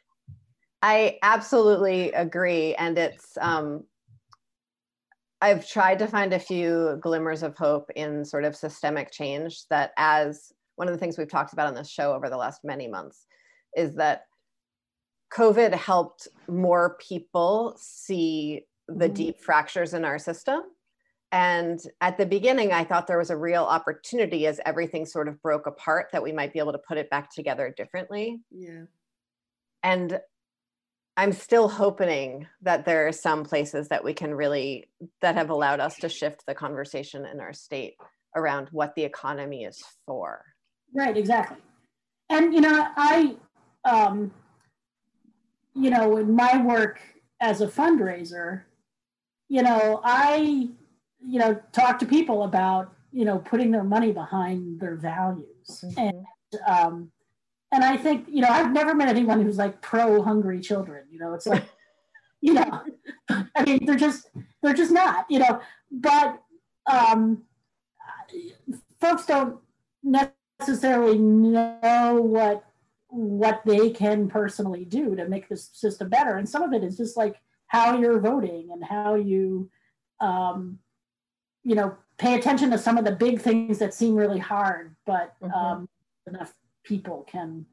I 0.85 1.17
absolutely 1.23 2.11
agree, 2.11 2.75
and 2.75 2.95
it's. 2.95 3.39
Um, 3.41 3.85
I've 5.41 5.67
tried 5.67 5.97
to 5.99 6.07
find 6.07 6.31
a 6.31 6.39
few 6.39 6.99
glimmers 7.01 7.41
of 7.41 7.57
hope 7.57 7.89
in 7.95 8.23
sort 8.23 8.45
of 8.45 8.55
systemic 8.55 9.11
change 9.11 9.67
that 9.69 9.91
as 9.97 10.53
one 10.75 10.87
of 10.87 10.93
the 10.93 10.99
things 10.99 11.17
we've 11.17 11.29
talked 11.29 11.53
about 11.53 11.67
on 11.67 11.73
this 11.73 11.89
show 11.89 12.13
over 12.13 12.29
the 12.29 12.37
last 12.37 12.61
many 12.63 12.87
months 12.87 13.25
is 13.75 13.95
that 13.95 14.25
COVID 15.33 15.73
helped 15.73 16.27
more 16.47 16.97
people 16.99 17.75
see 17.77 18.65
the 18.87 19.05
mm-hmm. 19.05 19.13
deep 19.13 19.41
fractures 19.41 19.95
in 19.95 20.05
our 20.05 20.19
system. 20.19 20.61
And 21.31 21.79
at 21.99 22.17
the 22.17 22.27
beginning, 22.27 22.71
I 22.71 22.83
thought 22.83 23.07
there 23.07 23.17
was 23.17 23.31
a 23.31 23.37
real 23.37 23.63
opportunity 23.63 24.45
as 24.45 24.61
everything 24.65 25.05
sort 25.05 25.27
of 25.27 25.41
broke 25.41 25.65
apart 25.65 26.09
that 26.11 26.23
we 26.23 26.31
might 26.31 26.53
be 26.53 26.59
able 26.59 26.73
to 26.73 26.81
put 26.87 26.99
it 26.99 27.09
back 27.09 27.33
together 27.33 27.73
differently. 27.75 28.39
Yeah. 28.51 28.83
And 29.83 30.19
I'm 31.17 31.31
still 31.31 31.69
hoping 31.69 32.47
that 32.61 32.85
there 32.85 33.07
are 33.07 33.11
some 33.11 33.43
places 33.43 33.87
that 33.87 34.03
we 34.03 34.13
can 34.13 34.33
really, 34.33 34.89
that 35.21 35.35
have 35.35 35.49
allowed 35.49 35.79
us 35.79 35.95
to 35.97 36.09
shift 36.09 36.43
the 36.45 36.53
conversation 36.53 37.25
in 37.25 37.39
our 37.39 37.53
state 37.53 37.95
around 38.35 38.67
what 38.71 38.93
the 38.95 39.03
economy 39.03 39.63
is 39.63 39.81
for. 40.05 40.43
Right, 40.93 41.15
exactly. 41.15 41.57
And 42.29 42.53
you 42.53 42.61
know, 42.61 42.87
I 42.97 43.35
um, 43.85 44.31
you 45.73 45.89
know, 45.89 46.17
in 46.17 46.35
my 46.35 46.61
work 46.61 46.99
as 47.39 47.61
a 47.61 47.67
fundraiser, 47.67 48.63
you 49.47 49.61
know, 49.61 50.01
I 50.03 50.69
you 51.27 51.39
know, 51.39 51.59
talk 51.71 51.97
to 51.99 52.05
people 52.05 52.43
about, 52.43 52.93
you 53.11 53.25
know, 53.25 53.39
putting 53.39 53.71
their 53.71 53.83
money 53.83 54.11
behind 54.11 54.79
their 54.79 54.95
values. 54.95 55.83
Mm-hmm. 55.83 55.99
And 55.99 56.25
um 56.67 57.11
and 57.75 57.83
I 57.83 57.97
think, 57.97 58.27
you 58.29 58.41
know, 58.41 58.47
I've 58.47 58.71
never 58.71 58.95
met 58.95 59.09
anyone 59.09 59.41
who's 59.41 59.57
like 59.57 59.81
pro 59.81 60.21
hungry 60.21 60.61
children. 60.61 61.03
You 61.11 61.19
know, 61.19 61.33
it's 61.33 61.45
like, 61.45 61.65
you 62.41 62.53
know, 62.53 62.81
I 63.29 63.63
mean, 63.65 63.85
they're 63.85 63.95
just 63.95 64.29
they're 64.63 64.73
just 64.73 64.91
not, 64.91 65.25
you 65.29 65.39
know, 65.39 65.59
but 65.91 66.41
um 66.89 67.43
folks 69.01 69.25
don't 69.25 69.57
necessarily 70.03 71.17
know 71.17 72.19
what 72.21 72.63
what 73.09 73.61
they 73.65 73.89
can 73.89 74.27
personally 74.27 74.85
do 74.85 75.15
to 75.15 75.27
make 75.27 75.47
this 75.49 75.69
system 75.73 76.09
better 76.09 76.37
and 76.37 76.47
some 76.49 76.63
of 76.63 76.73
it 76.73 76.83
is 76.83 76.97
just 76.97 77.15
like 77.15 77.35
how 77.67 77.97
you're 77.97 78.19
voting 78.19 78.69
and 78.71 78.83
how 78.83 79.15
you 79.15 79.69
um, 80.19 80.79
you 81.63 81.75
know 81.75 81.95
pay 82.17 82.35
attention 82.35 82.71
to 82.71 82.77
some 82.77 82.97
of 82.97 83.05
the 83.05 83.11
big 83.11 83.41
things 83.41 83.79
that 83.79 83.93
seem 83.93 84.15
really 84.15 84.39
hard 84.39 84.95
but 85.05 85.35
mm-hmm. 85.41 85.53
um, 85.53 85.89
enough 86.27 86.53
people 86.85 87.25
can 87.29 87.65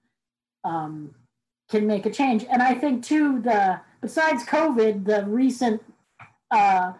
um, 0.64 1.14
can 1.70 1.86
make 1.86 2.06
a 2.06 2.10
change 2.10 2.44
and 2.50 2.62
i 2.62 2.74
think 2.74 3.04
too 3.04 3.40
the 3.40 3.80
besides 4.00 4.44
covid 4.44 5.04
the 5.04 5.24
recent 5.26 5.82
uh, 6.50 6.92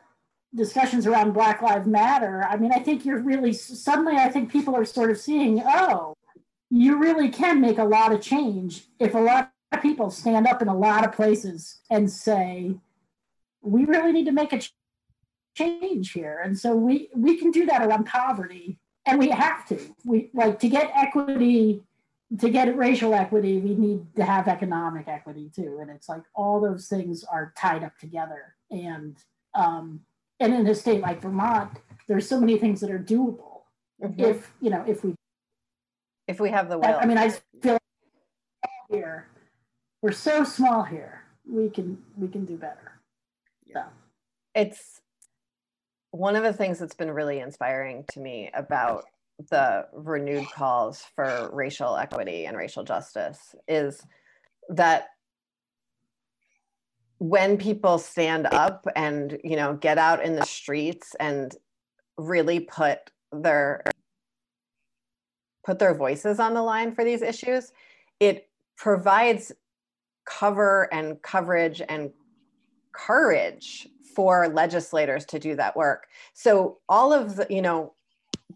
discussions 0.54 1.06
around 1.06 1.32
Black 1.32 1.62
Lives 1.62 1.86
Matter, 1.86 2.44
I 2.44 2.56
mean, 2.56 2.72
I 2.72 2.78
think 2.78 3.04
you're 3.04 3.20
really 3.20 3.52
suddenly, 3.52 4.16
I 4.16 4.28
think 4.28 4.50
people 4.50 4.74
are 4.74 4.84
sort 4.84 5.10
of 5.10 5.18
seeing, 5.18 5.62
oh, 5.64 6.14
you 6.70 6.98
really 6.98 7.28
can 7.28 7.60
make 7.60 7.78
a 7.78 7.84
lot 7.84 8.12
of 8.12 8.20
change 8.20 8.84
if 8.98 9.14
a 9.14 9.18
lot 9.18 9.50
of 9.72 9.82
people 9.82 10.10
stand 10.10 10.46
up 10.46 10.62
in 10.62 10.68
a 10.68 10.76
lot 10.76 11.04
of 11.04 11.12
places 11.12 11.80
and 11.90 12.10
say, 12.10 12.74
we 13.62 13.84
really 13.84 14.12
need 14.12 14.26
to 14.26 14.32
make 14.32 14.52
a 14.52 14.60
change 15.54 16.12
here. 16.12 16.40
And 16.44 16.58
so 16.58 16.74
we 16.74 17.08
we 17.14 17.36
can 17.36 17.50
do 17.50 17.66
that 17.66 17.82
around 17.82 18.06
poverty, 18.06 18.78
and 19.06 19.18
we 19.18 19.28
have 19.30 19.66
to. 19.68 19.78
We 20.04 20.30
like 20.34 20.58
to 20.60 20.68
get 20.68 20.90
equity. 20.94 21.82
To 22.38 22.48
get 22.48 22.74
racial 22.76 23.14
equity, 23.14 23.58
we 23.58 23.74
need 23.74 24.14
to 24.16 24.24
have 24.24 24.48
economic 24.48 25.06
equity 25.06 25.50
too, 25.54 25.78
and 25.80 25.90
it's 25.90 26.08
like 26.08 26.22
all 26.34 26.60
those 26.60 26.88
things 26.88 27.24
are 27.24 27.52
tied 27.58 27.84
up 27.84 27.98
together. 27.98 28.54
And 28.70 29.16
um, 29.54 30.00
and 30.40 30.54
in 30.54 30.66
a 30.66 30.74
state 30.74 31.02
like 31.02 31.20
Vermont, 31.20 31.70
there's 32.08 32.28
so 32.28 32.40
many 32.40 32.58
things 32.58 32.80
that 32.80 32.90
are 32.90 32.98
doable 32.98 33.62
mm-hmm. 34.02 34.18
if 34.18 34.52
you 34.60 34.70
know 34.70 34.84
if 34.86 35.04
we 35.04 35.14
if 36.26 36.40
we 36.40 36.50
have 36.50 36.68
the 36.68 36.78
will. 36.78 36.98
I 37.00 37.06
mean, 37.06 37.18
I 37.18 37.30
feel 37.60 37.74
like 37.74 37.80
here 38.90 39.28
we're 40.00 40.12
so 40.12 40.44
small 40.44 40.82
here. 40.82 41.22
We 41.48 41.70
can 41.70 41.98
we 42.16 42.28
can 42.28 42.44
do 42.44 42.56
better. 42.56 43.00
Yeah. 43.66 43.74
So. 43.74 43.88
It's 44.54 45.00
one 46.10 46.36
of 46.36 46.42
the 46.42 46.52
things 46.52 46.78
that's 46.78 46.94
been 46.94 47.10
really 47.10 47.40
inspiring 47.40 48.04
to 48.12 48.20
me 48.20 48.50
about 48.52 49.04
the 49.50 49.86
renewed 49.92 50.46
calls 50.50 51.02
for 51.14 51.50
racial 51.52 51.96
equity 51.96 52.46
and 52.46 52.56
racial 52.56 52.84
justice 52.84 53.54
is 53.68 54.02
that 54.68 55.08
when 57.18 57.56
people 57.56 57.98
stand 57.98 58.46
up 58.46 58.86
and 58.96 59.38
you 59.44 59.56
know 59.56 59.74
get 59.74 59.98
out 59.98 60.24
in 60.24 60.34
the 60.34 60.44
streets 60.44 61.14
and 61.20 61.56
really 62.16 62.60
put 62.60 62.98
their 63.32 63.82
put 65.64 65.78
their 65.78 65.94
voices 65.94 66.40
on 66.40 66.54
the 66.54 66.62
line 66.62 66.92
for 66.92 67.04
these 67.04 67.22
issues 67.22 67.72
it 68.18 68.48
provides 68.76 69.52
cover 70.24 70.88
and 70.92 71.20
coverage 71.22 71.82
and 71.88 72.10
courage 72.92 73.88
for 74.14 74.48
legislators 74.48 75.24
to 75.26 75.38
do 75.38 75.56
that 75.56 75.76
work. 75.76 76.06
So 76.34 76.78
all 76.88 77.12
of 77.12 77.36
the, 77.36 77.46
you 77.48 77.62
know, 77.62 77.94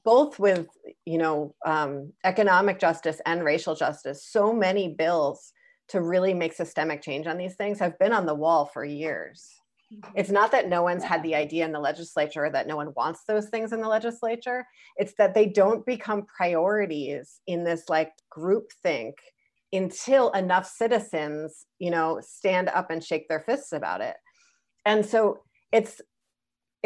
both 0.04 0.38
with 0.38 0.66
you 1.04 1.18
know 1.18 1.54
um, 1.64 2.12
economic 2.24 2.78
justice 2.78 3.20
and 3.26 3.44
racial 3.44 3.74
justice, 3.74 4.26
so 4.26 4.52
many 4.52 4.94
bills 4.94 5.52
to 5.88 6.00
really 6.00 6.34
make 6.34 6.52
systemic 6.52 7.02
change 7.02 7.26
on 7.26 7.36
these 7.36 7.54
things 7.54 7.78
have 7.78 7.98
been 7.98 8.12
on 8.12 8.26
the 8.26 8.34
wall 8.34 8.66
for 8.66 8.84
years. 8.84 9.48
Mm-hmm. 9.92 10.12
It's 10.16 10.30
not 10.30 10.50
that 10.52 10.68
no 10.68 10.82
one's 10.82 11.04
had 11.04 11.22
the 11.22 11.34
idea 11.34 11.64
in 11.64 11.72
the 11.72 11.78
legislature 11.78 12.50
that 12.50 12.66
no 12.66 12.76
one 12.76 12.92
wants 12.96 13.22
those 13.26 13.48
things 13.48 13.72
in 13.72 13.80
the 13.80 13.88
legislature. 13.88 14.66
It's 14.96 15.14
that 15.18 15.34
they 15.34 15.46
don't 15.46 15.86
become 15.86 16.26
priorities 16.36 17.40
in 17.46 17.62
this 17.62 17.88
like 17.88 18.12
group 18.30 18.70
think 18.82 19.14
until 19.72 20.30
enough 20.30 20.66
citizens, 20.66 21.66
you 21.78 21.90
know, 21.90 22.20
stand 22.20 22.68
up 22.68 22.90
and 22.90 23.02
shake 23.02 23.28
their 23.28 23.40
fists 23.40 23.72
about 23.72 24.00
it. 24.00 24.16
And 24.84 25.04
so 25.04 25.40
it's 25.72 26.00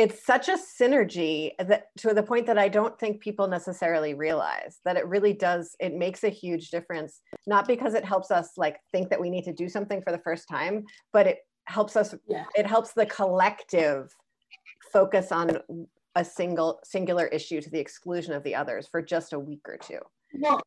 it's 0.01 0.25
such 0.25 0.49
a 0.49 0.57
synergy 0.57 1.51
that 1.59 1.89
to 1.99 2.15
the 2.15 2.23
point 2.23 2.47
that 2.47 2.57
I 2.57 2.69
don't 2.69 2.99
think 2.99 3.21
people 3.21 3.47
necessarily 3.47 4.15
realize 4.15 4.79
that 4.87 4.97
it 4.97 5.07
really 5.07 5.35
does 5.35 5.77
it 5.79 5.95
makes 5.95 6.25
a 6.25 6.31
huge 6.31 6.71
difference 6.71 7.21
not 7.47 7.69
because 7.69 7.93
it 7.93 8.05
helps 8.05 8.31
us 8.31 8.53
like 8.57 8.79
think 8.93 9.11
that 9.11 9.21
we 9.21 9.29
need 9.29 9.45
to 9.45 9.53
do 9.53 9.69
something 9.69 10.01
for 10.01 10.11
the 10.11 10.19
first 10.19 10.49
time 10.49 10.85
but 11.13 11.27
it 11.27 11.39
helps 11.67 11.97
us 11.97 12.15
yeah. 12.29 12.45
it 12.57 12.67
helps 12.67 12.93
the 12.93 13.05
collective 13.07 14.11
focus 14.91 15.31
on 15.33 15.59
a 16.17 16.25
single 16.25 16.81
singular 16.83 17.27
issue 17.27 17.61
to 17.61 17.71
the 17.71 17.79
exclusion 17.79 18.33
of 18.33 18.43
the 18.43 18.55
others 18.55 18.89
for 18.91 19.03
just 19.03 19.35
a 19.35 19.39
week 19.39 19.63
or 19.69 19.77
two. 19.77 20.01
Well 20.41 20.61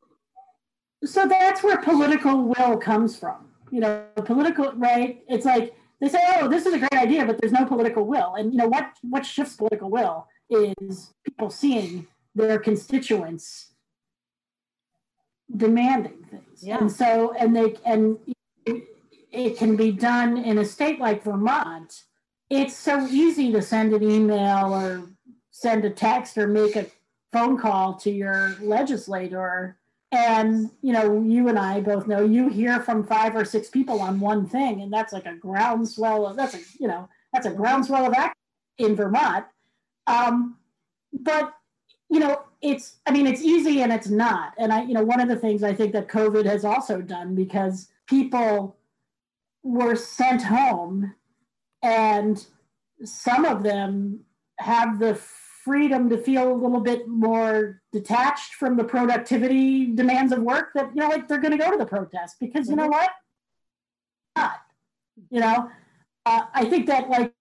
so 1.04 1.28
that's 1.28 1.64
where 1.64 1.82
political 1.82 2.44
will 2.44 2.78
comes 2.78 3.18
from. 3.18 3.50
You 3.72 3.82
know, 3.82 4.06
political 4.24 4.72
right? 4.74 5.24
It's 5.28 5.46
like 5.46 5.76
they 6.04 6.10
say, 6.10 6.20
"Oh, 6.36 6.50
this 6.50 6.66
is 6.66 6.74
a 6.74 6.80
great 6.80 6.94
idea," 6.94 7.26
but 7.26 7.40
there's 7.40 7.54
no 7.54 7.66
political 7.66 8.06
will. 8.06 8.36
And 8.36 8.52
you 8.52 8.58
know 8.58 8.68
what? 8.68 8.92
What 9.02 9.26
shifts 9.26 9.56
political 9.56 9.90
will 9.90 10.28
is 10.50 11.14
people 11.24 11.50
seeing 11.50 12.08
their 12.36 12.60
constituents 12.60 13.72
demanding 15.56 16.26
things. 16.30 16.62
Yeah. 16.62 16.80
And 16.80 16.92
so, 16.92 17.34
and 17.40 17.56
they 17.56 17.76
and 17.86 18.18
it 18.66 19.58
can 19.58 19.76
be 19.78 19.92
done 19.92 20.38
in 20.38 20.58
a 20.58 20.66
state 20.66 21.00
like 21.00 21.24
Vermont. 21.24 22.04
It's 22.50 22.76
so 22.76 23.08
easy 23.08 23.52
to 23.54 23.62
send 23.62 23.94
an 23.94 24.04
email 24.04 24.74
or 24.74 25.04
send 25.52 25.86
a 25.86 25.90
text 25.90 26.38
or 26.38 26.48
make 26.48 26.76
a 26.76 26.86
phone 27.32 27.58
call 27.58 27.96
to 27.96 28.12
your 28.12 28.56
legislator 28.62 29.78
and 30.14 30.70
you 30.82 30.94
know 30.94 31.22
you 31.24 31.50
and 31.50 31.58
i 31.58 31.82
both 31.82 32.08
know 32.08 32.24
you 32.24 32.48
hear 32.48 32.80
from 32.80 33.04
five 33.04 33.36
or 33.36 33.44
six 33.44 33.70
people 33.70 34.00
on 34.00 34.20
one 34.20 34.48
thing 34.48 34.82
and 34.82 34.94
that's 34.94 35.12
like 35.12 35.26
a 35.26 35.36
groundswell 35.36 36.28
of 36.28 36.38
that's 36.38 36.54
a 36.54 36.60
you 36.80 36.88
know 36.88 37.10
that's 37.34 37.48
a 37.48 37.52
groundswell 37.52 38.06
of 38.06 38.14
act 38.14 38.38
in 38.78 38.96
vermont. 38.96 39.46
Um, 40.08 40.58
but 41.12 41.54
you 42.10 42.20
know 42.20 42.44
it's 42.62 42.98
i 43.06 43.12
mean 43.12 43.28
it's 43.28 43.42
easy 43.42 43.82
and 43.82 43.92
it's 43.92 44.10
not. 44.10 44.54
And 44.58 44.72
i 44.72 44.84
you 44.84 44.94
know 44.94 45.04
one 45.04 45.20
of 45.20 45.28
the 45.28 45.36
things 45.36 45.64
i 45.64 45.74
think 45.74 45.94
that 45.94 46.08
covid 46.08 46.46
has 46.46 46.66
also 46.66 47.02
done 47.02 47.36
because 47.36 47.90
people 48.08 48.78
were 49.64 49.96
sent 49.96 50.44
home 50.44 51.14
and 51.82 52.46
some 53.04 53.46
of 53.46 53.64
them 53.64 54.22
have 54.60 55.00
the 55.00 55.16
freedom 55.64 56.10
to 56.10 56.18
feel 56.18 56.52
a 56.52 56.54
little 56.54 56.80
bit 56.80 57.08
more 57.08 57.82
detached 57.92 58.56
from 58.56 58.76
the 58.76 58.84
productivity 58.84 59.94
demands 59.94 60.32
of 60.32 60.40
work 60.40 60.70
that 60.76 60.90
you 60.94 61.02
know 61.02 61.08
like 61.08 61.28
they're 61.28 61.42
going 61.42 61.52
to 61.52 61.58
go 61.58 61.72
to 61.72 61.78
the 61.78 61.86
protest 61.86 62.36
because 62.40 62.70
you 62.70 62.76
know 62.76 62.84
mm-hmm. 62.84 62.92
what 62.92 63.10
not 64.36 64.62
you 65.30 65.40
know 65.40 65.70
uh, 66.26 66.44
i 66.54 66.66
think 66.66 66.86
that 66.88 67.10
like 67.10 67.34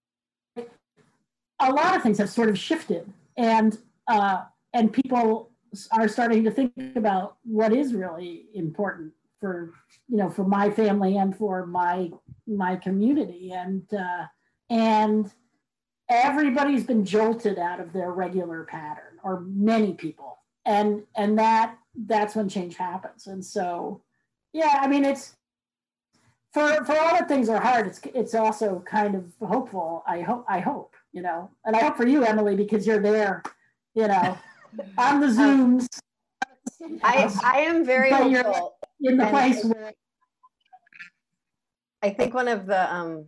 a 1.59 1.71
lot 1.71 1.95
of 1.95 2.03
things 2.03 2.17
have 2.17 2.29
sort 2.29 2.49
of 2.49 2.57
shifted 2.57 3.11
and 3.37 3.77
uh, 4.07 4.41
and 4.73 4.91
people 4.91 5.51
are 5.91 6.07
starting 6.07 6.43
to 6.43 6.51
think 6.51 6.73
about 6.95 7.37
what 7.43 7.73
is 7.73 7.93
really 7.93 8.45
important 8.53 9.11
for 9.39 9.73
you 10.07 10.17
know 10.17 10.29
for 10.29 10.45
my 10.45 10.69
family 10.69 11.17
and 11.17 11.35
for 11.35 11.65
my 11.65 12.09
my 12.47 12.75
community 12.75 13.51
and 13.51 13.83
uh, 13.93 14.25
and 14.69 15.31
everybody's 16.09 16.83
been 16.83 17.05
jolted 17.05 17.57
out 17.57 17.79
of 17.79 17.93
their 17.93 18.11
regular 18.11 18.63
pattern 18.65 19.19
or 19.23 19.41
many 19.41 19.93
people. 19.93 20.37
And 20.65 21.03
and 21.15 21.37
that 21.39 21.77
that's 21.95 22.35
when 22.35 22.49
change 22.49 22.75
happens. 22.77 23.27
And 23.27 23.43
so 23.43 24.01
yeah 24.53 24.79
i 24.81 24.87
mean 24.87 25.03
it's 25.03 25.35
for 26.53 26.85
for 26.85 26.97
all 26.97 27.17
the 27.17 27.25
things 27.25 27.49
are 27.49 27.59
hard 27.59 27.87
it's 27.87 27.99
it's 28.13 28.35
also 28.35 28.81
kind 28.85 29.15
of 29.15 29.25
hopeful 29.47 30.03
i 30.07 30.21
hope 30.21 30.45
i 30.47 30.59
hope 30.59 30.95
you 31.11 31.21
know? 31.21 31.51
And 31.65 31.75
i 31.75 31.79
hope 31.83 31.97
for 31.97 32.07
you 32.07 32.23
emily 32.23 32.55
because 32.55 32.87
you're 32.87 33.01
there 33.01 33.43
you 33.95 34.07
know? 34.07 34.37
On 34.97 35.19
the 35.19 35.27
zooms. 35.27 35.87
I 37.03 37.31
i 37.43 37.59
am 37.59 37.85
very 37.85 38.09
hopeful. 38.09 38.75
in 39.01 39.17
the 39.17 39.27
place 39.27 39.63
where 39.63 39.93
i 42.01 42.09
think 42.09 42.33
one 42.33 42.47
of 42.47 42.65
the 42.65 42.93
um 42.93 43.25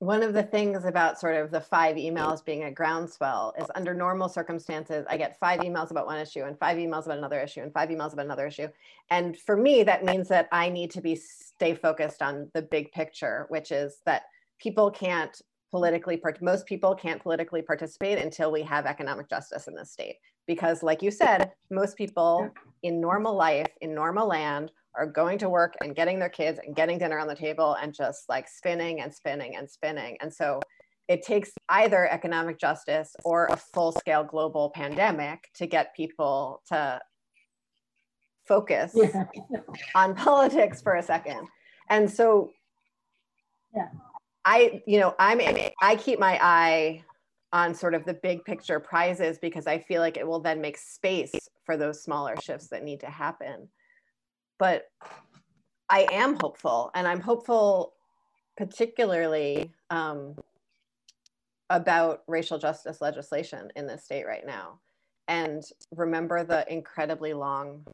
one 0.00 0.22
of 0.22 0.32
the 0.32 0.44
things 0.44 0.84
about 0.84 1.18
sort 1.18 1.34
of 1.34 1.50
the 1.50 1.60
five 1.60 1.96
emails 1.96 2.44
being 2.44 2.64
a 2.64 2.70
groundswell 2.70 3.52
is 3.58 3.66
under 3.74 3.94
normal 3.94 4.28
circumstances, 4.28 5.04
I 5.08 5.16
get 5.16 5.38
five 5.40 5.60
emails 5.60 5.90
about 5.90 6.06
one 6.06 6.18
issue 6.18 6.44
and 6.44 6.56
five 6.58 6.76
emails 6.78 7.06
about 7.06 7.18
another 7.18 7.40
issue 7.40 7.62
and 7.62 7.72
five 7.72 7.88
emails 7.88 8.12
about 8.12 8.26
another 8.26 8.46
issue. 8.46 8.68
And 9.10 9.36
for 9.36 9.56
me, 9.56 9.82
that 9.82 10.04
means 10.04 10.28
that 10.28 10.48
I 10.52 10.68
need 10.68 10.92
to 10.92 11.00
be 11.00 11.16
stay 11.16 11.74
focused 11.74 12.22
on 12.22 12.48
the 12.54 12.62
big 12.62 12.92
picture, 12.92 13.46
which 13.48 13.72
is 13.72 13.98
that 14.06 14.22
people 14.60 14.88
can't 14.88 15.36
politically, 15.72 16.16
part- 16.16 16.40
most 16.40 16.66
people 16.66 16.94
can't 16.94 17.20
politically 17.20 17.62
participate 17.62 18.18
until 18.18 18.52
we 18.52 18.62
have 18.62 18.86
economic 18.86 19.28
justice 19.28 19.66
in 19.66 19.74
this 19.74 19.90
state. 19.90 20.16
Because 20.46 20.84
like 20.84 21.02
you 21.02 21.10
said, 21.10 21.50
most 21.72 21.96
people 21.96 22.48
in 22.84 23.00
normal 23.00 23.34
life, 23.34 23.66
in 23.80 23.94
normal 23.94 24.28
land, 24.28 24.70
are 24.94 25.06
going 25.06 25.38
to 25.38 25.48
work 25.48 25.74
and 25.80 25.94
getting 25.94 26.18
their 26.18 26.28
kids 26.28 26.58
and 26.64 26.74
getting 26.74 26.98
dinner 26.98 27.18
on 27.18 27.28
the 27.28 27.34
table 27.34 27.76
and 27.80 27.94
just 27.94 28.28
like 28.28 28.48
spinning 28.48 29.00
and 29.00 29.14
spinning 29.14 29.56
and 29.56 29.70
spinning. 29.70 30.16
And 30.20 30.32
so 30.32 30.60
it 31.08 31.22
takes 31.22 31.50
either 31.68 32.08
economic 32.10 32.58
justice 32.58 33.14
or 33.24 33.46
a 33.46 33.56
full 33.56 33.92
scale 33.92 34.24
global 34.24 34.70
pandemic 34.70 35.48
to 35.54 35.66
get 35.66 35.94
people 35.96 36.62
to 36.68 37.00
focus 38.46 38.92
yeah. 38.94 39.24
on 39.94 40.14
politics 40.14 40.82
for 40.82 40.96
a 40.96 41.02
second. 41.02 41.46
And 41.88 42.10
so 42.10 42.50
yeah. 43.74 43.88
I, 44.44 44.82
you 44.86 44.98
know, 44.98 45.14
I'm 45.18 45.40
I 45.80 45.96
keep 45.96 46.18
my 46.18 46.38
eye 46.42 47.04
on 47.52 47.74
sort 47.74 47.94
of 47.94 48.04
the 48.04 48.14
big 48.14 48.44
picture 48.44 48.80
prizes 48.80 49.38
because 49.38 49.66
I 49.66 49.78
feel 49.78 50.00
like 50.00 50.16
it 50.16 50.26
will 50.26 50.40
then 50.40 50.60
make 50.60 50.76
space 50.76 51.32
for 51.64 51.76
those 51.76 52.02
smaller 52.02 52.34
shifts 52.42 52.68
that 52.68 52.84
need 52.84 53.00
to 53.00 53.06
happen 53.06 53.68
but 54.58 54.90
I 55.88 56.06
am 56.12 56.36
hopeful, 56.40 56.90
and 56.94 57.06
I'm 57.06 57.20
hopeful 57.20 57.94
particularly 58.56 59.70
um, 59.90 60.34
about 61.70 62.22
racial 62.26 62.58
justice 62.58 63.00
legislation 63.00 63.70
in 63.76 63.86
this 63.86 64.04
state 64.04 64.26
right 64.26 64.46
now. 64.46 64.80
And 65.28 65.62
remember 65.94 66.42
the 66.42 66.70
incredibly 66.72 67.34
long 67.34 67.84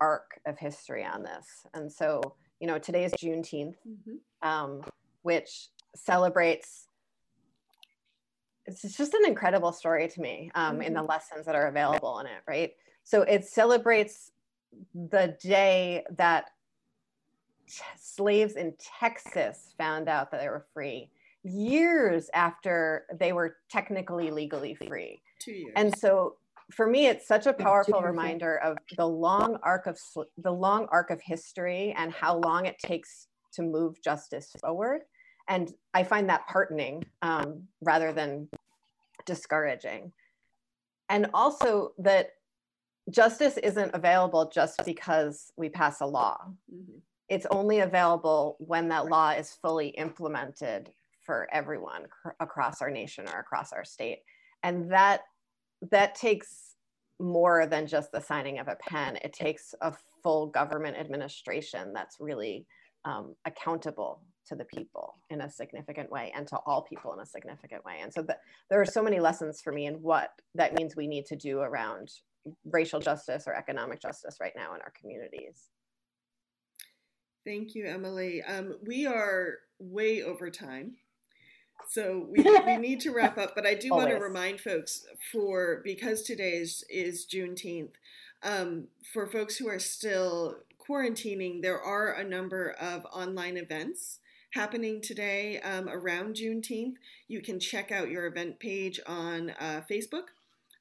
arc 0.00 0.40
of 0.46 0.58
history 0.58 1.04
on 1.04 1.22
this. 1.22 1.66
And 1.74 1.92
so, 1.92 2.34
you 2.60 2.66
know, 2.66 2.78
today 2.78 3.04
is 3.04 3.12
Juneteenth, 3.12 3.74
mm-hmm. 3.86 4.48
um, 4.48 4.82
which 5.22 5.68
celebrates. 5.96 6.86
It's 8.66 8.96
just 8.96 9.14
an 9.14 9.26
incredible 9.26 9.72
story 9.72 10.08
to 10.08 10.20
me 10.20 10.50
um, 10.54 10.74
mm-hmm. 10.74 10.82
in 10.82 10.94
the 10.94 11.02
lessons 11.02 11.46
that 11.46 11.54
are 11.54 11.66
available 11.66 12.20
in 12.20 12.26
it, 12.26 12.42
right? 12.46 12.72
So 13.02 13.22
it 13.22 13.44
celebrates 13.44 14.30
the 14.94 15.36
day 15.40 16.04
that 16.16 16.50
slaves 17.96 18.56
in 18.56 18.74
Texas 18.98 19.74
found 19.78 20.08
out 20.08 20.30
that 20.30 20.40
they 20.40 20.48
were 20.48 20.66
free, 20.72 21.10
years 21.44 22.30
after 22.34 23.06
they 23.18 23.32
were 23.32 23.56
technically 23.70 24.30
legally 24.30 24.74
free. 24.74 25.20
Two 25.40 25.52
years. 25.52 25.72
And 25.76 25.96
so 25.96 26.36
for 26.72 26.86
me, 26.86 27.06
it's 27.06 27.26
such 27.26 27.46
a 27.46 27.52
powerful 27.52 28.02
reminder 28.02 28.58
of 28.58 28.76
the 28.96 29.06
long 29.06 29.58
arc 29.62 29.86
of 29.86 29.98
the 30.36 30.52
long 30.52 30.86
arc 30.90 31.10
of 31.10 31.20
history 31.22 31.94
and 31.96 32.12
how 32.12 32.38
long 32.38 32.66
it 32.66 32.78
takes 32.78 33.28
to 33.52 33.62
move 33.62 34.02
justice 34.02 34.54
forward. 34.60 35.02
And 35.48 35.72
I 35.94 36.04
find 36.04 36.28
that 36.28 36.42
heartening 36.46 37.04
um, 37.22 37.62
rather 37.80 38.12
than 38.12 38.48
discouraging. 39.24 40.12
And 41.08 41.30
also 41.32 41.92
that 41.98 42.32
justice 43.10 43.56
isn't 43.58 43.94
available 43.94 44.50
just 44.52 44.84
because 44.84 45.52
we 45.56 45.68
pass 45.68 46.00
a 46.00 46.06
law. 46.06 46.38
Mm-hmm. 46.72 46.98
It's 47.28 47.46
only 47.50 47.80
available 47.80 48.56
when 48.58 48.88
that 48.88 49.06
law 49.06 49.30
is 49.30 49.58
fully 49.60 49.88
implemented 49.88 50.90
for 51.22 51.48
everyone 51.52 52.06
cr- 52.10 52.30
across 52.40 52.80
our 52.80 52.90
nation 52.90 53.28
or 53.28 53.38
across 53.38 53.72
our 53.72 53.84
state. 53.84 54.20
And 54.62 54.90
that 54.90 55.22
that 55.90 56.14
takes 56.14 56.74
more 57.20 57.66
than 57.66 57.86
just 57.86 58.10
the 58.12 58.20
signing 58.20 58.58
of 58.58 58.68
a 58.68 58.76
pen. 58.76 59.16
It 59.22 59.32
takes 59.32 59.74
a 59.80 59.92
full 60.22 60.46
government 60.46 60.96
administration 60.96 61.92
that's 61.92 62.16
really 62.20 62.66
um, 63.04 63.34
accountable 63.44 64.22
to 64.46 64.56
the 64.56 64.64
people 64.64 65.14
in 65.30 65.42
a 65.42 65.50
significant 65.50 66.10
way 66.10 66.32
and 66.34 66.46
to 66.48 66.58
all 66.66 66.82
people 66.82 67.12
in 67.12 67.20
a 67.20 67.26
significant 67.26 67.84
way. 67.84 67.98
And 68.02 68.12
so 68.12 68.22
the, 68.22 68.36
there 68.70 68.80
are 68.80 68.86
so 68.86 69.02
many 69.02 69.20
lessons 69.20 69.60
for 69.60 69.72
me 69.72 69.86
in 69.86 69.94
what 69.94 70.30
that 70.54 70.74
means 70.74 70.96
we 70.96 71.06
need 71.06 71.26
to 71.26 71.36
do 71.36 71.60
around 71.60 72.10
racial 72.64 73.00
justice 73.00 73.44
or 73.46 73.54
economic 73.54 74.00
justice 74.00 74.36
right 74.40 74.52
now 74.56 74.74
in 74.74 74.80
our 74.80 74.92
communities. 74.98 75.70
Thank 77.44 77.74
you, 77.74 77.86
Emily. 77.86 78.42
Um, 78.42 78.76
we 78.84 79.06
are 79.06 79.54
way 79.78 80.22
over 80.22 80.50
time. 80.50 80.96
So 81.88 82.26
we, 82.30 82.42
we 82.42 82.76
need 82.78 83.00
to 83.00 83.10
wrap 83.10 83.38
up, 83.38 83.54
but 83.54 83.66
I 83.66 83.74
do 83.74 83.90
want 83.90 84.10
to 84.10 84.16
remind 84.16 84.60
folks 84.60 85.06
for 85.32 85.80
because 85.84 86.22
today 86.22 86.52
is, 86.52 86.84
is 86.90 87.26
Juneteenth, 87.26 87.92
um, 88.42 88.88
for 89.12 89.26
folks 89.26 89.56
who 89.56 89.68
are 89.68 89.78
still 89.78 90.56
quarantining, 90.88 91.62
there 91.62 91.80
are 91.80 92.12
a 92.12 92.24
number 92.24 92.70
of 92.80 93.04
online 93.12 93.56
events 93.56 94.20
happening 94.50 95.00
today 95.00 95.60
um, 95.60 95.88
around 95.88 96.36
Juneteenth. 96.36 96.94
You 97.26 97.42
can 97.42 97.60
check 97.60 97.92
out 97.92 98.10
your 98.10 98.26
event 98.26 98.58
page 98.60 99.00
on 99.06 99.50
uh, 99.58 99.82
Facebook. 99.90 100.28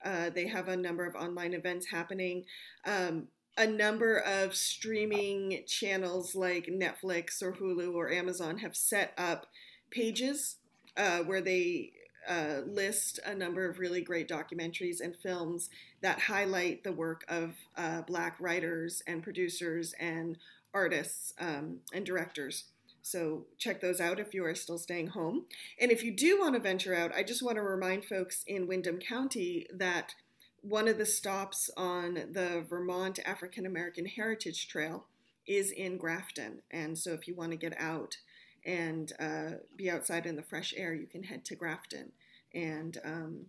Uh, 0.04 0.30
they 0.30 0.48
have 0.48 0.68
a 0.68 0.78
number 0.78 1.06
of 1.06 1.16
online 1.16 1.54
events 1.54 1.88
happening. 1.88 2.46
Um, 2.86 3.28
a 3.58 3.66
number 3.66 4.18
of 4.18 4.56
streaming 4.56 5.64
channels 5.66 6.36
like 6.36 6.68
Netflix 6.68 7.42
or 7.42 7.54
Hulu 7.54 7.94
or 7.96 8.12
Amazon 8.12 8.60
have 8.60 8.76
set 8.76 9.14
up 9.18 9.48
pages 9.90 10.58
uh, 10.96 11.20
where 11.20 11.42
they 11.42 11.92
uh, 12.28 12.62
list 12.68 13.20
a 13.26 13.34
number 13.34 13.68
of 13.68 13.80
really 13.80 14.02
great 14.02 14.28
documentaries 14.28 15.00
and 15.02 15.16
films 15.16 15.70
that 16.02 16.20
highlight 16.20 16.84
the 16.84 16.92
work 16.92 17.24
of 17.30 17.56
uh, 17.78 18.02
Black 18.02 18.36
writers 18.40 19.02
and 19.08 19.24
producers 19.24 19.94
and 20.00 20.38
artists 20.74 21.34
um, 21.40 21.78
and 21.94 22.06
directors. 22.06 22.66
So 23.08 23.46
check 23.58 23.80
those 23.80 24.02
out 24.02 24.20
if 24.20 24.34
you 24.34 24.44
are 24.44 24.54
still 24.54 24.78
staying 24.78 25.08
home. 25.08 25.46
And 25.80 25.92
if 25.92 26.04
you 26.04 26.12
do 26.12 26.40
want 26.40 26.56
to 26.56 26.60
venture 26.60 26.94
out, 26.94 27.16
I 27.16 27.24
just 27.24 27.42
want 27.42 27.56
to 27.56 27.62
remind 27.62 28.04
folks 28.04 28.44
in 28.46 28.68
Windham 28.68 29.00
County 29.00 29.66
that 29.74 30.14
one 30.62 30.90
of 30.90 30.98
the 30.98 31.06
stops 31.06 31.70
on 31.78 32.16
the 32.34 32.66
Vermont 32.70 33.20
African 33.26 33.66
American 33.66 34.06
Heritage 34.06 34.68
Trail 34.68 35.06
is 35.48 35.72
in 35.72 35.98
Grafton. 35.98 36.62
And 36.70 36.98
so 36.98 37.14
if 37.14 37.30
you 37.30 37.36
want 37.36 37.52
to 37.52 37.58
get 37.58 37.80
out 37.80 38.18
and 38.66 39.14
uh, 39.18 39.52
be 39.78 39.90
outside 39.90 40.26
in 40.26 40.36
the 40.36 40.44
fresh 40.44 40.74
air, 40.76 40.94
you 40.94 41.08
can 41.08 41.24
head 41.24 41.46
to 41.46 41.56
Grafton 41.56 42.12
and 42.54 42.98
um, 43.06 43.46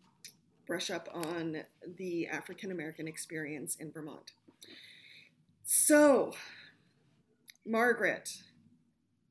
brush 0.68 0.88
up 0.88 1.08
on 1.12 1.64
the 1.96 2.28
African 2.28 2.70
American 2.70 3.08
experience 3.08 3.74
in 3.74 3.90
Vermont. 3.90 4.30
So, 5.64 6.34
Margaret, 7.66 8.42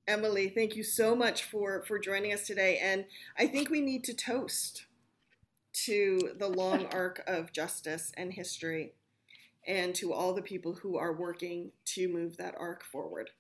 Emily, 0.08 0.48
thank 0.48 0.76
you 0.76 0.84
so 0.84 1.16
much 1.16 1.44
for, 1.44 1.84
for 1.84 2.00
joining 2.00 2.34
us 2.34 2.48
today. 2.48 2.80
And 2.82 3.06
I 3.38 3.48
think 3.48 3.70
we 3.70 3.82
need 3.82 4.04
to 4.06 4.14
toast 4.14 4.86
to 5.86 6.32
the 6.38 6.48
long 6.48 6.86
arc 6.92 7.24
of 7.28 7.52
justice 7.52 8.12
and 8.16 8.34
history 8.34 8.94
and 9.68 9.94
to 9.96 10.14
all 10.14 10.34
the 10.34 10.42
people 10.42 10.76
who 10.76 10.98
are 10.98 11.14
working 11.14 11.72
to 11.86 12.08
move 12.08 12.38
that 12.38 12.56
arc 12.58 12.84
forward. 12.84 13.32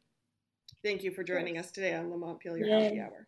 Thank 0.83 1.03
you 1.03 1.11
for 1.11 1.23
joining 1.23 1.57
us 1.57 1.71
today 1.71 1.95
on 1.95 2.09
the 2.09 2.17
Montpelier. 2.17 2.67
Happy 2.67 2.99
Hour. 2.99 3.27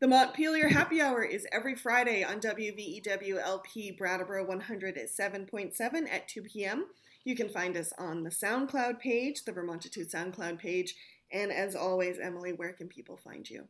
The 0.00 0.08
Montpelier 0.08 0.68
Happy 0.68 1.00
Hour 1.00 1.24
is 1.24 1.46
every 1.52 1.74
Friday 1.74 2.22
on 2.22 2.40
WVEWLP 2.40 3.96
Brattleboro 3.96 4.46
107.7 4.46 6.12
at 6.12 6.28
2 6.28 6.42
p.m. 6.42 6.86
You 7.28 7.36
can 7.36 7.50
find 7.50 7.76
us 7.76 7.92
on 7.98 8.24
the 8.24 8.30
SoundCloud 8.30 8.98
page, 9.00 9.44
the 9.44 9.52
Vermontitude 9.52 10.10
SoundCloud 10.10 10.58
page. 10.58 10.94
And 11.30 11.52
as 11.52 11.76
always, 11.76 12.18
Emily, 12.18 12.54
where 12.54 12.72
can 12.72 12.88
people 12.88 13.18
find 13.18 13.50
you? 13.50 13.64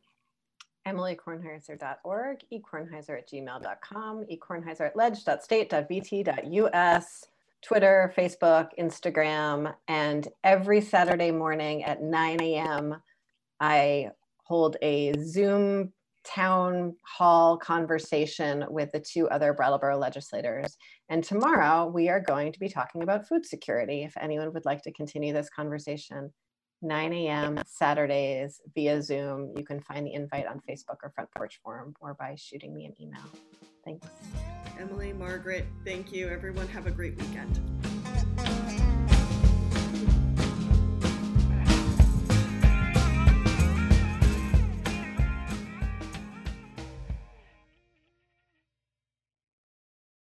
emilykornheiser.org, 0.87 2.45
ekornheiser 2.53 3.19
at 3.19 3.29
gmail.com, 3.29 4.27
ekornheiser 4.33 4.87
at 4.87 4.95
leg.state.vt.us, 4.95 7.27
Twitter, 7.61 8.15
Facebook, 8.17 8.69
Instagram, 8.79 9.75
and 9.89 10.29
every 10.45 10.81
Saturday 10.81 11.33
morning 11.33 11.83
at 11.83 12.01
9 12.01 12.41
a.m., 12.41 13.03
I 13.59 14.13
hold 14.45 14.77
a 14.83 15.15
Zoom 15.21 15.93
town 16.24 16.95
hall 17.05 17.57
conversation 17.57 18.65
with 18.69 18.90
the 18.93 19.01
two 19.01 19.28
other 19.28 19.53
Brattleboro 19.53 19.99
legislators. 19.99 20.77
And 21.09 21.24
tomorrow 21.24 21.86
we 21.86 22.09
are 22.09 22.20
going 22.20 22.53
to 22.53 22.59
be 22.59 22.69
talking 22.69 23.03
about 23.03 23.27
food 23.27 23.47
security. 23.47 24.03
If 24.03 24.16
anyone 24.16 24.53
would 24.53 24.65
like 24.65 24.82
to 24.82 24.93
continue 24.93 25.32
this 25.32 25.49
conversation, 25.51 26.32
9 26.82 27.12
a.m. 27.12 27.59
Saturdays 27.66 28.61
via 28.74 29.03
Zoom. 29.03 29.53
You 29.57 29.65
can 29.65 29.81
find 29.81 30.07
the 30.07 30.12
invite 30.12 30.47
on 30.47 30.61
Facebook 30.69 30.99
or 31.03 31.11
Front 31.15 31.31
Porch 31.35 31.61
Forum 31.62 31.95
or 32.01 32.15
by 32.15 32.36
shooting 32.36 32.74
me 32.74 32.85
an 32.86 32.95
email. 33.01 33.24
Thanks. 33.85 34.07
Emily, 34.78 35.12
Margaret, 35.12 35.66
thank 35.85 36.12
you. 36.12 36.28
Everyone, 36.28 36.69
have 36.69 36.86
a 36.86 36.90
great 36.90 37.16
weekend. 37.20 37.59